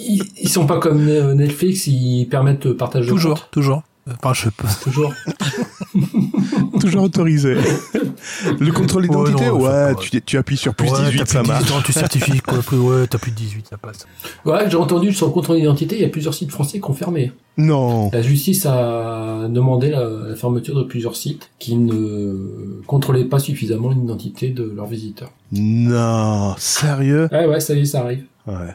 ils- 0.00 0.32
ils 0.42 0.48
sont 0.48 0.66
pas 0.66 0.78
comme 0.80 1.04
Netflix, 1.34 1.86
ils 1.86 2.26
permettent 2.26 2.66
de 2.66 2.72
partager 2.72 3.08
toujours, 3.08 3.48
toujours. 3.50 3.82
Enfin, 4.08 4.32
je 4.34 4.48
peux. 4.50 4.66
Toujours. 4.82 5.12
Toujours 6.80 7.02
autorisé. 7.04 7.56
Le 8.58 8.72
contrôle 8.72 9.02
d'identité, 9.02 9.50
Ouais, 9.50 9.92
non, 9.92 9.98
tu, 9.98 10.22
tu 10.22 10.38
appuies 10.38 10.56
sur 10.56 10.74
plus 10.74 10.88
Ouais, 10.90 11.04
18, 11.10 11.18
t'as 11.18 11.26
ça 11.26 11.38
plus 11.40 11.46
de 11.48 11.52
marche. 11.52 11.64
18 11.64 11.76
ans, 11.76 11.82
tu 11.84 11.92
certifies, 11.92 12.40
quoi. 12.46 12.58
Plus, 12.58 12.78
ouais, 12.78 13.06
t'as 13.06 13.18
plus 13.18 13.30
de 13.30 13.36
18, 13.36 13.66
ça 13.68 13.76
passe. 13.76 14.06
Ouais, 14.44 14.68
j'ai 14.70 14.76
entendu 14.76 15.12
sur 15.12 15.26
le 15.26 15.32
contrôle 15.32 15.56
d'identité, 15.58 15.96
il 15.96 16.02
y 16.02 16.04
a 16.04 16.08
plusieurs 16.08 16.34
sites 16.34 16.50
français 16.50 16.80
qui 16.80 16.90
ont 16.90 16.94
fermé. 16.94 17.32
Non. 17.56 18.10
La 18.12 18.22
justice 18.22 18.64
a 18.66 19.46
demandé 19.48 19.90
la, 19.90 20.04
la 20.28 20.34
fermeture 20.36 20.76
de 20.76 20.84
plusieurs 20.84 21.16
sites 21.16 21.50
qui 21.58 21.76
ne 21.76 22.80
contrôlaient 22.86 23.24
pas 23.26 23.38
suffisamment 23.38 23.90
l'identité 23.90 24.50
de 24.50 24.64
leurs 24.74 24.86
visiteurs. 24.86 25.30
Non. 25.52 26.54
Sérieux? 26.58 27.28
Ouais, 27.32 27.46
ouais, 27.46 27.60
ça 27.60 27.74
y 27.74 27.80
est, 27.80 27.84
ça 27.84 28.00
arrive. 28.00 28.24
Ouais. 28.50 28.74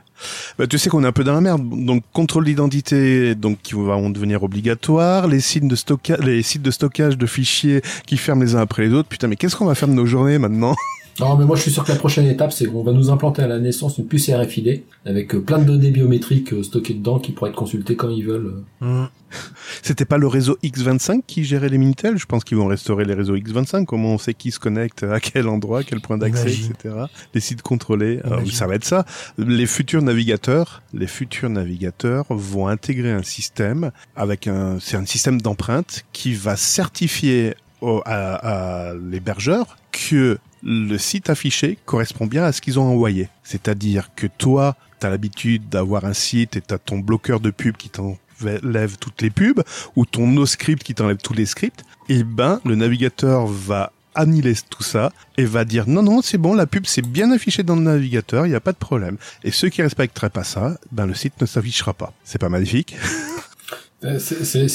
Bah, 0.58 0.68
tu 0.68 0.78
sais 0.78 0.90
qu'on 0.90 1.04
est 1.04 1.08
un 1.08 1.12
peu 1.12 1.24
dans 1.24 1.34
la 1.34 1.42
merde. 1.42 1.62
Donc, 1.86 2.04
contrôle 2.14 2.46
d'identité, 2.46 3.36
donc, 3.36 3.60
qui 3.62 3.74
vont 3.74 4.10
devenir 4.10 4.44
obligatoire. 4.44 5.28
Les 5.28 5.42
sites 5.42 5.68
de 5.68 5.76
stockage, 5.76 6.20
les 6.20 6.42
sites 6.44 6.62
de 6.62 6.72
stockage 6.72 7.18
de 7.18 7.26
fichiers 7.26 7.82
qui 8.06 8.18
ferment 8.18 8.44
les 8.44 8.56
uns 8.56 8.62
après 8.62 8.84
les 8.84 8.94
autres. 8.94 9.10
Putain, 9.10 9.28
mais 9.28 9.36
qu'est-ce 9.36 9.56
qu'on 9.56 9.66
va 9.66 9.76
faire 9.76 9.90
de 9.90 9.94
nos 9.94 10.06
journées 10.06 10.38
maintenant? 10.38 10.76
Non, 11.20 11.38
mais 11.38 11.46
moi 11.46 11.56
je 11.56 11.62
suis 11.62 11.72
sûr 11.72 11.84
que 11.84 11.92
la 11.92 11.98
prochaine 11.98 12.28
étape, 12.28 12.52
c'est 12.52 12.66
qu'on 12.66 12.84
va 12.84 12.92
nous 12.92 13.10
implanter 13.10 13.42
à 13.42 13.48
la 13.48 13.60
naissance 13.60 13.98
une 13.98 14.06
puce 14.06 14.30
RFID 14.30 14.84
avec 15.06 15.34
euh, 15.34 15.40
plein 15.42 15.60
de 15.60 15.64
données 15.66 15.92
biométriques 15.92 16.54
euh, 16.54 16.62
stockées 16.64 16.94
dedans 16.94 17.20
qui 17.20 17.32
pourraient 17.32 17.52
être 17.52 17.56
consultées 17.56 17.96
quand 17.96 18.10
ils 18.10 18.26
veulent. 18.26 18.56
Hmm. 18.82 19.06
C'était 19.82 20.06
pas 20.06 20.18
le 20.18 20.28
réseau 20.28 20.58
X25 20.64 21.22
qui 21.26 21.44
gérait 21.44 21.70
les 21.70 21.78
Minitel? 21.78 22.18
Je 22.18 22.26
pense 22.26 22.44
qu'ils 22.44 22.58
vont 22.58 22.68
restaurer 22.68 23.06
les 23.06 23.14
réseaux 23.14 23.36
X25. 23.38 23.86
Comment 23.86 24.10
on 24.14 24.18
sait 24.18 24.34
qui 24.34 24.52
se 24.52 24.60
connecte 24.60 25.04
à 25.04 25.20
quel 25.20 25.48
endroit, 25.48 25.84
quel 25.84 26.02
point 26.02 26.18
d'accès, 26.18 26.52
etc. 26.52 26.96
Les 27.34 27.42
sites 27.42 27.62
contrôlés. 27.62 28.20
Alors, 28.24 28.42
ça 28.52 28.68
va 28.68 28.76
être 28.76 28.86
ça. 28.86 29.06
Les 29.38 29.66
futurs 29.68 30.02
navigateurs, 30.02 30.82
les 30.94 31.08
futurs 31.08 31.50
navigateurs 31.50 32.26
vont 32.30 32.68
intégrer 32.68 33.12
un 33.12 33.24
système 33.24 33.92
avec 34.16 34.48
un, 34.48 34.78
c'est 34.80 34.98
un 34.98 35.06
système 35.06 35.42
d'empreinte 35.42 36.06
qui 36.14 36.34
va 36.34 36.56
certifier 36.56 37.56
au- 37.82 38.02
à, 38.06 38.90
à 38.90 38.94
l'hébergeur 38.96 39.78
que 39.92 40.38
le 40.66 40.98
site 40.98 41.30
affiché 41.30 41.78
correspond 41.86 42.26
bien 42.26 42.44
à 42.44 42.52
ce 42.52 42.60
qu'ils 42.60 42.80
ont 42.80 42.84
envoyé. 42.84 43.30
C'est-à-dire 43.44 44.10
que 44.16 44.26
toi, 44.26 44.76
tu 45.00 45.06
as 45.06 45.10
l'habitude 45.10 45.70
d'avoir 45.70 46.06
un 46.06 46.14
site 46.14 46.58
et 46.58 46.62
tu 46.62 46.74
as 46.74 46.80
ton 46.80 47.00
bloqueur 47.00 47.40
de 47.40 47.52
pub 47.52 47.78
qui 47.78 47.90
t'enlève 47.90 48.98
toutes 48.98 49.22
les 49.22 49.30
pubs 49.30 49.64
ou 49.96 50.06
ton 50.06 50.28
no-script 50.28 50.84
qui 50.84 50.96
t'enlève 50.96 51.18
tous 51.18 51.34
les 51.34 51.46
scripts. 51.46 51.86
Et 52.10 52.24
ben, 52.24 52.60
le 52.66 52.76
navigateur 52.76 53.46
va 53.46 53.94
annihiler 54.16 54.56
tout 54.70 54.82
ça 54.82 55.12
et 55.38 55.44
va 55.44 55.66
dire 55.66 55.90
non 55.90 56.02
non 56.02 56.22
c'est 56.22 56.38
bon 56.38 56.54
la 56.54 56.66
pub 56.66 56.86
c'est 56.86 57.06
bien 57.06 57.34
affiché 57.34 57.64
dans 57.64 57.76
le 57.76 57.82
navigateur 57.82 58.46
il 58.46 58.50
n'y 58.50 58.56
a 58.56 58.62
pas 58.62 58.72
de 58.72 58.78
problème 58.78 59.18
et 59.44 59.52
ceux 59.52 59.68
qui 59.68 59.82
respecteraient 59.82 60.30
pas 60.30 60.46
ça 60.46 60.78
ben 60.94 61.06
le 61.06 61.14
site 61.14 61.34
ne 61.42 61.46
s'affichera 61.46 61.94
pas 61.94 62.14
c'est 62.24 62.40
pas 62.40 62.48
magnifique 62.48 62.96
C'est 64.02 64.68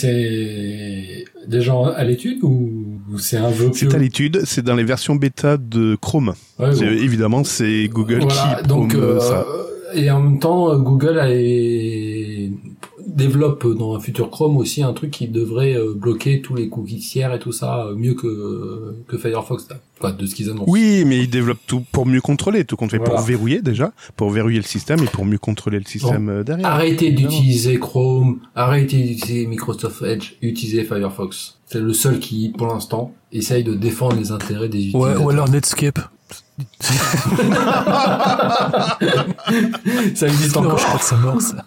gens 1.60 1.84
à 1.84 2.02
l'étude 2.04 2.42
ou, 2.42 2.98
c'est 3.18 3.36
un 3.36 3.50
vœu 3.50 3.70
c'est 3.74 3.94
à 3.94 3.98
l'étude 3.98 4.42
c'est 4.44 4.62
dans 4.62 4.74
les 4.74 4.82
versions 4.84 5.14
bêta 5.14 5.56
de 5.56 5.96
Chrome 6.00 6.34
Ouais, 6.58 6.74
C'est- 6.74 6.84
bon. 6.84 6.90
évidemment 6.92 7.44
c'est 7.44 7.88
Google 7.88 8.20
Voilà, 8.22 8.60
qui 8.62 8.68
donc 8.68 8.94
euh, 8.94 9.20
ça 9.20 9.46
et 9.94 10.10
en 10.10 10.20
même 10.20 10.38
temps 10.38 10.70
euh, 10.72 10.76
Google 10.78 11.18
a, 11.18 11.28
développe 13.06 13.66
dans 13.76 13.94
un 13.96 14.00
futur 14.00 14.30
Chrome 14.30 14.56
aussi 14.56 14.82
un 14.82 14.92
truc 14.92 15.10
qui 15.10 15.28
devrait 15.28 15.74
euh, 15.74 15.94
bloquer 15.94 16.40
tous 16.40 16.54
les 16.54 16.68
cookies 16.68 16.98
tiers 16.98 17.32
et 17.34 17.38
tout 17.38 17.52
ça 17.52 17.86
euh, 17.86 17.94
mieux 17.96 18.14
que 18.14 18.94
que 19.08 19.16
Firefox 19.18 19.68
là. 19.68 19.76
Enfin, 20.02 20.14
de 20.14 20.24
ce 20.24 20.34
qu'ils 20.34 20.48
annoncent. 20.48 20.64
Oui, 20.70 21.04
mais 21.06 21.18
ils 21.18 21.28
développent 21.28 21.66
tout 21.66 21.82
pour 21.92 22.06
mieux 22.06 22.22
contrôler, 22.22 22.64
tout 22.64 22.76
compte 22.76 22.90
fait, 22.90 22.96
Voilà. 22.96 23.16
pour 23.16 23.20
verrouiller 23.22 23.60
déjà, 23.60 23.92
pour 24.16 24.30
verrouiller 24.30 24.56
le 24.56 24.64
système 24.64 25.02
et 25.02 25.06
pour 25.06 25.26
mieux 25.26 25.36
contrôler 25.36 25.78
le 25.78 25.84
système 25.84 26.42
derrière. 26.42 26.66
Arrêtez 26.66 27.10
d'utiliser 27.10 27.78
Chrome, 27.78 28.38
arrêtez 28.54 28.96
d'utiliser 29.02 29.46
Microsoft 29.46 30.00
Edge, 30.02 30.32
utilisez 30.40 30.84
Firefox. 30.84 31.58
C'est 31.66 31.80
le 31.80 31.92
seul 31.92 32.18
qui, 32.18 32.48
pour 32.56 32.68
l'instant, 32.68 33.12
essaye 33.30 33.62
de 33.62 33.74
défendre 33.74 34.16
les 34.16 34.32
intérêts 34.32 34.70
des 34.70 34.78
Ouais, 34.78 34.84
utilisateurs. 34.88 35.24
ou 35.24 35.30
alors 35.30 35.48
Netscape. 35.50 35.98
Ça 40.14 40.26
existe 40.26 40.56
encore 40.56 40.78
je 40.78 40.84
crois 40.84 40.98
que 40.98 41.04
c'est 41.04 41.16
mort, 41.16 41.40
ça. 41.40 41.64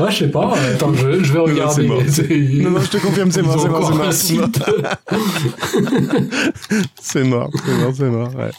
Ouais, 0.00 0.10
je 0.10 0.16
sais 0.16 0.28
pas. 0.30 0.54
Attends, 0.74 0.92
je, 0.94 1.22
je 1.22 1.32
vais 1.32 1.38
non, 1.38 1.44
regarder. 1.44 1.82
c'est 1.82 1.88
mort. 1.88 2.02
mais 2.04 2.10
c'est- 2.10 2.62
Non, 2.62 2.70
non, 2.70 2.80
je 2.80 2.88
te 2.90 2.96
confirme, 2.96 3.30
c'est 3.30 3.42
mort, 3.42 3.60
c'est 3.60 3.68
mort, 3.68 3.86
c'est 3.86 3.94
mort, 3.94 4.08
c'est 4.12 4.34
mort. 4.44 6.60
C'est 7.00 7.24
mort, 7.24 7.50
c'est 7.64 7.74
mort, 7.78 7.92
c'est 7.96 8.10
mort, 8.10 8.34
ouais. 8.34 8.50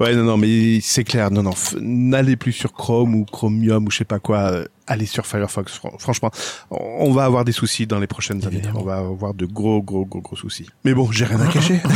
Ouais, 0.00 0.14
non, 0.16 0.24
non, 0.24 0.36
mais 0.36 0.80
c'est 0.82 1.04
clair, 1.04 1.30
non, 1.30 1.42
non, 1.42 1.54
n'allez 1.80 2.36
plus 2.36 2.52
sur 2.52 2.72
Chrome 2.72 3.14
ou 3.14 3.24
Chromium 3.24 3.86
ou 3.86 3.90
je 3.90 3.98
sais 3.98 4.04
pas 4.04 4.18
quoi, 4.18 4.38
euh, 4.50 4.64
allez 4.86 5.06
sur 5.06 5.26
Firefox, 5.26 5.72
fran- 5.72 5.96
franchement, 5.98 6.30
on 6.70 7.12
va 7.12 7.24
avoir 7.24 7.44
des 7.44 7.52
soucis 7.52 7.86
dans 7.86 7.98
les 8.00 8.06
prochaines 8.06 8.44
années, 8.46 8.62
on 8.74 8.82
va 8.82 8.96
avoir 8.98 9.34
de 9.34 9.46
gros, 9.46 9.82
gros, 9.82 10.04
gros, 10.04 10.20
gros 10.20 10.36
soucis. 10.36 10.66
Mais 10.84 10.94
bon, 10.94 11.10
j'ai 11.12 11.24
rien 11.24 11.40
à 11.40 11.46
cacher. 11.46 11.80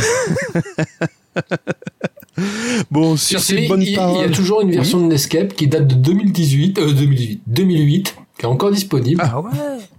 bon, 2.91 3.17
sur 3.17 3.39
ces 3.39 3.67
bonnes 3.67 3.81
il, 3.81 3.89
il 3.89 3.93
y 3.93 3.97
a 4.23 4.29
toujours 4.29 4.61
une 4.61 4.71
version 4.71 4.99
de 5.01 5.05
Netscape 5.05 5.53
qui 5.53 5.67
date 5.67 5.87
de 5.87 5.95
2018, 5.95 6.79
euh, 6.79 6.93
2018, 6.93 7.41
2008, 7.47 8.15
qui 8.37 8.45
est 8.45 8.47
encore 8.47 8.71
disponible. 8.71 9.21
Ah 9.23 9.41
ouais. 9.41 9.49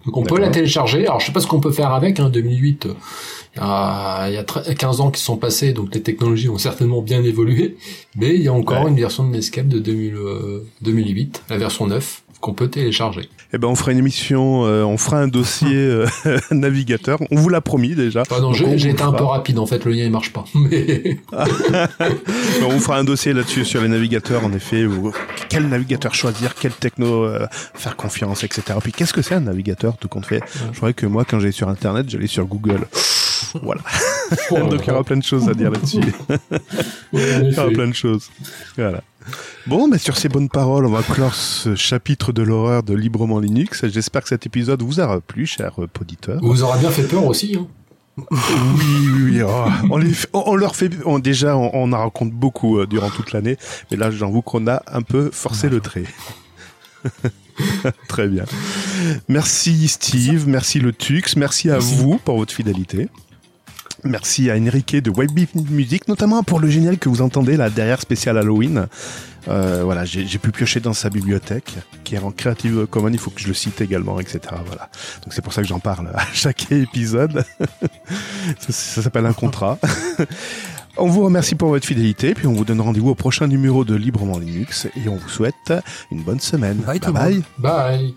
Donc 0.07 0.17
on 0.17 0.23
peut 0.23 0.39
la 0.39 0.49
télécharger. 0.49 1.07
Alors 1.07 1.21
je 1.21 1.27
sais 1.27 1.33
pas 1.33 1.41
ce 1.41 1.47
qu'on 1.47 1.61
peut 1.61 1.73
faire 1.73 1.93
avec. 1.93 2.19
Hein, 2.21 2.31
2008, 2.31 2.87
euh, 2.87 2.95
il 3.57 3.59
y 3.59 3.63
a, 3.63 4.31
y 4.31 4.37
a 4.37 4.43
tre- 4.45 4.75
15 4.75 5.01
ans 5.01 5.11
qui 5.11 5.21
sont 5.21 5.37
passés, 5.37 5.73
donc 5.73 5.95
les 5.95 6.03
technologies 6.03 6.49
ont 6.49 6.57
certainement 6.59 7.03
bien 7.03 7.23
évolué. 7.23 7.77
Mais 8.17 8.35
il 8.35 8.43
y 8.43 8.49
a 8.49 8.53
encore 8.53 8.85
Ouais. 8.85 8.91
une 8.91 8.97
version 8.97 9.25
de 9.29 9.31
Netscape 9.33 9.69
de 9.69 9.79
2000, 9.79 10.15
euh, 10.15 10.67
2008, 10.83 11.43
la 11.51 11.59
version 11.59 11.87
9, 11.87 12.23
qu'on 12.41 12.55
peut 12.55 12.69
télécharger. 12.69 13.29
Eh 13.53 13.59
ben, 13.59 13.69
on 13.69 13.75
fera 13.75 13.93
une 13.93 13.99
émission, 13.99 14.65
euh, 14.65 14.83
on 14.83 14.97
fera 14.97 15.19
un 15.19 15.29
dossier 15.29 15.75
euh, 15.77 16.07
navigateur. 16.51 17.19
On 17.31 17.37
vous 17.37 17.49
l'a 17.49 17.61
promis 17.61 17.95
déjà. 17.95 18.23
On 18.31 18.53
j'ai 18.53 18.91
été 18.91 19.03
un 19.03 19.13
peu 19.13 19.25
rapide 19.25 19.59
en 19.59 19.67
fait, 19.67 19.85
le 19.85 19.93
lien 19.93 20.05
il 20.05 20.11
marche 20.11 20.33
pas. 20.33 20.45
Mais 20.55 21.19
on 22.63 22.79
fera 22.79 22.99
un 22.99 23.05
dossier 23.05 23.33
là-dessus 23.33 23.65
sur 23.65 23.83
les 23.83 23.89
navigateurs, 23.89 24.45
en 24.45 24.53
effet. 24.53 24.87
Où, 24.87 25.13
quel 25.49 25.69
navigateur 25.69 26.15
choisir, 26.15 26.55
quel 26.55 26.73
techno 26.73 27.25
euh, 27.25 27.47
faire 27.51 27.97
confiance, 27.97 28.45
etc. 28.45 28.79
Puis 28.83 28.93
qu'est-ce 28.93 29.13
que 29.13 29.23
c'est 29.23 29.35
un 29.35 29.41
navigateur, 29.41 29.97
tout 29.99 30.09
compte 30.09 30.27
fait? 30.27 30.43
Je 30.73 30.77
croyais 30.77 30.95
que 30.95 31.07
moi, 31.07 31.25
quand 31.25 31.41
j'allais 31.41 31.53
sur 31.53 31.69
Internet, 31.69 32.09
j'allais 32.09 32.27
sur 32.27 32.47
Google. 32.47 32.87
Voilà. 33.63 33.81
Donc 34.51 34.81
il 34.85 34.89
y 34.89 34.91
aura 34.91 35.03
plein 35.03 35.17
de 35.17 35.25
choses 35.25 35.49
à 35.49 35.55
dire 35.55 35.71
là-dessus. 35.71 36.01
Ouais, 37.13 37.41
Il 37.43 37.53
y 37.53 37.59
aura 37.59 37.71
plein 37.71 37.89
de 37.89 37.95
choses. 37.95 38.31
Voilà. 38.77 39.03
Bon, 39.67 39.87
mais 39.89 39.99
sur 39.99 40.17
ces 40.17 40.29
bonnes 40.29 40.49
paroles, 40.49 40.87
on 40.87 40.91
va 40.91 41.03
clore 41.03 41.35
ce 41.35 41.75
chapitre 41.75 42.33
de 42.33 42.43
l'horreur 42.43 42.83
de 42.83 42.95
Librement 42.95 43.39
Linux. 43.39 43.85
J'espère 43.87 44.23
que 44.23 44.29
cet 44.29 44.47
épisode 44.47 44.83
vous 44.83 44.99
aura 45.01 45.21
plu, 45.21 45.47
chers 45.47 45.81
euh, 45.83 45.89
auditeurs. 46.01 46.41
vous 46.43 46.63
aura 46.63 46.79
bien 46.79 46.91
fait 46.91 47.03
peur 47.05 47.25
aussi. 47.27 47.57
Hein. 47.59 47.67
Oui, 48.31 49.09
oui, 49.15 49.23
oui. 49.37 49.43
oh, 49.43 49.65
on, 49.91 49.97
les 49.97 50.11
fait- 50.11 50.29
on- 50.33 50.43
on 50.47 50.57
leur 50.57 50.75
fait 50.77 50.91
on- 51.07 51.19
déjà, 51.19 51.57
on, 51.57 51.71
on 51.73 51.93
en 51.93 51.99
raconte 51.99 52.33
beaucoup 52.33 52.79
euh, 52.79 52.87
durant 52.87 53.09
toute 53.11 53.33
l'année, 53.33 53.57
mais 53.91 53.97
là, 53.97 54.11
j'avoue 54.11 54.43
qu'on 54.43 54.67
a 54.67 54.83
un 54.89 55.03
peu 55.03 55.31
forcé 55.33 55.69
le 55.69 55.81
trait. 55.81 56.05
Très 58.09 58.27
bien. 58.29 58.45
Merci 59.29 59.89
Steve, 59.89 60.49
merci 60.49 60.81
le 60.81 60.93
Tux, 60.93 61.23
merci 61.37 61.69
à 61.71 61.75
Merci. 61.75 61.95
vous 61.97 62.19
pour 62.19 62.37
votre 62.39 62.53
fidélité. 62.53 63.09
Merci 64.05 64.51
à 64.51 64.57
Enrique 64.57 64.97
de 64.97 65.11
White 65.11 65.33
Music, 65.71 66.09
notamment 66.09 66.43
pour 66.43 66.61
le 66.61 66.69
générique 66.69 67.01
que 67.01 67.09
vous 67.09 67.23
entendez 67.23 67.57
là 67.57 67.71
derrière 67.71 68.01
spécial 68.01 68.39
Halloween. 68.39 68.87
Euh, 69.49 69.83
voilà, 69.85 70.05
j'ai 70.05 70.39
pu 70.39 70.51
piocher 70.51 70.81
dans 70.81 70.93
sa 70.93 71.09
bibliothèque, 71.11 71.75
qui 72.05 72.15
est 72.15 72.19
en 72.19 72.31
Creative 72.31 72.87
Commons, 72.87 73.13
il 73.13 73.19
faut 73.19 73.31
que 73.31 73.41
je 73.41 73.49
le 73.49 73.55
cite 73.55 73.81
également, 73.81 74.21
etc. 74.21 74.41
Voilà. 74.67 74.91
Donc 75.23 75.33
c'est 75.33 75.43
pour 75.43 75.53
ça 75.53 75.63
que 75.63 75.69
j'en 75.69 75.81
parle 75.81 76.09
à 76.15 76.25
chaque 76.33 76.71
épisode. 76.73 77.45
ça, 78.59 78.73
ça 78.73 79.03
s'appelle 79.03 79.27
un 79.27 79.33
contrat. 79.33 79.79
on 80.97 81.09
vous 81.09 81.25
remercie 81.25 81.55
pour 81.55 81.71
votre 81.71 81.87
fidélité, 81.87 82.35
puis 82.35 82.47
on 82.47 82.53
vous 82.53 82.65
donne 82.65 82.81
rendez-vous 82.81 83.11
au 83.11 83.15
prochain 83.15 83.47
numéro 83.47 83.85
de 83.85 83.95
Librement 83.95 84.39
Linux, 84.39 84.87
et 84.97 85.09
on 85.09 85.17
vous 85.17 85.29
souhaite 85.29 85.73
une 86.11 86.23
bonne 86.23 86.41
semaine. 86.41 86.79
Bye. 86.79 87.01
Bye. 87.01 87.13
Bye. 87.13 87.43
bye. 87.59 88.15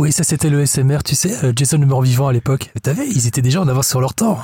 Oui, 0.00 0.12
ça 0.12 0.22
c'était 0.22 0.48
le 0.48 0.64
SMR, 0.64 1.02
tu 1.04 1.16
sais, 1.16 1.44
euh, 1.44 1.52
Jason 1.56 1.78
le 1.78 1.86
mort 1.86 2.02
vivant 2.02 2.28
à 2.28 2.32
l'époque. 2.32 2.70
Vu, 2.86 3.04
ils 3.10 3.26
étaient 3.26 3.42
déjà 3.42 3.60
en 3.60 3.66
avance 3.66 3.88
sur 3.88 4.00
leur 4.00 4.14
temps. 4.14 4.38